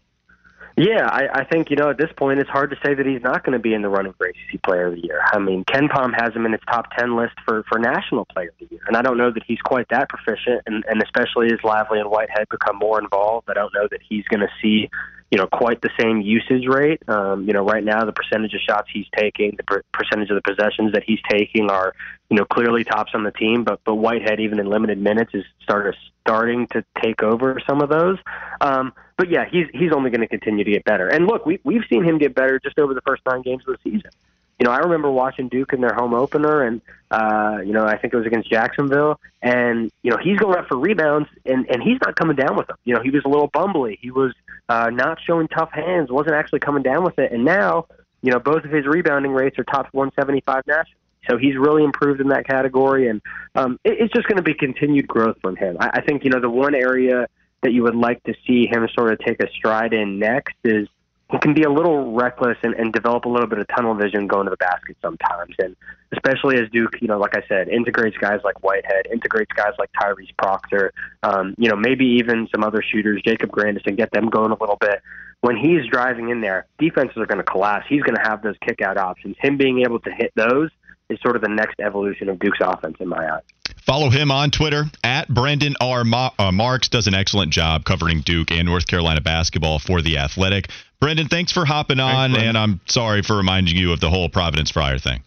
Yeah, 0.78 1.08
I, 1.10 1.40
I 1.40 1.44
think 1.44 1.70
you 1.70 1.76
know 1.76 1.90
at 1.90 1.98
this 1.98 2.10
point 2.16 2.38
it's 2.38 2.48
hard 2.48 2.70
to 2.70 2.76
say 2.86 2.94
that 2.94 3.04
he's 3.04 3.20
not 3.20 3.44
going 3.44 3.54
to 3.54 3.58
be 3.58 3.74
in 3.74 3.82
the 3.82 3.88
running 3.88 4.12
for 4.12 4.28
ACC 4.28 4.62
Player 4.62 4.86
of 4.86 4.94
the 4.94 5.00
Year. 5.02 5.20
I 5.24 5.40
mean, 5.40 5.64
KenPom 5.64 6.14
has 6.14 6.32
him 6.34 6.46
in 6.46 6.54
its 6.54 6.62
top 6.66 6.86
ten 6.96 7.16
list 7.16 7.34
for 7.44 7.64
for 7.68 7.80
National 7.80 8.24
Player 8.26 8.50
of 8.50 8.54
the 8.60 8.72
Year, 8.76 8.82
and 8.86 8.96
I 8.96 9.02
don't 9.02 9.18
know 9.18 9.32
that 9.32 9.42
he's 9.44 9.58
quite 9.58 9.88
that 9.90 10.08
proficient. 10.08 10.62
And, 10.66 10.84
and 10.88 11.02
especially 11.02 11.48
as 11.48 11.58
Lively 11.64 11.98
and 11.98 12.08
Whitehead 12.08 12.46
become 12.48 12.76
more 12.76 13.00
involved, 13.00 13.50
I 13.50 13.54
don't 13.54 13.74
know 13.74 13.88
that 13.90 13.98
he's 14.08 14.24
going 14.26 14.40
to 14.40 14.48
see 14.62 14.88
you 15.32 15.38
know 15.38 15.48
quite 15.48 15.82
the 15.82 15.90
same 16.00 16.20
usage 16.20 16.68
rate. 16.68 17.02
Um, 17.08 17.46
you 17.48 17.52
know, 17.52 17.64
right 17.64 17.82
now 17.82 18.04
the 18.04 18.12
percentage 18.12 18.54
of 18.54 18.60
shots 18.60 18.88
he's 18.92 19.06
taking, 19.18 19.54
the 19.56 19.64
per- 19.64 19.82
percentage 19.92 20.30
of 20.30 20.40
the 20.40 20.48
possessions 20.48 20.92
that 20.92 21.02
he's 21.04 21.20
taking 21.28 21.70
are 21.70 21.92
you 22.30 22.36
know 22.36 22.44
clearly 22.44 22.84
tops 22.84 23.10
on 23.14 23.24
the 23.24 23.32
team. 23.32 23.64
But 23.64 23.80
but 23.84 23.96
Whitehead 23.96 24.38
even 24.38 24.60
in 24.60 24.70
limited 24.70 24.98
minutes 24.98 25.32
is 25.34 25.44
started 25.64 25.96
starting 26.28 26.66
to 26.68 26.84
take 27.02 27.22
over 27.22 27.58
some 27.66 27.80
of 27.80 27.88
those. 27.88 28.18
Um, 28.60 28.92
but 29.16 29.30
yeah, 29.30 29.46
he's 29.50 29.66
he's 29.72 29.92
only 29.92 30.10
going 30.10 30.20
to 30.20 30.28
continue 30.28 30.62
to 30.62 30.70
get 30.70 30.84
better. 30.84 31.08
And 31.08 31.26
look, 31.26 31.46
we 31.46 31.58
we've 31.64 31.84
seen 31.88 32.04
him 32.04 32.18
get 32.18 32.34
better 32.34 32.60
just 32.62 32.78
over 32.78 32.92
the 32.92 33.00
first 33.06 33.22
nine 33.26 33.42
games 33.42 33.64
of 33.66 33.76
the 33.76 33.90
season. 33.90 34.10
You 34.58 34.66
know, 34.66 34.72
I 34.72 34.78
remember 34.78 35.10
watching 35.10 35.48
Duke 35.48 35.72
in 35.72 35.80
their 35.80 35.94
home 35.94 36.14
opener, 36.14 36.62
and 36.64 36.80
uh, 37.10 37.58
you 37.64 37.72
know, 37.72 37.86
I 37.86 37.96
think 37.96 38.12
it 38.12 38.16
was 38.16 38.26
against 38.26 38.50
Jacksonville, 38.50 39.20
and 39.40 39.90
you 40.02 40.10
know, 40.10 40.18
he's 40.22 40.38
going 40.38 40.58
up 40.58 40.68
for 40.68 40.76
rebounds, 40.76 41.28
and 41.46 41.68
and 41.70 41.82
he's 41.82 41.98
not 42.04 42.16
coming 42.16 42.36
down 42.36 42.56
with 42.56 42.66
them. 42.66 42.76
You 42.84 42.94
know, 42.94 43.02
he 43.02 43.10
was 43.10 43.22
a 43.24 43.28
little 43.28 43.48
bumbly. 43.48 43.98
He 44.00 44.10
was 44.10 44.34
uh, 44.68 44.90
not 44.92 45.18
showing 45.24 45.48
tough 45.48 45.70
hands. 45.72 46.10
wasn't 46.10 46.34
actually 46.34 46.60
coming 46.60 46.82
down 46.82 47.04
with 47.04 47.18
it. 47.18 47.32
And 47.32 47.44
now, 47.44 47.86
you 48.20 48.30
know, 48.30 48.38
both 48.38 48.64
of 48.64 48.70
his 48.70 48.84
rebounding 48.86 49.32
rates 49.32 49.58
are 49.58 49.64
top 49.64 49.86
175 49.92 50.66
nationally. 50.66 50.97
So 51.28 51.36
he's 51.36 51.56
really 51.56 51.84
improved 51.84 52.20
in 52.20 52.28
that 52.28 52.46
category, 52.46 53.08
and 53.08 53.20
um, 53.54 53.78
it, 53.84 53.96
it's 54.00 54.12
just 54.12 54.26
going 54.26 54.36
to 54.36 54.42
be 54.42 54.54
continued 54.54 55.06
growth 55.06 55.36
from 55.40 55.56
him. 55.56 55.76
I, 55.80 55.90
I 55.94 56.00
think 56.00 56.24
you 56.24 56.30
know 56.30 56.40
the 56.40 56.50
one 56.50 56.74
area 56.74 57.26
that 57.62 57.72
you 57.72 57.82
would 57.82 57.96
like 57.96 58.22
to 58.24 58.34
see 58.46 58.66
him 58.66 58.88
sort 58.94 59.12
of 59.12 59.18
take 59.20 59.42
a 59.42 59.50
stride 59.50 59.92
in 59.92 60.18
next 60.18 60.54
is 60.64 60.88
he 61.30 61.38
can 61.38 61.52
be 61.52 61.64
a 61.64 61.70
little 61.70 62.14
reckless 62.14 62.56
and, 62.62 62.74
and 62.74 62.92
develop 62.92 63.26
a 63.26 63.28
little 63.28 63.46
bit 63.46 63.58
of 63.58 63.66
tunnel 63.68 63.94
vision 63.94 64.26
going 64.26 64.46
to 64.46 64.50
the 64.50 64.56
basket 64.56 64.96
sometimes. 65.02 65.54
And 65.58 65.76
especially 66.12 66.56
as 66.56 66.70
Duke, 66.70 67.02
you 67.02 67.08
know, 67.08 67.18
like 67.18 67.36
I 67.36 67.42
said, 67.48 67.68
integrates 67.68 68.16
guys 68.16 68.40
like 68.44 68.62
Whitehead, 68.62 69.08
integrates 69.12 69.52
guys 69.52 69.72
like 69.78 69.90
Tyrese 70.00 70.34
Proctor, 70.38 70.92
um, 71.22 71.54
you 71.58 71.68
know, 71.68 71.76
maybe 71.76 72.06
even 72.06 72.48
some 72.54 72.64
other 72.64 72.82
shooters, 72.82 73.20
Jacob 73.22 73.50
Grandis, 73.50 73.82
and 73.84 73.96
get 73.96 74.10
them 74.10 74.30
going 74.30 74.52
a 74.52 74.56
little 74.58 74.78
bit. 74.80 75.02
When 75.40 75.56
he's 75.56 75.86
driving 75.90 76.30
in 76.30 76.40
there, 76.40 76.66
defenses 76.78 77.18
are 77.18 77.26
going 77.26 77.38
to 77.38 77.44
collapse. 77.44 77.86
He's 77.88 78.02
going 78.02 78.16
to 78.16 78.22
have 78.22 78.42
those 78.42 78.56
kick 78.66 78.80
out 78.80 78.96
options. 78.96 79.36
Him 79.38 79.58
being 79.58 79.82
able 79.82 80.00
to 80.00 80.10
hit 80.10 80.32
those 80.34 80.70
is 81.08 81.18
sort 81.20 81.36
of 81.36 81.42
the 81.42 81.48
next 81.48 81.80
evolution 81.80 82.28
of 82.28 82.38
Duke's 82.38 82.58
offense 82.60 82.96
in 83.00 83.08
my 83.08 83.34
eyes. 83.34 83.42
Follow 83.82 84.10
him 84.10 84.30
on 84.30 84.50
Twitter 84.50 84.84
at 85.02 85.28
Brendan 85.28 85.74
R. 85.80 86.04
Ma- 86.04 86.30
uh, 86.38 86.52
Marks. 86.52 86.88
Does 86.88 87.06
an 87.06 87.14
excellent 87.14 87.52
job 87.52 87.84
covering 87.84 88.20
Duke 88.20 88.50
and 88.50 88.66
North 88.66 88.86
Carolina 88.86 89.20
basketball 89.20 89.78
for 89.78 90.02
the 90.02 90.18
Athletic. 90.18 90.70
Brendan, 91.00 91.28
thanks 91.28 91.52
for 91.52 91.64
hopping 91.64 92.00
on, 92.00 92.32
thanks, 92.32 92.44
and 92.44 92.58
I'm 92.58 92.80
sorry 92.86 93.22
for 93.22 93.36
reminding 93.36 93.76
you 93.76 93.92
of 93.92 94.00
the 94.00 94.10
whole 94.10 94.28
Providence 94.28 94.70
Friar 94.70 94.98
thing. 94.98 95.22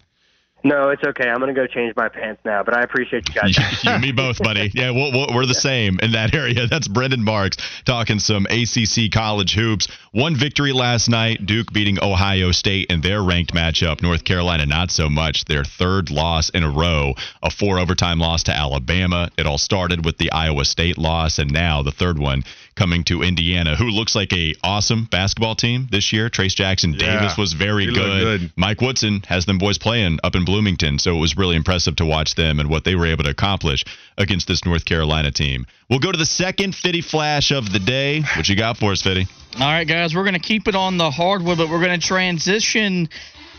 No, 0.63 0.89
it's 0.89 1.03
okay. 1.03 1.27
I'm 1.27 1.39
going 1.39 1.53
to 1.53 1.59
go 1.59 1.65
change 1.65 1.95
my 1.95 2.07
pants 2.07 2.41
now, 2.45 2.63
but 2.63 2.75
I 2.75 2.83
appreciate 2.83 3.27
you 3.29 3.35
guys. 3.35 3.57
you 3.83 3.97
me 3.99 4.11
both, 4.11 4.37
buddy. 4.39 4.71
Yeah, 4.73 4.91
we 4.91 5.11
we 5.11 5.37
are 5.37 5.45
the 5.45 5.55
same 5.55 5.99
in 6.01 6.11
that 6.11 6.35
area. 6.35 6.67
That's 6.67 6.87
Brendan 6.87 7.23
Marks 7.23 7.57
talking 7.85 8.19
some 8.19 8.45
ACC 8.45 9.11
college 9.11 9.53
hoops. 9.53 9.87
One 10.11 10.35
victory 10.35 10.71
last 10.71 11.09
night, 11.09 11.45
Duke 11.45 11.73
beating 11.73 11.97
Ohio 12.03 12.51
State 12.51 12.91
in 12.91 13.01
their 13.01 13.23
ranked 13.23 13.53
matchup. 13.53 14.01
North 14.01 14.23
Carolina, 14.23 14.65
not 14.65 14.91
so 14.91 15.09
much. 15.09 15.45
Their 15.45 15.63
third 15.63 16.11
loss 16.11 16.49
in 16.49 16.63
a 16.63 16.69
row, 16.69 17.15
a 17.41 17.49
four 17.49 17.79
overtime 17.79 18.19
loss 18.19 18.43
to 18.43 18.55
Alabama. 18.55 19.29
It 19.37 19.47
all 19.47 19.57
started 19.57 20.05
with 20.05 20.17
the 20.17 20.31
Iowa 20.31 20.65
State 20.65 20.97
loss, 20.97 21.39
and 21.39 21.51
now 21.51 21.81
the 21.81 21.91
third 21.91 22.19
one 22.19 22.43
coming 22.75 23.03
to 23.05 23.21
Indiana, 23.21 23.75
who 23.75 23.85
looks 23.85 24.15
like 24.15 24.31
a 24.33 24.53
awesome 24.63 25.05
basketball 25.05 25.55
team 25.55 25.87
this 25.91 26.13
year. 26.13 26.29
Trayce 26.29 26.55
Jackson 26.55 26.93
Davis 26.93 27.37
was 27.37 27.53
very 27.53 27.85
good. 27.85 27.95
good. 27.95 28.53
Mike 28.55 28.81
Woodson 28.81 29.23
has 29.27 29.45
them 29.45 29.57
boys 29.57 29.77
playing 29.77 30.19
up 30.23 30.35
in 30.35 30.45
Bloomington, 30.45 30.99
so 30.99 31.15
it 31.15 31.19
was 31.19 31.37
really 31.37 31.55
impressive 31.55 31.95
to 31.97 32.05
watch 32.05 32.35
them 32.35 32.59
and 32.59 32.69
what 32.69 32.83
they 32.83 32.95
were 32.95 33.05
able 33.05 33.23
to 33.23 33.29
accomplish 33.29 33.83
against 34.17 34.47
this 34.47 34.65
North 34.65 34.85
Carolina 34.85 35.31
team. 35.31 35.65
We'll 35.89 35.99
go 35.99 36.11
to 36.11 36.17
the 36.17 36.25
second 36.25 36.75
Fitty 36.75 37.01
flash 37.01 37.51
of 37.51 37.71
the 37.71 37.79
day. 37.79 38.21
What 38.35 38.47
you 38.47 38.55
got 38.55 38.77
for 38.77 38.91
us, 38.91 39.01
Fitty? 39.01 39.27
All 39.55 39.67
right, 39.67 39.87
guys, 39.87 40.15
we're 40.15 40.23
going 40.23 40.33
to 40.33 40.39
keep 40.39 40.67
it 40.67 40.75
on 40.75 40.97
the 40.97 41.11
hardwood, 41.11 41.57
but 41.57 41.69
we're 41.69 41.83
going 41.83 41.99
to 41.99 42.05
transition 42.05 43.09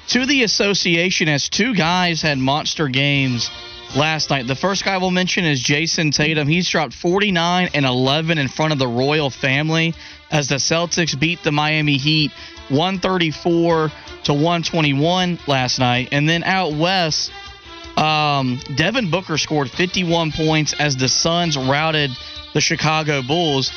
to 0.09 0.27
the 0.27 0.43
association 0.43 1.29
as 1.29 1.49
two 1.49 1.75
guys 1.75 2.23
had 2.23 2.39
monster 2.39 2.89
games 2.89 3.51
last 3.95 4.31
night. 4.31 4.47
The 4.47 4.55
first 4.57 4.85
guy 4.85 4.99
we'll 4.99 5.11
mention 5.11 5.45
is 5.45 5.63
Jayson 5.63 6.13
Tatum. 6.13 6.49
He's 6.49 6.69
dropped 6.69 6.95
49 6.95 7.71
and 7.75 7.85
11 7.85 8.39
in 8.39 8.49
front 8.49 8.73
of 8.73 8.79
the 8.79 8.87
royal 8.87 9.31
family 9.31 9.95
as 10.31 10.49
the 10.49 10.57
Celtics 10.57 11.19
beat 11.19 11.43
the 11.43 11.53
Miami 11.53 11.97
Heat 11.97 12.33
134 12.69 13.91
to 14.25 14.33
121 14.33 15.39
last 15.47 15.79
night. 15.79 16.09
And 16.13 16.29
then 16.29 16.43
out 16.45 16.73
west, 16.73 17.31
um, 17.97 18.61
Devin 18.75 19.11
Booker 19.11 19.37
scored 19.37 19.71
51 19.71 20.33
points 20.33 20.75
as 20.79 20.97
the 20.97 21.09
Suns 21.09 21.57
routed 21.57 22.11
the 22.55 22.61
Chicago 22.61 23.23
Bulls. 23.23 23.73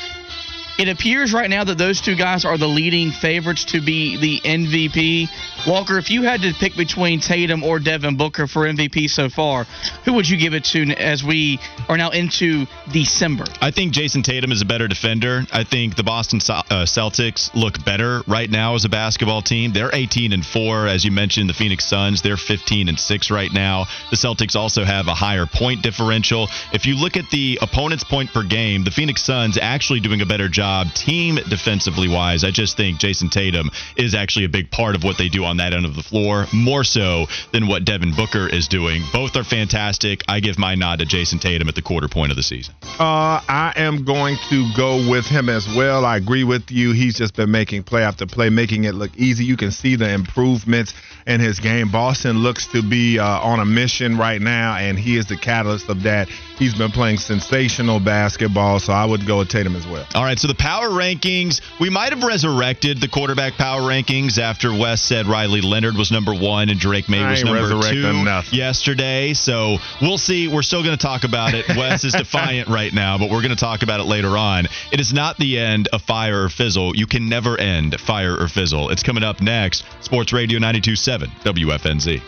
It 0.78 0.88
appears 0.88 1.32
right 1.32 1.48
now 1.48 1.64
that 1.64 1.78
those 1.78 2.02
two 2.02 2.16
guys 2.16 2.44
are 2.44 2.58
the 2.58 2.68
leading 2.68 3.10
favorites 3.10 3.64
to 3.66 3.80
be 3.80 4.18
the 4.18 4.40
MVP. 4.46 5.26
Walker, 5.66 5.96
if 5.96 6.10
you 6.10 6.22
had 6.22 6.42
to 6.42 6.52
pick 6.52 6.76
between 6.76 7.20
Tatum 7.20 7.64
or 7.64 7.78
Devin 7.78 8.18
Booker 8.18 8.46
for 8.46 8.62
MVP 8.62 9.08
so 9.08 9.30
far, 9.30 9.64
who 10.04 10.12
would 10.12 10.28
you 10.28 10.36
give 10.36 10.52
it 10.52 10.64
to 10.64 10.82
as 10.92 11.24
we 11.24 11.58
are 11.88 11.96
now 11.96 12.10
into 12.10 12.66
December? 12.92 13.44
I 13.62 13.70
think 13.70 13.94
Jayson 13.94 14.22
Tatum 14.22 14.52
is 14.52 14.60
a 14.60 14.66
better 14.66 14.86
defender. 14.86 15.44
I 15.50 15.64
think 15.64 15.96
the 15.96 16.02
Boston 16.02 16.40
uh, 16.46 16.84
Celtics 16.84 17.54
look 17.54 17.82
better 17.82 18.22
right 18.26 18.50
now 18.50 18.74
as 18.74 18.84
a 18.84 18.90
basketball 18.90 19.40
team. 19.40 19.72
They're 19.72 19.94
18 19.94 20.34
and 20.34 20.44
4 20.44 20.88
as 20.88 21.06
you 21.06 21.10
mentioned 21.10 21.48
the 21.48 21.54
Phoenix 21.54 21.86
Suns, 21.86 22.20
they're 22.20 22.36
15 22.36 22.90
and 22.90 23.00
6 23.00 23.30
right 23.30 23.52
now. 23.52 23.86
The 24.10 24.16
Celtics 24.16 24.54
also 24.54 24.84
have 24.84 25.08
a 25.08 25.14
higher 25.14 25.46
point 25.46 25.82
differential. 25.82 26.48
If 26.74 26.84
you 26.84 26.96
look 26.96 27.16
at 27.16 27.30
the 27.30 27.58
opponent's 27.62 28.04
point 28.04 28.30
per 28.34 28.42
game, 28.42 28.84
the 28.84 28.90
Phoenix 28.90 29.22
Suns 29.22 29.56
actually 29.56 30.00
doing 30.00 30.20
a 30.20 30.26
better 30.26 30.50
job 30.50 30.65
team 30.94 31.36
defensively 31.48 32.08
wise. 32.08 32.44
I 32.44 32.50
just 32.50 32.76
think 32.76 32.98
Jayson 32.98 33.30
Tatum 33.30 33.70
is 33.96 34.14
actually 34.14 34.44
a 34.44 34.48
big 34.48 34.70
part 34.70 34.94
of 34.94 35.04
what 35.04 35.18
they 35.18 35.28
do 35.28 35.44
on 35.44 35.58
that 35.58 35.72
end 35.72 35.86
of 35.86 35.94
the 35.94 36.02
floor, 36.02 36.46
more 36.52 36.84
so 36.84 37.26
than 37.52 37.66
what 37.66 37.84
Devin 37.84 38.14
Booker 38.14 38.48
is 38.48 38.68
doing. 38.68 39.02
Both 39.12 39.36
are 39.36 39.44
fantastic. 39.44 40.22
I 40.28 40.40
give 40.40 40.58
my 40.58 40.74
nod 40.74 40.98
to 41.00 41.06
Jayson 41.06 41.40
Tatum 41.40 41.68
at 41.68 41.74
the 41.74 41.82
quarter 41.82 42.08
point 42.08 42.30
of 42.30 42.36
the 42.36 42.42
season. 42.42 42.74
Uh, 42.98 43.40
I 43.48 43.72
am 43.76 44.04
going 44.04 44.36
to 44.50 44.70
go 44.76 45.08
with 45.08 45.26
him 45.26 45.48
as 45.48 45.66
well. 45.76 46.04
I 46.04 46.16
agree 46.16 46.44
with 46.44 46.70
you. 46.70 46.92
He's 46.92 47.16
just 47.16 47.34
been 47.34 47.50
making 47.50 47.84
play 47.84 48.02
after 48.02 48.26
play, 48.26 48.50
making 48.50 48.84
it 48.84 48.94
look 48.94 49.14
easy. 49.16 49.44
You 49.44 49.56
can 49.56 49.70
see 49.70 49.96
the 49.96 50.10
improvements 50.10 50.94
in 51.26 51.40
his 51.40 51.58
game. 51.58 51.90
Boston 51.90 52.38
looks 52.38 52.66
to 52.68 52.82
be 52.82 53.18
uh, 53.18 53.24
on 53.26 53.58
a 53.58 53.64
mission 53.64 54.16
right 54.16 54.40
now, 54.40 54.76
and 54.76 54.98
he 54.98 55.16
is 55.16 55.26
the 55.26 55.36
catalyst 55.36 55.88
of 55.88 56.04
that. 56.04 56.28
He's 56.56 56.74
been 56.74 56.92
playing 56.92 57.18
sensational 57.18 58.00
basketball, 58.00 58.78
so 58.78 58.92
I 58.92 59.04
would 59.04 59.26
go 59.26 59.38
with 59.38 59.48
Tatum 59.48 59.76
as 59.76 59.86
well. 59.86 60.06
All 60.14 60.22
right, 60.22 60.38
so 60.38 60.48
the 60.48 60.54
power 60.54 60.88
rankings, 60.88 61.60
we 61.80 61.90
might 61.90 62.12
have 62.14 62.22
resurrected 62.22 63.00
the 63.00 63.08
quarterback 63.08 63.54
power 63.54 63.80
rankings 63.82 64.38
after 64.38 64.72
Wes 64.72 65.02
said 65.02 65.26
Riley 65.26 65.60
Leonard 65.60 65.96
was 65.96 66.10
number 66.10 66.32
one 66.32 66.70
and 66.70 66.78
Drake 66.78 67.08
Maye 67.08 67.30
was 67.30 67.44
number 67.44 67.82
two 67.90 68.06
enough. 68.06 68.52
yesterday. 68.52 69.34
So 69.34 69.76
we'll 70.00 70.18
see. 70.18 70.48
We're 70.48 70.62
still 70.62 70.82
going 70.82 70.96
to 70.96 71.02
talk 71.02 71.24
about 71.24 71.54
it. 71.54 71.68
Wes 71.76 72.04
is 72.04 72.12
defiant 72.14 72.68
right 72.68 72.92
now, 72.92 73.18
but 73.18 73.30
we're 73.30 73.42
going 73.42 73.50
to 73.50 73.56
talk 73.56 73.82
about 73.82 74.00
it 74.00 74.04
later 74.04 74.38
on. 74.38 74.66
It 74.92 75.00
is 75.00 75.12
not 75.12 75.36
the 75.36 75.58
end 75.58 75.88
of 75.92 76.02
Fire 76.02 76.44
or 76.44 76.48
Fizzle. 76.48 76.96
You 76.96 77.06
can 77.06 77.28
never 77.28 77.58
end 77.58 78.00
Fire 78.00 78.40
or 78.40 78.48
Fizzle. 78.48 78.90
It's 78.90 79.02
coming 79.02 79.24
up 79.24 79.42
next. 79.42 79.84
Sports 80.00 80.32
Radio 80.32 80.58
927 80.58 81.15
WFNZ. 81.24 82.22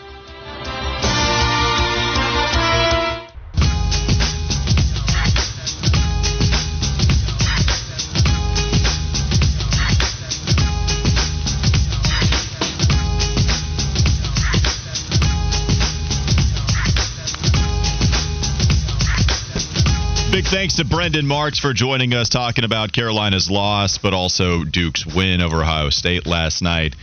Big 20.31 20.45
thanks 20.47 20.75
to 20.75 20.85
Brendan 20.85 21.27
Marks 21.27 21.59
for 21.59 21.73
joining 21.73 22.13
us 22.13 22.29
talking 22.29 22.63
about 22.63 22.93
Carolina's 22.93 23.51
loss, 23.51 23.97
but 23.97 24.13
also 24.13 24.63
Duke's 24.63 25.05
win 25.05 25.41
over 25.41 25.63
Ohio 25.63 25.89
State 25.89 26.25
last 26.25 26.61
night. 26.61 26.95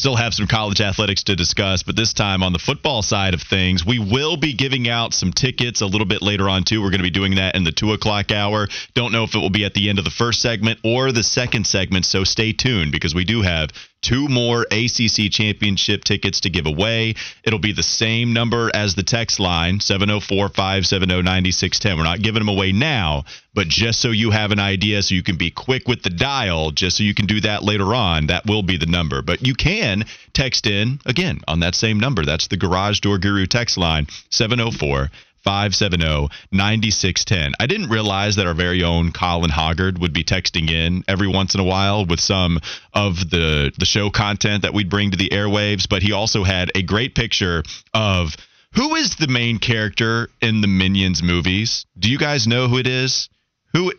Still 0.00 0.16
have 0.16 0.32
some 0.32 0.46
college 0.46 0.80
athletics 0.80 1.24
to 1.24 1.36
discuss, 1.36 1.82
but 1.82 1.94
this 1.94 2.14
time 2.14 2.42
on 2.42 2.54
the 2.54 2.58
football 2.58 3.02
side 3.02 3.34
of 3.34 3.42
things, 3.42 3.84
we 3.84 3.98
will 3.98 4.38
be 4.38 4.54
giving 4.54 4.88
out 4.88 5.12
some 5.12 5.30
tickets 5.30 5.82
a 5.82 5.86
little 5.86 6.06
bit 6.06 6.22
later 6.22 6.48
on, 6.48 6.64
too. 6.64 6.80
We're 6.80 6.88
going 6.88 7.00
to 7.00 7.02
be 7.02 7.10
doing 7.10 7.34
that 7.34 7.54
in 7.54 7.64
the 7.64 7.70
2 7.70 7.92
o'clock 7.92 8.32
hour. 8.32 8.66
Don't 8.94 9.12
know 9.12 9.24
if 9.24 9.34
it 9.34 9.38
will 9.40 9.50
be 9.50 9.66
at 9.66 9.74
the 9.74 9.90
end 9.90 9.98
of 9.98 10.06
the 10.06 10.10
first 10.10 10.40
segment 10.40 10.80
or 10.84 11.12
the 11.12 11.22
second 11.22 11.66
segment, 11.66 12.06
so 12.06 12.24
stay 12.24 12.54
tuned 12.54 12.92
because 12.92 13.14
we 13.14 13.26
do 13.26 13.42
have 13.42 13.72
two 14.02 14.28
more 14.28 14.66
ACC 14.70 15.30
championship 15.30 16.04
tickets 16.04 16.40
to 16.40 16.50
give 16.50 16.66
away. 16.66 17.14
It'll 17.44 17.58
be 17.58 17.72
the 17.72 17.82
same 17.82 18.32
number 18.32 18.70
as 18.74 18.94
the 18.94 19.02
text 19.02 19.40
line 19.40 19.80
704 19.80 20.48
570 20.48 21.22
9610. 21.22 21.96
We're 21.96 22.04
not 22.04 22.22
giving 22.22 22.40
them 22.40 22.48
away 22.48 22.72
now, 22.72 23.24
but 23.54 23.68
just 23.68 24.00
so 24.00 24.10
you 24.10 24.30
have 24.30 24.52
an 24.52 24.60
idea, 24.60 25.02
so 25.02 25.14
you 25.14 25.22
can 25.22 25.36
be 25.36 25.50
quick 25.50 25.86
with 25.88 26.02
the 26.02 26.10
dial, 26.10 26.70
just 26.70 26.96
so 26.96 27.02
you 27.02 27.14
can 27.14 27.26
do 27.26 27.40
that 27.42 27.62
later 27.62 27.94
on, 27.94 28.28
that 28.28 28.46
will 28.46 28.62
be 28.62 28.76
the 28.76 28.86
number. 28.86 29.22
But 29.22 29.46
you 29.46 29.54
can 29.54 30.04
text 30.32 30.66
in 30.66 31.00
again 31.06 31.40
on 31.46 31.60
that 31.60 31.74
same 31.74 32.00
number. 32.00 32.24
That's 32.24 32.46
the 32.46 32.56
Garage 32.56 33.00
Door 33.00 33.18
Guru 33.18 33.46
text 33.46 33.76
line 33.76 34.06
704 34.30 35.10
570 35.42 36.28
9610. 36.52 37.52
I 37.58 37.66
didn't 37.66 37.88
realize 37.88 38.36
that 38.36 38.46
our 38.46 38.54
very 38.54 38.82
own 38.82 39.12
Colin 39.12 39.50
Hoggard 39.50 39.98
would 39.98 40.12
be 40.12 40.24
texting 40.24 40.70
in 40.70 41.04
every 41.08 41.28
once 41.28 41.54
in 41.54 41.60
a 41.60 41.64
while 41.64 42.04
with 42.04 42.20
some 42.20 42.58
of 42.92 43.30
the, 43.30 43.72
the 43.78 43.86
show 43.86 44.10
content 44.10 44.62
that 44.62 44.74
we'd 44.74 44.90
bring 44.90 45.10
to 45.10 45.16
the 45.16 45.30
airwaves, 45.30 45.88
but 45.88 46.02
he 46.02 46.12
also 46.12 46.44
had 46.44 46.70
a 46.74 46.82
great 46.82 47.14
picture 47.14 47.62
of 47.94 48.36
who 48.74 48.94
is 48.94 49.16
the 49.16 49.28
main 49.28 49.58
character 49.58 50.28
in 50.40 50.60
the 50.60 50.68
Minions 50.68 51.22
movies. 51.22 51.86
Do 51.98 52.10
you 52.10 52.18
guys 52.18 52.46
know 52.46 52.68
who 52.68 52.78
it 52.78 52.86
is? 52.86 53.28
Who 53.72 53.92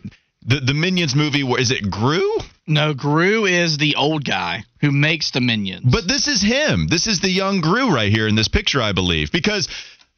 the, 0.44 0.60
the 0.60 0.74
Minions 0.74 1.14
movie, 1.14 1.42
is 1.42 1.70
it 1.70 1.90
Gru? 1.90 2.38
No, 2.66 2.94
Gru 2.94 3.44
is 3.44 3.76
the 3.78 3.96
old 3.96 4.24
guy 4.24 4.64
who 4.80 4.92
makes 4.92 5.32
the 5.32 5.40
minions. 5.40 5.84
But 5.84 6.06
this 6.06 6.28
is 6.28 6.40
him. 6.40 6.86
This 6.88 7.06
is 7.06 7.20
the 7.20 7.30
young 7.30 7.60
Gru 7.60 7.92
right 7.92 8.10
here 8.10 8.28
in 8.28 8.34
this 8.34 8.48
picture, 8.48 8.80
I 8.80 8.92
believe, 8.92 9.32
because 9.32 9.68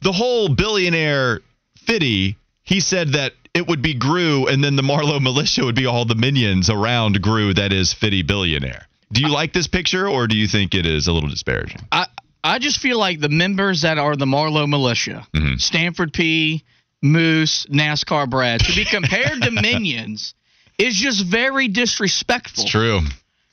the 0.05 0.13
whole 0.13 0.49
billionaire 0.49 1.41
Fitty, 1.79 2.37
he 2.63 2.81
said 2.81 3.11
that 3.15 3.33
it 3.53 3.67
would 3.67 3.83
be 3.83 3.95
Gru, 3.95 4.47
and 4.47 4.63
then 4.63 4.77
the 4.77 4.83
Marlowe 4.83 5.21
militia 5.21 5.65
would 5.65 5.75
be 5.75 5.87
all 5.87 6.05
the 6.05 6.15
minions 6.15 6.71
around 6.71 7.21
Gru. 7.21 7.55
That 7.55 7.73
is 7.73 7.93
Fitty 7.93 8.23
billionaire. 8.23 8.87
Do 9.13 9.21
you 9.21 9.29
like 9.29 9.53
this 9.53 9.67
picture, 9.67 10.09
or 10.09 10.27
do 10.27 10.37
you 10.37 10.47
think 10.49 10.75
it 10.75 10.87
is 10.87 11.09
a 11.09 11.13
little 11.13 11.29
disparaging? 11.29 11.81
I 11.91 12.07
I 12.43 12.59
just 12.59 12.79
feel 12.79 12.99
like 12.99 13.21
the 13.21 13.29
members 13.29 13.83
that 13.83 13.99
are 13.99 14.17
the 14.17 14.27
Marlowe 14.27 14.67
militia, 14.67 15.27
Mhm. 15.35 15.61
Stanford 15.61 16.13
P, 16.13 16.63
Moose, 17.03 17.67
NASCAR 17.67 18.29
Brad, 18.29 18.61
to 18.61 18.75
be 18.75 18.85
compared 18.91 19.43
to 19.43 19.51
minions 19.51 20.35
is 20.79 20.97
just 20.97 21.25
very 21.25 21.69
disrespectful. 21.69 22.65
It's 22.65 22.71
true. 22.71 23.01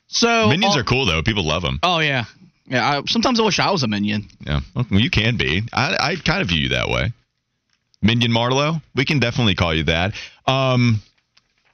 So 0.07 0.49
Minions 0.49 0.75
oh, 0.75 0.79
are 0.79 0.83
cool 0.83 1.05
though. 1.05 1.21
People 1.23 1.45
love 1.45 1.61
them. 1.61 1.79
Oh 1.83 1.99
yeah, 1.99 2.25
yeah. 2.67 2.99
I, 2.99 3.01
sometimes 3.05 3.39
I 3.39 3.43
wish 3.43 3.59
I 3.59 3.71
was 3.71 3.83
a 3.83 3.87
minion. 3.87 4.27
Yeah, 4.45 4.61
well, 4.75 4.85
you 4.89 5.09
can 5.09 5.37
be. 5.37 5.63
I, 5.73 5.97
I 5.99 6.15
kind 6.15 6.41
of 6.41 6.47
view 6.47 6.61
you 6.61 6.69
that 6.69 6.89
way. 6.89 7.13
Minion 8.01 8.31
Marlowe, 8.31 8.81
we 8.95 9.05
can 9.05 9.19
definitely 9.19 9.55
call 9.55 9.73
you 9.73 9.83
that. 9.83 10.13
Um, 10.47 11.01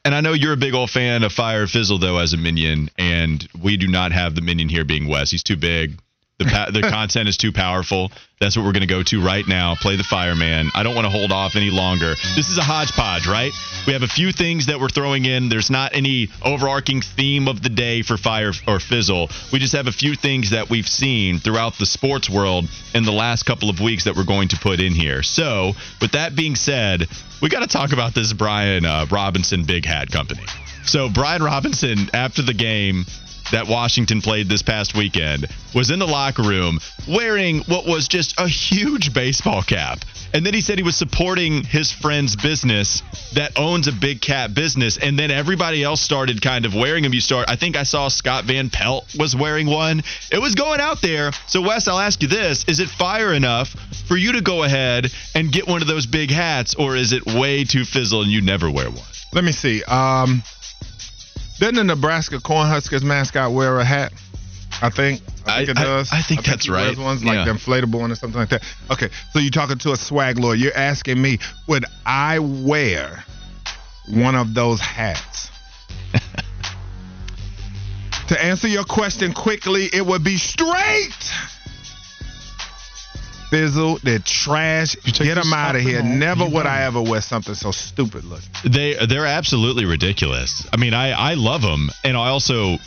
and 0.04 0.14
I 0.14 0.22
know 0.22 0.34
you're 0.34 0.54
a 0.54 0.58
big 0.58 0.74
old 0.74 0.90
fan 0.90 1.24
of 1.24 1.32
Fire 1.34 1.68
Fizzle 1.68 2.00
though 2.00 2.18
as 2.18 2.34
a 2.34 2.38
minion, 2.38 2.90
and 2.98 3.46
we 3.62 3.78
do 3.78 3.88
not 3.88 4.12
have 4.12 4.36
the 4.36 4.42
minion 4.42 4.70
here 4.70 4.86
being 4.86 5.08
Wes. 5.08 5.32
He's 5.32 5.44
too 5.44 5.58
big. 5.58 6.00
The 6.40 6.46
pa- 6.46 6.70
the 6.72 6.82
content 6.82 7.28
is 7.28 7.36
too 7.36 7.52
powerful. 7.52 8.12
That's 8.40 8.56
what 8.56 8.64
we're 8.64 8.74
going 8.74 8.82
to 8.82 8.88
go 8.88 9.02
to 9.02 9.26
right 9.26 9.48
now. 9.48 9.74
Play 9.74 9.96
the 9.96 10.04
fireman. 10.04 10.70
I 10.76 10.84
don't 10.84 10.94
want 10.94 11.06
to 11.06 11.10
hold 11.10 11.32
off 11.32 11.56
any 11.56 11.72
longer. 11.72 12.14
This 12.36 12.50
is 12.50 12.60
a 12.60 12.64
hodgepodge, 12.64 13.26
right? 13.26 13.52
We 13.88 13.94
have 13.94 14.04
a 14.04 14.08
few 14.08 14.32
things 14.32 14.68
that 14.68 14.80
we're 14.80 14.90
throwing 14.90 15.26
in. 15.26 15.50
There's 15.50 15.72
not 15.72 15.96
any 15.96 16.30
overarching 16.46 17.02
theme 17.02 17.48
of 17.48 17.64
the 17.64 17.70
day 17.70 18.04
for 18.04 18.18
fire 18.18 18.52
or 18.68 18.80
fizzle. 18.80 19.30
We 19.52 19.58
just 19.58 19.74
have 19.74 19.88
a 19.88 19.92
few 19.92 20.14
things 20.14 20.52
that 20.52 20.70
we've 20.70 20.88
seen 20.88 21.40
throughout 21.40 21.80
the 21.80 21.88
sports 21.88 22.30
world 22.30 22.66
in 22.94 23.04
the 23.04 23.12
last 23.12 23.48
couple 23.48 23.72
of 23.72 23.80
weeks 23.80 24.04
that 24.04 24.16
we're 24.16 24.24
going 24.24 24.50
to 24.50 24.58
put 24.58 24.80
in 24.80 24.94
here. 24.94 25.24
So, 25.24 25.74
with 26.00 26.12
that 26.12 26.36
being 26.36 26.56
said, 26.56 27.08
we 27.42 27.50
got 27.50 27.62
to 27.62 27.68
talk 27.68 27.94
about 27.94 28.14
this 28.14 28.32
Brian 28.34 28.86
uh, 28.86 29.08
Robinson 29.10 29.64
Big 29.64 29.86
Hat 29.86 30.12
Company. 30.12 30.46
So, 30.88 31.10
Brian 31.10 31.44
Robinson, 31.44 32.10
after 32.14 32.42
the 32.42 32.54
game, 32.54 33.06
that 33.52 33.68
Washington 33.68 34.22
played 34.22 34.50
this 34.50 34.62
past 34.62 34.96
weekend 34.96 35.48
was 35.74 35.90
in 35.90 36.00
the 36.00 36.08
locker 36.08 36.44
room 36.44 36.80
wearing 37.08 37.60
what 37.62 37.86
was 37.86 38.08
just 38.08 38.40
a 38.40 38.48
huge 38.48 39.14
baseball 39.14 39.62
cap. 39.64 40.00
And 40.34 40.46
then 40.46 40.54
he 40.54 40.62
said 40.62 40.78
he 40.78 40.84
was 40.84 40.98
supporting 40.98 41.64
his 41.64 41.92
friend's 41.92 42.36
business 42.36 43.02
that 43.34 43.58
owns 43.58 43.88
a 43.88 43.94
big 43.94 44.20
cat 44.22 44.54
business. 44.54 44.98
And 44.98 45.18
then 45.18 45.32
everybody 45.32 45.84
else 45.84 46.02
started 46.02 46.42
kind 46.42 46.66
of 46.66 46.76
wearing 46.76 47.04
them. 47.04 47.14
You 47.14 47.22
start, 47.22 47.50
I 47.50 47.56
think 47.56 47.78
I 47.78 47.84
saw 47.84 48.10
Scott 48.10 48.44
Van 48.44 48.70
Pelt 48.70 49.16
was 49.18 49.36
wearing 49.36 49.68
one. 49.68 50.04
It 50.32 50.40
was 50.40 50.56
going 50.56 50.82
out 50.82 51.02
there. 51.02 51.32
So, 51.48 51.62
Wes, 51.62 51.88
I'll 51.88 52.00
ask 52.00 52.22
you 52.22 52.28
this 52.28 52.66
Is 52.66 52.80
it 52.80 52.90
fire 52.90 53.34
enough 53.34 53.70
for 54.08 54.18
you 54.18 54.34
to 54.34 54.42
go 54.42 54.64
ahead 54.64 55.12
and 55.36 55.52
get 55.52 55.68
one 55.68 55.82
of 55.82 55.88
those 55.88 56.06
big 56.06 56.30
hats, 56.32 56.76
or 56.76 56.96
is 56.96 57.14
it 57.14 57.26
way 57.26 57.64
too 57.64 57.86
fizzle 57.86 58.22
and 58.22 58.32
you 58.32 58.42
never 58.42 58.70
wear 58.70 58.90
one? 58.90 59.02
Let 59.34 59.44
me 59.44 59.52
see. 59.52 59.84
Um, 59.84 60.44
didn't 61.60 61.76
the 61.76 61.84
Nebraska 61.84 62.38
Cornhuskers 62.38 63.04
mascot 63.04 63.52
wear 63.52 63.80
a 63.80 63.86
hat? 63.86 64.14
I 64.82 64.90
think. 64.90 65.22
I 65.48 65.66
think 65.66 65.70
I- 65.70 65.72
it 65.72 65.86
does. 65.86 66.12
I- 66.12 66.18
I 66.20 66.22
think 66.22 66.44
that's 66.44 66.66
he 66.66 66.72
wears 66.72 66.98
right. 66.98 67.04
Ones 67.06 67.24
like 67.24 67.36
Yeah. 67.36 67.46
the 67.46 67.52
inflatable 67.52 68.00
one 68.00 68.12
or 68.12 68.16
something 68.16 68.40
like 68.40 68.50
that. 68.50 68.64
Okay, 68.92 69.10
so 69.34 69.40
you're 69.40 69.50
talking 69.50 69.78
to 69.80 69.92
a 69.92 69.98
swag 69.98 70.38
lord. 70.38 70.60
You're 70.60 70.76
asking 70.78 71.22
me, 71.22 71.40
would 71.68 71.86
I 72.06 72.40
wear 72.40 73.24
one 74.10 74.36
of 74.36 74.54
those 74.54 74.80
hats? 74.82 75.50
to 78.28 78.44
answer 78.44 78.68
your 78.68 78.84
question 78.84 79.34
quickly, 79.34 79.90
it 79.94 80.06
would 80.06 80.24
be 80.24 80.38
straight. 80.38 81.34
Fizzle, 83.50 84.00
they're 84.04 84.20
trash. 84.20 84.96
take 85.04 85.16
Get 85.16 85.36
them 85.36 85.54
out 85.54 85.76
of 85.76 85.82
here. 85.82 86.00
and. 86.00 86.20
Never 86.20 86.46
You 86.46 86.52
would 86.52 86.66
run. 86.66 86.68
I 86.68 86.84
ever 86.84 87.02
wear 87.02 87.22
something 87.22 87.56
so 87.56 87.72
stupid 87.72 88.24
looking. 88.26 88.50
They 88.66 89.06
they're 89.06 89.26
absolutely 89.26 89.86
ridiculous. 89.86 90.68
I 90.74 90.78
mean, 90.78 90.94
I 90.94 91.12
I 91.12 91.34
love 91.36 91.62
them, 91.62 91.90
and 92.04 92.18
I 92.18 92.30
also 92.30 92.78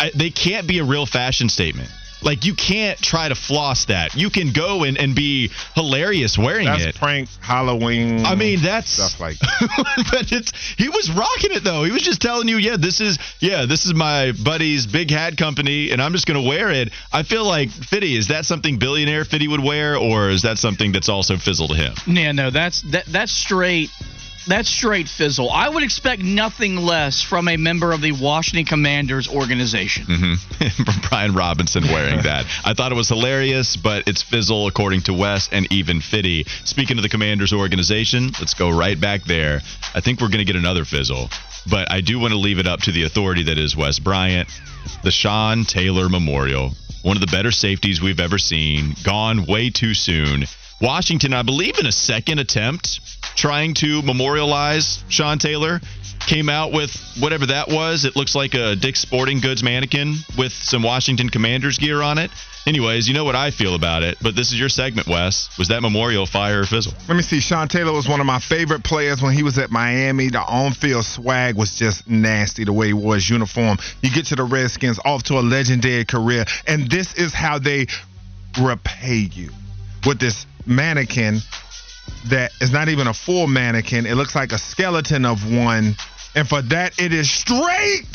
I, 0.00 0.10
they 0.14 0.30
can't 0.30 0.66
be 0.66 0.78
a 0.78 0.84
real 0.84 1.06
fashion 1.06 1.48
statement. 1.48 1.90
Like 2.22 2.44
you 2.44 2.54
can't 2.54 2.98
try 2.98 3.28
to 3.28 3.34
floss 3.34 3.86
that. 3.86 4.14
You 4.14 4.30
can 4.30 4.52
go 4.52 4.84
and, 4.84 4.98
and 4.98 5.14
be 5.14 5.50
hilarious 5.74 6.36
wearing 6.36 6.66
That's 6.66 6.86
it. 6.86 6.94
prank 6.96 7.28
Halloween. 7.40 8.26
I 8.26 8.34
mean, 8.34 8.60
that's 8.62 8.90
stuff 8.90 9.20
like 9.20 9.36
but 10.10 10.32
it's 10.32 10.52
he 10.76 10.88
was 10.88 11.10
rocking 11.10 11.52
it 11.52 11.64
though. 11.64 11.84
He 11.84 11.92
was 11.92 12.02
just 12.02 12.20
telling 12.20 12.48
you, 12.48 12.56
yeah, 12.56 12.76
this 12.76 13.00
is 13.00 13.18
yeah, 13.40 13.66
this 13.66 13.86
is 13.86 13.94
my 13.94 14.32
buddy's 14.44 14.86
big 14.86 15.10
hat 15.10 15.36
company, 15.36 15.90
and 15.90 16.02
I'm 16.02 16.12
just 16.12 16.26
gonna 16.26 16.42
wear 16.42 16.70
it. 16.70 16.92
I 17.12 17.22
feel 17.22 17.44
like 17.44 17.70
Fitty, 17.70 18.16
is 18.16 18.28
that 18.28 18.44
something 18.44 18.78
billionaire 18.78 19.24
Fitty 19.24 19.48
would 19.48 19.62
wear, 19.62 19.96
or 19.96 20.30
is 20.30 20.42
that 20.42 20.58
something 20.58 20.92
that's 20.92 21.08
also 21.08 21.36
fizzle 21.36 21.68
to 21.68 21.74
him? 21.74 21.94
Yeah, 22.06 22.32
no, 22.32 22.50
that's 22.50 22.82
that 22.90 23.06
that's 23.06 23.32
straight 23.32 23.90
that's 24.48 24.68
straight 24.68 25.08
fizzle. 25.08 25.50
I 25.50 25.68
would 25.68 25.82
expect 25.82 26.22
nothing 26.22 26.76
less 26.76 27.22
from 27.22 27.48
a 27.48 27.56
member 27.56 27.92
of 27.92 28.00
the 28.00 28.12
Washington 28.12 28.64
Commanders 28.64 29.28
organization. 29.28 30.06
Mm-hmm. 30.06 30.82
from 30.84 31.08
Brian 31.08 31.34
Robinson 31.34 31.84
wearing 31.84 32.22
that. 32.22 32.46
I 32.64 32.74
thought 32.74 32.92
it 32.92 32.96
was 32.96 33.08
hilarious, 33.08 33.76
but 33.76 34.08
it's 34.08 34.22
fizzle 34.22 34.66
according 34.66 35.02
to 35.02 35.14
Wes 35.14 35.48
and 35.52 35.70
even 35.72 36.00
Fitty. 36.00 36.44
Speaking 36.64 36.96
of 36.98 37.02
the 37.02 37.08
Commanders 37.08 37.52
organization, 37.52 38.30
let's 38.40 38.54
go 38.54 38.76
right 38.76 39.00
back 39.00 39.24
there. 39.24 39.60
I 39.94 40.00
think 40.00 40.20
we're 40.20 40.28
going 40.28 40.38
to 40.38 40.44
get 40.44 40.56
another 40.56 40.84
fizzle, 40.84 41.28
but 41.70 41.90
I 41.90 42.00
do 42.00 42.18
want 42.18 42.32
to 42.32 42.38
leave 42.38 42.58
it 42.58 42.66
up 42.66 42.80
to 42.82 42.92
the 42.92 43.04
authority 43.04 43.44
that 43.44 43.58
is 43.58 43.76
Wes 43.76 43.98
Bryant, 43.98 44.48
the 45.02 45.10
Sean 45.10 45.64
Taylor 45.64 46.08
Memorial, 46.08 46.72
one 47.02 47.16
of 47.16 47.20
the 47.20 47.26
better 47.28 47.50
safeties 47.50 48.00
we've 48.00 48.20
ever 48.20 48.38
seen, 48.38 48.94
gone 49.04 49.46
way 49.46 49.70
too 49.70 49.94
soon. 49.94 50.44
Washington, 50.80 51.32
I 51.32 51.42
believe, 51.42 51.78
in 51.78 51.86
a 51.86 51.92
second 51.92 52.38
attempt 52.38 53.00
trying 53.36 53.74
to 53.74 54.02
memorialize 54.02 55.02
Sean 55.08 55.38
Taylor, 55.38 55.80
came 56.20 56.48
out 56.48 56.72
with 56.72 56.90
whatever 57.20 57.46
that 57.46 57.68
was. 57.68 58.04
It 58.04 58.16
looks 58.16 58.34
like 58.34 58.54
a 58.54 58.76
Dick's 58.76 59.00
Sporting 59.00 59.40
Goods 59.40 59.62
mannequin 59.62 60.16
with 60.36 60.52
some 60.52 60.82
Washington 60.82 61.28
Commanders 61.28 61.78
gear 61.78 62.02
on 62.02 62.18
it. 62.18 62.30
Anyways, 62.66 63.08
you 63.08 63.14
know 63.14 63.24
what 63.24 63.34
I 63.34 63.50
feel 63.50 63.74
about 63.74 64.02
it, 64.02 64.18
but 64.20 64.36
this 64.36 64.52
is 64.52 64.60
your 64.60 64.68
segment, 64.68 65.06
Wes. 65.06 65.48
Was 65.56 65.68
that 65.68 65.80
memorial 65.80 66.26
fire 66.26 66.60
or 66.60 66.66
fizzle? 66.66 66.92
Let 67.08 67.16
me 67.16 67.22
see. 67.22 67.40
Sean 67.40 67.66
Taylor 67.66 67.92
was 67.92 68.06
one 68.06 68.20
of 68.20 68.26
my 68.26 68.40
favorite 68.40 68.84
players 68.84 69.22
when 69.22 69.32
he 69.32 69.42
was 69.42 69.56
at 69.56 69.70
Miami. 69.70 70.28
The 70.28 70.40
on-field 70.40 71.04
swag 71.04 71.56
was 71.56 71.76
just 71.76 72.08
nasty. 72.08 72.64
The 72.64 72.72
way 72.72 72.88
he 72.88 72.92
wore 72.92 73.14
his 73.14 73.30
uniform. 73.30 73.78
You 74.02 74.10
get 74.10 74.26
to 74.26 74.36
the 74.36 74.44
Redskins, 74.44 75.00
off 75.04 75.22
to 75.24 75.38
a 75.38 75.40
legendary 75.40 76.04
career, 76.04 76.44
and 76.66 76.90
this 76.90 77.14
is 77.14 77.32
how 77.32 77.58
they 77.58 77.86
repay 78.60 79.30
you 79.32 79.50
with 80.04 80.18
this 80.18 80.44
mannequin 80.66 81.40
that 82.26 82.52
is 82.60 82.72
not 82.72 82.88
even 82.88 83.06
a 83.06 83.14
full 83.14 83.46
mannequin. 83.46 84.06
It 84.06 84.14
looks 84.14 84.34
like 84.34 84.52
a 84.52 84.58
skeleton 84.58 85.24
of 85.24 85.50
one, 85.50 85.96
and 86.34 86.48
for 86.48 86.62
that, 86.62 86.98
it 86.98 87.12
is 87.12 87.30
straight. 87.30 88.06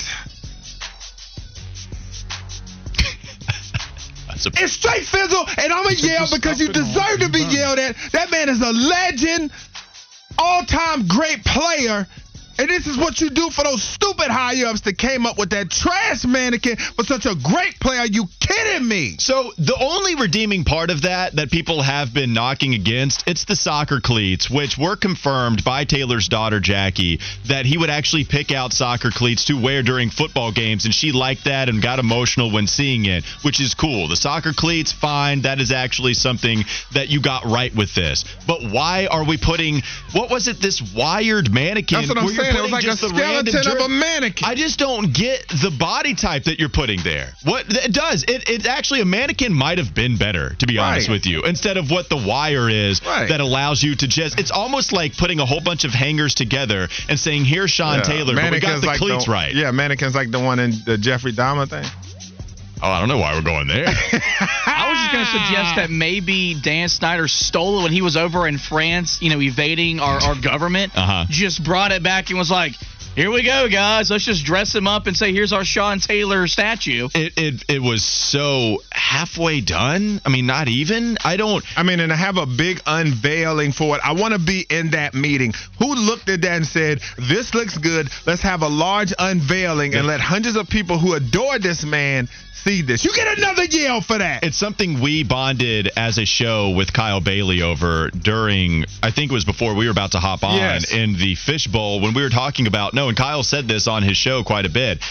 It's 4.46 4.74
straight 4.74 5.06
fizzle, 5.06 5.46
and 5.58 5.72
I'm 5.72 5.84
gonna 5.84 5.96
yell 5.96 6.28
because 6.32 6.60
you 6.60 6.68
deserve 6.68 7.20
to 7.20 7.30
be 7.30 7.40
yelled 7.40 7.80
at. 7.80 7.96
That 8.12 8.30
man 8.30 8.50
is 8.50 8.62
a 8.62 8.72
legend. 8.72 9.52
all-time 10.38 11.08
great 11.08 11.44
player. 11.46 12.08
And 12.58 12.70
this 12.70 12.86
is 12.86 12.98
what 12.98 13.20
you 13.20 13.30
do 13.30 13.50
for 13.50 13.64
those 13.64 13.82
stupid 13.82 14.30
high 14.30 14.64
ups 14.64 14.82
that 14.82 14.98
came 14.98 15.26
up 15.26 15.38
with 15.38 15.50
that 15.52 15.72
trash 15.72 16.24
mannequin 16.26 16.78
for 16.78 17.04
such 17.04 17.26
a 17.26 17.36
great 17.36 17.80
player. 17.80 18.06
You 18.06 18.26
kidding 18.40 18.88
me? 18.88 19.16
So 19.18 19.52
the 19.58 19.76
only 19.80 20.16
redeeming 20.16 20.64
part 20.64 20.92
of 20.92 21.02
that 21.04 21.36
that 21.36 21.50
people 21.52 21.82
have 21.82 22.14
been 22.14 22.34
knocking 22.34 22.76
against, 22.76 23.28
it's 23.28 23.46
the 23.46 23.56
soccer 23.56 24.00
cleats, 24.00 24.50
which 24.50 24.78
were 24.78 24.96
confirmed 24.96 25.64
by 25.64 25.86
Taylor's 25.86 26.28
daughter 26.28 26.60
Jackie 26.60 27.20
that 27.48 27.66
he 27.66 27.78
would 27.78 27.90
actually 27.90 28.24
pick 28.24 28.52
out 28.52 28.72
soccer 28.72 29.10
cleats 29.10 29.46
to 29.46 29.60
wear 29.60 29.82
during 29.82 30.10
football 30.10 30.52
games, 30.52 30.86
and 30.86 30.94
she 30.94 31.12
liked 31.12 31.46
that 31.46 31.70
and 31.70 31.82
got 31.82 32.00
emotional 32.00 32.52
when 32.52 32.68
seeing 32.68 33.06
it, 33.06 33.26
which 33.42 33.60
is 33.60 33.74
cool. 33.74 34.08
The 34.08 34.16
soccer 34.16 34.54
cleats, 34.54 34.92
fine. 34.92 35.42
That 35.42 35.60
is 35.60 35.72
actually 35.72 36.14
something 36.14 36.64
that 36.94 37.10
you 37.10 37.20
got 37.22 37.46
right 37.46 37.74
with 37.76 37.96
this. 37.96 38.26
But 38.46 38.62
why 38.64 39.08
are 39.10 39.26
we 39.26 39.38
putting 39.38 39.82
what 40.14 40.30
was 40.30 40.48
it? 40.48 40.60
This 40.60 40.82
wired 40.94 41.52
mannequin? 41.52 42.02
That's 42.02 42.10
what 42.10 42.18
I'm 42.18 42.43
saying. 42.44 42.58
It 42.58 42.62
was 42.62 42.72
like 42.72 42.84
a 42.86 42.98
skeleton 42.98 43.68
of 43.72 43.80
a 43.86 43.90
mannequin. 43.90 44.48
I 44.50 44.56
just 44.56 44.80
don't 44.80 45.14
get 45.14 45.48
the 45.48 45.76
body 45.78 46.14
type 46.16 46.44
that 46.46 46.60
you're 46.60 46.70
putting 46.70 47.02
there. 47.04 47.34
What 47.44 47.66
it 47.70 47.94
does, 47.94 48.24
it, 48.24 48.50
it 48.50 48.66
actually 48.68 49.02
a 49.02 49.06
mannequin 49.06 49.54
might 49.54 49.78
have 49.78 49.94
been 49.94 50.18
better, 50.18 50.56
to 50.56 50.68
be 50.68 50.78
honest 50.78 51.10
with 51.10 51.26
you, 51.26 51.44
instead 51.44 51.78
of 51.78 51.90
what 51.92 52.10
the 52.10 52.18
wire 52.18 52.70
is 52.70 53.02
Right. 53.06 53.30
that 53.30 53.40
allows 53.42 53.84
you 53.84 53.96
to 53.96 54.08
just. 54.08 54.40
It's 54.40 54.52
almost 54.52 54.94
like 54.94 55.18
putting 55.18 55.40
a 55.40 55.46
whole 55.46 55.62
bunch 55.62 55.84
of 55.84 55.92
hangers 55.94 56.36
together 56.36 56.88
and 57.10 57.20
saying, 57.20 57.46
"Here's 57.46 57.72
Sean 57.72 57.98
Yeah, 57.98 58.02
Taylor," 58.04 58.36
but 58.36 58.52
we 58.52 58.60
got 58.60 58.82
the 58.82 58.88
like 58.88 58.98
cleats 59.00 59.26
the, 59.26 59.32
right. 59.32 59.54
Yeah, 59.54 59.72
mannequins 59.72 60.16
like 60.16 60.32
the 60.32 60.40
one 60.40 60.60
in 60.60 60.72
the 60.86 60.98
Jeffrey 60.98 61.34
Dahmer 61.34 61.70
thing. 61.70 61.86
Oh, 62.84 62.90
I 62.90 63.00
don't 63.00 63.08
know 63.08 63.18
why 63.18 63.34
we're 63.34 63.42
going 63.42 63.70
there. 63.70 63.86
I 63.88 64.90
was 64.90 65.00
just 65.00 65.12
going 65.14 65.24
to 65.24 65.32
suggest 65.32 65.76
that 65.78 65.90
maybe 65.90 66.54
Dan 66.54 66.90
Snyder 66.90 67.30
stole 67.30 67.80
it 67.80 67.84
when 67.84 67.94
he 67.94 68.02
was 68.02 68.18
over 68.18 68.46
in 68.46 68.58
France, 68.58 69.22
you 69.22 69.30
know, 69.30 69.40
evading 69.40 70.02
our, 70.02 70.22
our 70.22 70.36
government. 70.36 70.92
Uh-huh. 70.94 71.26
Just 71.30 71.64
brought 71.64 71.94
it 71.94 72.04
back 72.04 72.30
and 72.30 72.38
was 72.38 72.52
like, 72.52 72.74
here 73.16 73.30
we 73.32 73.44
go, 73.44 73.68
guys. 73.70 74.10
Let's 74.10 74.26
just 74.26 74.44
dress 74.44 74.74
him 74.74 74.88
up 74.88 75.06
and 75.06 75.16
say, 75.16 75.32
here's 75.34 75.54
our 75.54 75.64
Sean 75.64 76.00
Taylor 76.00 76.48
statue. 76.48 77.10
it, 77.14 77.34
it 77.38 77.64
it 77.70 77.82
was 77.82 78.04
so 78.04 78.82
halfway 78.92 79.62
done. 79.62 80.20
I 80.26 80.30
mean, 80.30 80.48
not 80.48 80.68
even. 80.68 81.18
I 81.24 81.38
don't. 81.38 81.64
I 81.78 81.84
mean, 81.84 82.00
and 82.00 82.12
I 82.12 82.16
have 82.16 82.38
a 82.38 82.46
big 82.48 82.82
unveiling 82.88 83.72
for 83.72 83.96
it. 83.96 84.02
I 84.04 84.14
want 84.14 84.34
to 84.34 84.40
be 84.40 84.66
in 84.68 84.92
that 84.92 85.14
meeting. 85.14 85.54
Who 85.80 85.94
looked 85.94 86.28
at 86.30 86.42
that 86.42 86.52
and 86.58 86.66
said, 86.66 87.02
"This 87.18 87.54
looks 87.54 87.78
good. 87.78 88.10
Let's 88.26 88.42
have 88.42 88.64
a 88.64 88.68
large 88.68 89.14
unveiling 89.20 89.94
and 89.94 90.08
let 90.08 90.20
hundreds 90.20 90.56
of 90.58 90.68
people 90.68 90.98
who 90.98 91.14
adore 91.14 91.60
this 91.60 91.86
man 91.86 92.28
see 92.54 92.82
this." 92.82 93.06
You 93.06 93.12
get 93.14 93.38
another 93.38 93.66
yell 93.66 94.02
for 94.02 94.18
that. 94.18 94.44
It's 94.44 94.58
something 94.58 95.00
we 95.02 95.24
bonded 95.24 95.92
as 95.96 96.18
a 96.18 96.26
show 96.26 96.72
with 96.72 96.92
Kyle 96.94 97.22
Bailey 97.22 97.62
over 97.62 98.10
during, 98.10 98.86
I 99.04 99.12
think 99.12 99.32
it 99.32 99.34
was 99.34 99.46
before 99.46 99.76
we 99.76 99.86
were 99.86 99.92
about 99.92 100.12
to 100.14 100.20
hop 100.20 100.44
on 100.44 100.58
Yes. 100.58 100.92
in 100.92 101.14
the 101.18 101.36
fishbowl 101.36 102.00
when 102.02 102.14
we 102.14 102.22
were 102.24 102.30
talking 102.30 102.66
about, 102.68 102.94
no, 102.94 103.03
and 103.08 103.18
Kyle 103.18 103.44
said 103.44 103.68
this 103.68 103.88
on 103.88 104.04
his 104.04 104.18
show 104.18 104.44
quite 104.44 104.66
a 104.66 104.70
bit. 104.70 105.04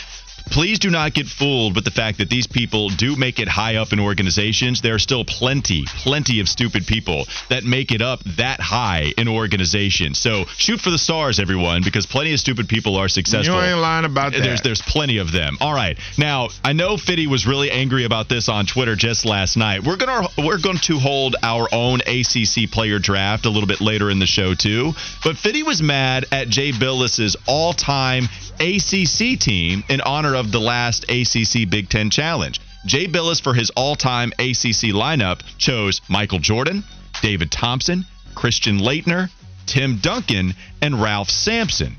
Please 0.50 0.78
do 0.78 0.90
not 0.90 1.14
get 1.14 1.26
fooled 1.26 1.74
with 1.74 1.84
the 1.84 1.90
fact 1.90 2.18
that 2.18 2.28
these 2.28 2.46
people 2.46 2.88
do 2.90 3.16
make 3.16 3.38
it 3.38 3.48
high 3.48 3.76
up 3.76 3.92
in 3.92 4.00
organizations. 4.00 4.80
There 4.80 4.94
are 4.94 4.98
still 4.98 5.24
plenty, 5.24 5.84
plenty 5.86 6.40
of 6.40 6.48
stupid 6.48 6.86
people 6.86 7.26
that 7.48 7.64
make 7.64 7.90
it 7.92 8.02
up 8.02 8.20
that 8.36 8.60
high 8.60 9.12
in 9.16 9.28
organizations. 9.28 10.18
So 10.18 10.44
shoot 10.56 10.80
for 10.80 10.90
the 10.90 10.98
stars, 10.98 11.38
everyone, 11.40 11.82
because 11.82 12.06
plenty 12.06 12.32
of 12.32 12.40
stupid 12.40 12.68
people 12.68 12.96
are 12.96 13.08
successful. 13.08 13.54
you 13.54 13.60
ain't 13.60 13.78
lying 13.78 14.04
about 14.04 14.32
that. 14.32 14.42
There's 14.42 14.60
there's 14.62 14.82
plenty 14.82 15.18
of 15.18 15.32
them. 15.32 15.56
All 15.60 15.74
right. 15.74 15.98
Now, 16.18 16.48
I 16.64 16.72
know 16.72 16.96
Fitty 16.96 17.26
was 17.26 17.46
really 17.46 17.70
angry 17.70 18.04
about 18.04 18.28
this 18.28 18.48
on 18.48 18.66
Twitter 18.66 18.96
just 18.96 19.24
last 19.24 19.56
night. 19.56 19.84
We're 19.84 19.96
going 19.96 20.24
to 20.24 20.42
we're 20.42 20.58
going 20.58 20.78
to 20.78 20.98
hold 20.98 21.36
our 21.42 21.68
own 21.72 22.00
ACC 22.00 22.70
player 22.70 22.98
draft 22.98 23.46
a 23.46 23.50
little 23.50 23.66
bit 23.66 23.80
later 23.80 24.10
in 24.10 24.18
the 24.18 24.26
show 24.26 24.54
too. 24.54 24.92
But 25.24 25.36
Fitty 25.36 25.62
was 25.62 25.82
mad 25.82 26.26
at 26.32 26.48
Jay 26.48 26.72
Bilas's 26.72 27.36
all-time 27.46 28.28
ACC 28.60 29.38
team 29.38 29.82
in 29.88 30.00
honor 30.02 30.31
of 30.34 30.52
the 30.52 30.60
last 30.60 31.04
ACC 31.10 31.68
Big 31.68 31.88
10 31.88 32.10
Challenge. 32.10 32.60
Jay 32.84 33.06
Bilas 33.06 33.40
for 33.40 33.54
his 33.54 33.70
all-time 33.70 34.32
ACC 34.38 34.90
lineup 34.92 35.40
chose 35.58 36.00
Michael 36.08 36.40
Jordan, 36.40 36.82
David 37.20 37.50
Thompson, 37.52 38.04
Christian 38.34 38.78
Laettner, 38.78 39.30
Tim 39.66 39.98
Duncan, 39.98 40.54
and 40.80 41.00
Ralph 41.00 41.30
Sampson. 41.30 41.96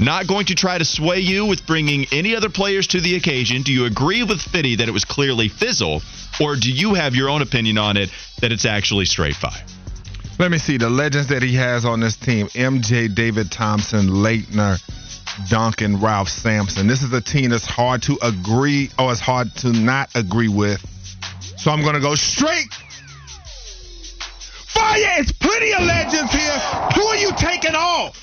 Not 0.00 0.26
going 0.26 0.46
to 0.46 0.54
try 0.54 0.78
to 0.78 0.84
sway 0.84 1.20
you 1.20 1.44
with 1.44 1.66
bringing 1.66 2.06
any 2.10 2.34
other 2.34 2.48
players 2.48 2.86
to 2.88 3.00
the 3.00 3.16
occasion. 3.16 3.62
Do 3.62 3.72
you 3.72 3.84
agree 3.84 4.22
with 4.22 4.40
Fitty 4.40 4.76
that 4.76 4.88
it 4.88 4.92
was 4.92 5.04
clearly 5.04 5.48
fizzle, 5.48 6.02
or 6.40 6.56
do 6.56 6.72
you 6.72 6.94
have 6.94 7.14
your 7.14 7.28
own 7.28 7.42
opinion 7.42 7.76
on 7.76 7.96
it 7.96 8.10
that 8.40 8.50
it's 8.50 8.64
actually 8.64 9.04
straight 9.04 9.36
fire? 9.36 9.62
Let 10.40 10.50
me 10.50 10.56
see 10.56 10.78
the 10.78 10.88
legends 10.88 11.26
that 11.26 11.42
he 11.42 11.56
has 11.56 11.84
on 11.84 12.00
this 12.00 12.16
team: 12.16 12.46
MJ, 12.48 13.14
David 13.14 13.52
Thompson, 13.52 14.08
Laettner, 14.08 14.80
Duncan, 15.50 16.00
Ralph 16.00 16.30
Sampson. 16.30 16.86
This 16.86 17.02
is 17.02 17.12
a 17.12 17.20
team 17.20 17.50
that's 17.50 17.66
hard 17.66 18.00
to 18.04 18.18
agree 18.22 18.88
or 18.98 19.12
it's 19.12 19.20
hard 19.20 19.54
to 19.56 19.70
not 19.70 20.08
agree 20.14 20.48
with. 20.48 20.80
So 21.58 21.70
I'm 21.70 21.82
gonna 21.82 22.00
go 22.00 22.14
straight. 22.14 22.72
Fire! 24.64 25.16
It's 25.18 25.32
plenty 25.32 25.74
of 25.74 25.82
legends 25.82 26.32
here. 26.32 26.58
Who 26.94 27.02
are 27.02 27.16
you 27.16 27.32
taking 27.36 27.74
off? 27.74 28.16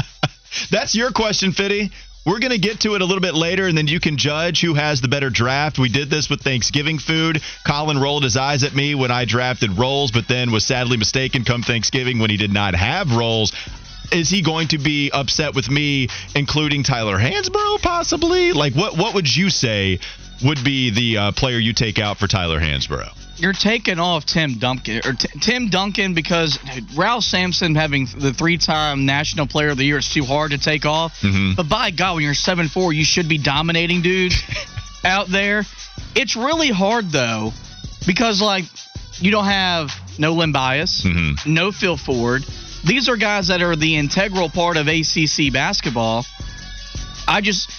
That's 0.70 0.94
your 0.94 1.10
question, 1.10 1.52
Fitty. 1.52 1.90
We're 2.24 2.38
going 2.38 2.52
to 2.52 2.58
get 2.58 2.80
to 2.80 2.94
it 2.94 3.02
a 3.02 3.04
little 3.04 3.20
bit 3.20 3.34
later, 3.34 3.66
and 3.66 3.76
then 3.76 3.86
you 3.86 4.00
can 4.00 4.16
judge 4.16 4.62
who 4.62 4.72
has 4.72 5.02
the 5.02 5.08
better 5.08 5.28
draft. 5.28 5.78
We 5.78 5.90
did 5.90 6.08
this 6.08 6.30
with 6.30 6.40
Thanksgiving 6.40 6.98
food. 6.98 7.42
Colin 7.66 7.98
rolled 7.98 8.24
his 8.24 8.36
eyes 8.36 8.64
at 8.64 8.74
me 8.74 8.94
when 8.94 9.10
I 9.10 9.26
drafted 9.26 9.78
rolls, 9.78 10.10
but 10.10 10.26
then 10.26 10.50
was 10.50 10.64
sadly 10.64 10.96
mistaken 10.96 11.44
come 11.44 11.62
Thanksgiving 11.62 12.18
when 12.18 12.30
he 12.30 12.38
did 12.38 12.52
not 12.52 12.74
have 12.74 13.14
rolls. 13.14 13.52
Is 14.10 14.30
he 14.30 14.40
going 14.40 14.68
to 14.68 14.78
be 14.78 15.10
upset 15.10 15.54
with 15.54 15.70
me, 15.70 16.08
including 16.34 16.82
Tyler 16.82 17.18
Hansbrough, 17.18 17.82
possibly? 17.82 18.52
Like, 18.52 18.74
what 18.74 18.96
what 18.96 19.14
would 19.14 19.34
you 19.34 19.50
say 19.50 19.98
would 20.42 20.62
be 20.64 20.90
the 20.90 21.18
uh, 21.18 21.32
player 21.32 21.58
you 21.58 21.72
take 21.72 21.98
out 21.98 22.18
for 22.18 22.26
Tyler 22.26 22.60
Hansbrough? 22.60 23.23
You're 23.36 23.52
taking 23.52 23.98
off 23.98 24.24
Tim 24.26 24.54
Duncan 24.58 25.00
or 25.04 25.12
T- 25.12 25.38
Tim 25.40 25.68
Duncan 25.68 26.14
because 26.14 26.58
Ralph 26.94 27.24
Sampson 27.24 27.74
having 27.74 28.06
the 28.16 28.32
three-time 28.32 29.06
National 29.06 29.46
Player 29.46 29.70
of 29.70 29.76
the 29.76 29.84
Year 29.84 29.98
is 29.98 30.08
too 30.08 30.24
hard 30.24 30.52
to 30.52 30.58
take 30.58 30.86
off. 30.86 31.20
Mhm. 31.20 31.56
But 31.56 31.68
by 31.68 31.90
God, 31.90 32.14
when 32.14 32.24
you're 32.24 32.34
seven 32.34 32.68
four, 32.68 32.92
you 32.92 33.04
should 33.04 33.28
be 33.28 33.38
dominating 33.38 34.02
dudes 34.02 34.36
out 35.04 35.28
there. 35.28 35.64
It's 36.14 36.36
really 36.36 36.68
hard 36.70 37.10
though 37.10 37.52
because 38.06 38.40
like 38.40 38.64
you 39.18 39.30
don't 39.30 39.46
have 39.46 39.90
no 40.18 40.34
Len 40.34 40.52
Bias, 40.52 41.02
Mhm. 41.02 41.44
no 41.46 41.72
Phil 41.72 41.96
Ford. 41.96 42.44
These 42.84 43.08
are 43.08 43.16
guys 43.16 43.48
that 43.48 43.62
are 43.62 43.74
the 43.74 43.96
integral 43.96 44.48
part 44.48 44.76
of 44.76 44.86
ACC 44.88 45.50
basketball. 45.52 46.24
I 47.26 47.40
just 47.40 47.70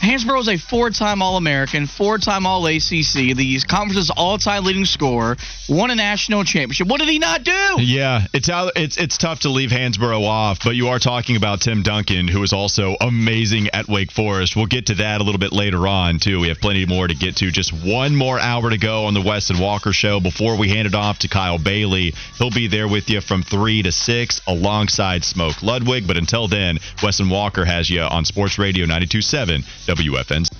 Hansbrough's 0.00 0.48
a 0.48 0.56
four-time 0.56 1.20
All-American, 1.20 1.86
four-time 1.86 2.46
All-ACC, 2.46 3.36
the 3.36 3.60
conference's 3.68 4.10
all-time 4.10 4.64
leading 4.64 4.86
scorer, 4.86 5.36
won 5.68 5.90
a 5.90 5.94
national 5.94 6.44
championship. 6.44 6.88
What 6.88 7.00
did 7.00 7.10
he 7.10 7.18
not 7.18 7.44
do? 7.44 7.76
Yeah, 7.78 8.26
it's 8.32 8.48
out, 8.48 8.72
it's 8.76 8.96
it's 8.96 9.18
tough 9.18 9.40
to 9.40 9.50
leave 9.50 9.70
Hansborough 9.70 10.24
off, 10.24 10.60
but 10.64 10.74
you 10.74 10.88
are 10.88 10.98
talking 10.98 11.36
about 11.36 11.60
Tim 11.60 11.82
Duncan, 11.82 12.28
who 12.28 12.42
is 12.42 12.54
also 12.54 12.96
amazing 12.98 13.68
at 13.74 13.88
Wake 13.88 14.10
Forest. 14.10 14.56
We'll 14.56 14.66
get 14.66 14.86
to 14.86 14.94
that 14.96 15.20
a 15.20 15.24
little 15.24 15.38
bit 15.38 15.52
later 15.52 15.86
on 15.86 16.18
too. 16.18 16.40
We 16.40 16.48
have 16.48 16.60
plenty 16.60 16.86
more 16.86 17.06
to 17.06 17.14
get 17.14 17.36
to. 17.36 17.50
Just 17.50 17.72
one 17.72 18.16
more 18.16 18.40
hour 18.40 18.70
to 18.70 18.78
go 18.78 19.04
on 19.04 19.12
the 19.12 19.20
Weston 19.20 19.58
Walker 19.58 19.92
Show 19.92 20.18
before 20.18 20.56
we 20.56 20.70
hand 20.70 20.86
it 20.88 20.94
off 20.94 21.18
to 21.20 21.28
Kyle 21.28 21.58
Bailey. 21.58 22.14
He'll 22.38 22.50
be 22.50 22.68
there 22.68 22.88
with 22.88 23.10
you 23.10 23.20
from 23.20 23.42
three 23.42 23.82
to 23.82 23.92
six 23.92 24.40
alongside 24.46 25.24
Smoke 25.24 25.62
Ludwig. 25.62 26.06
But 26.06 26.16
until 26.16 26.48
then, 26.48 26.78
Weston 27.02 27.28
Walker 27.28 27.66
has 27.66 27.90
you 27.90 28.00
on 28.00 28.24
Sports 28.24 28.58
Radio 28.58 28.86
92.7 28.86 29.89
WFNZ. 29.94 30.50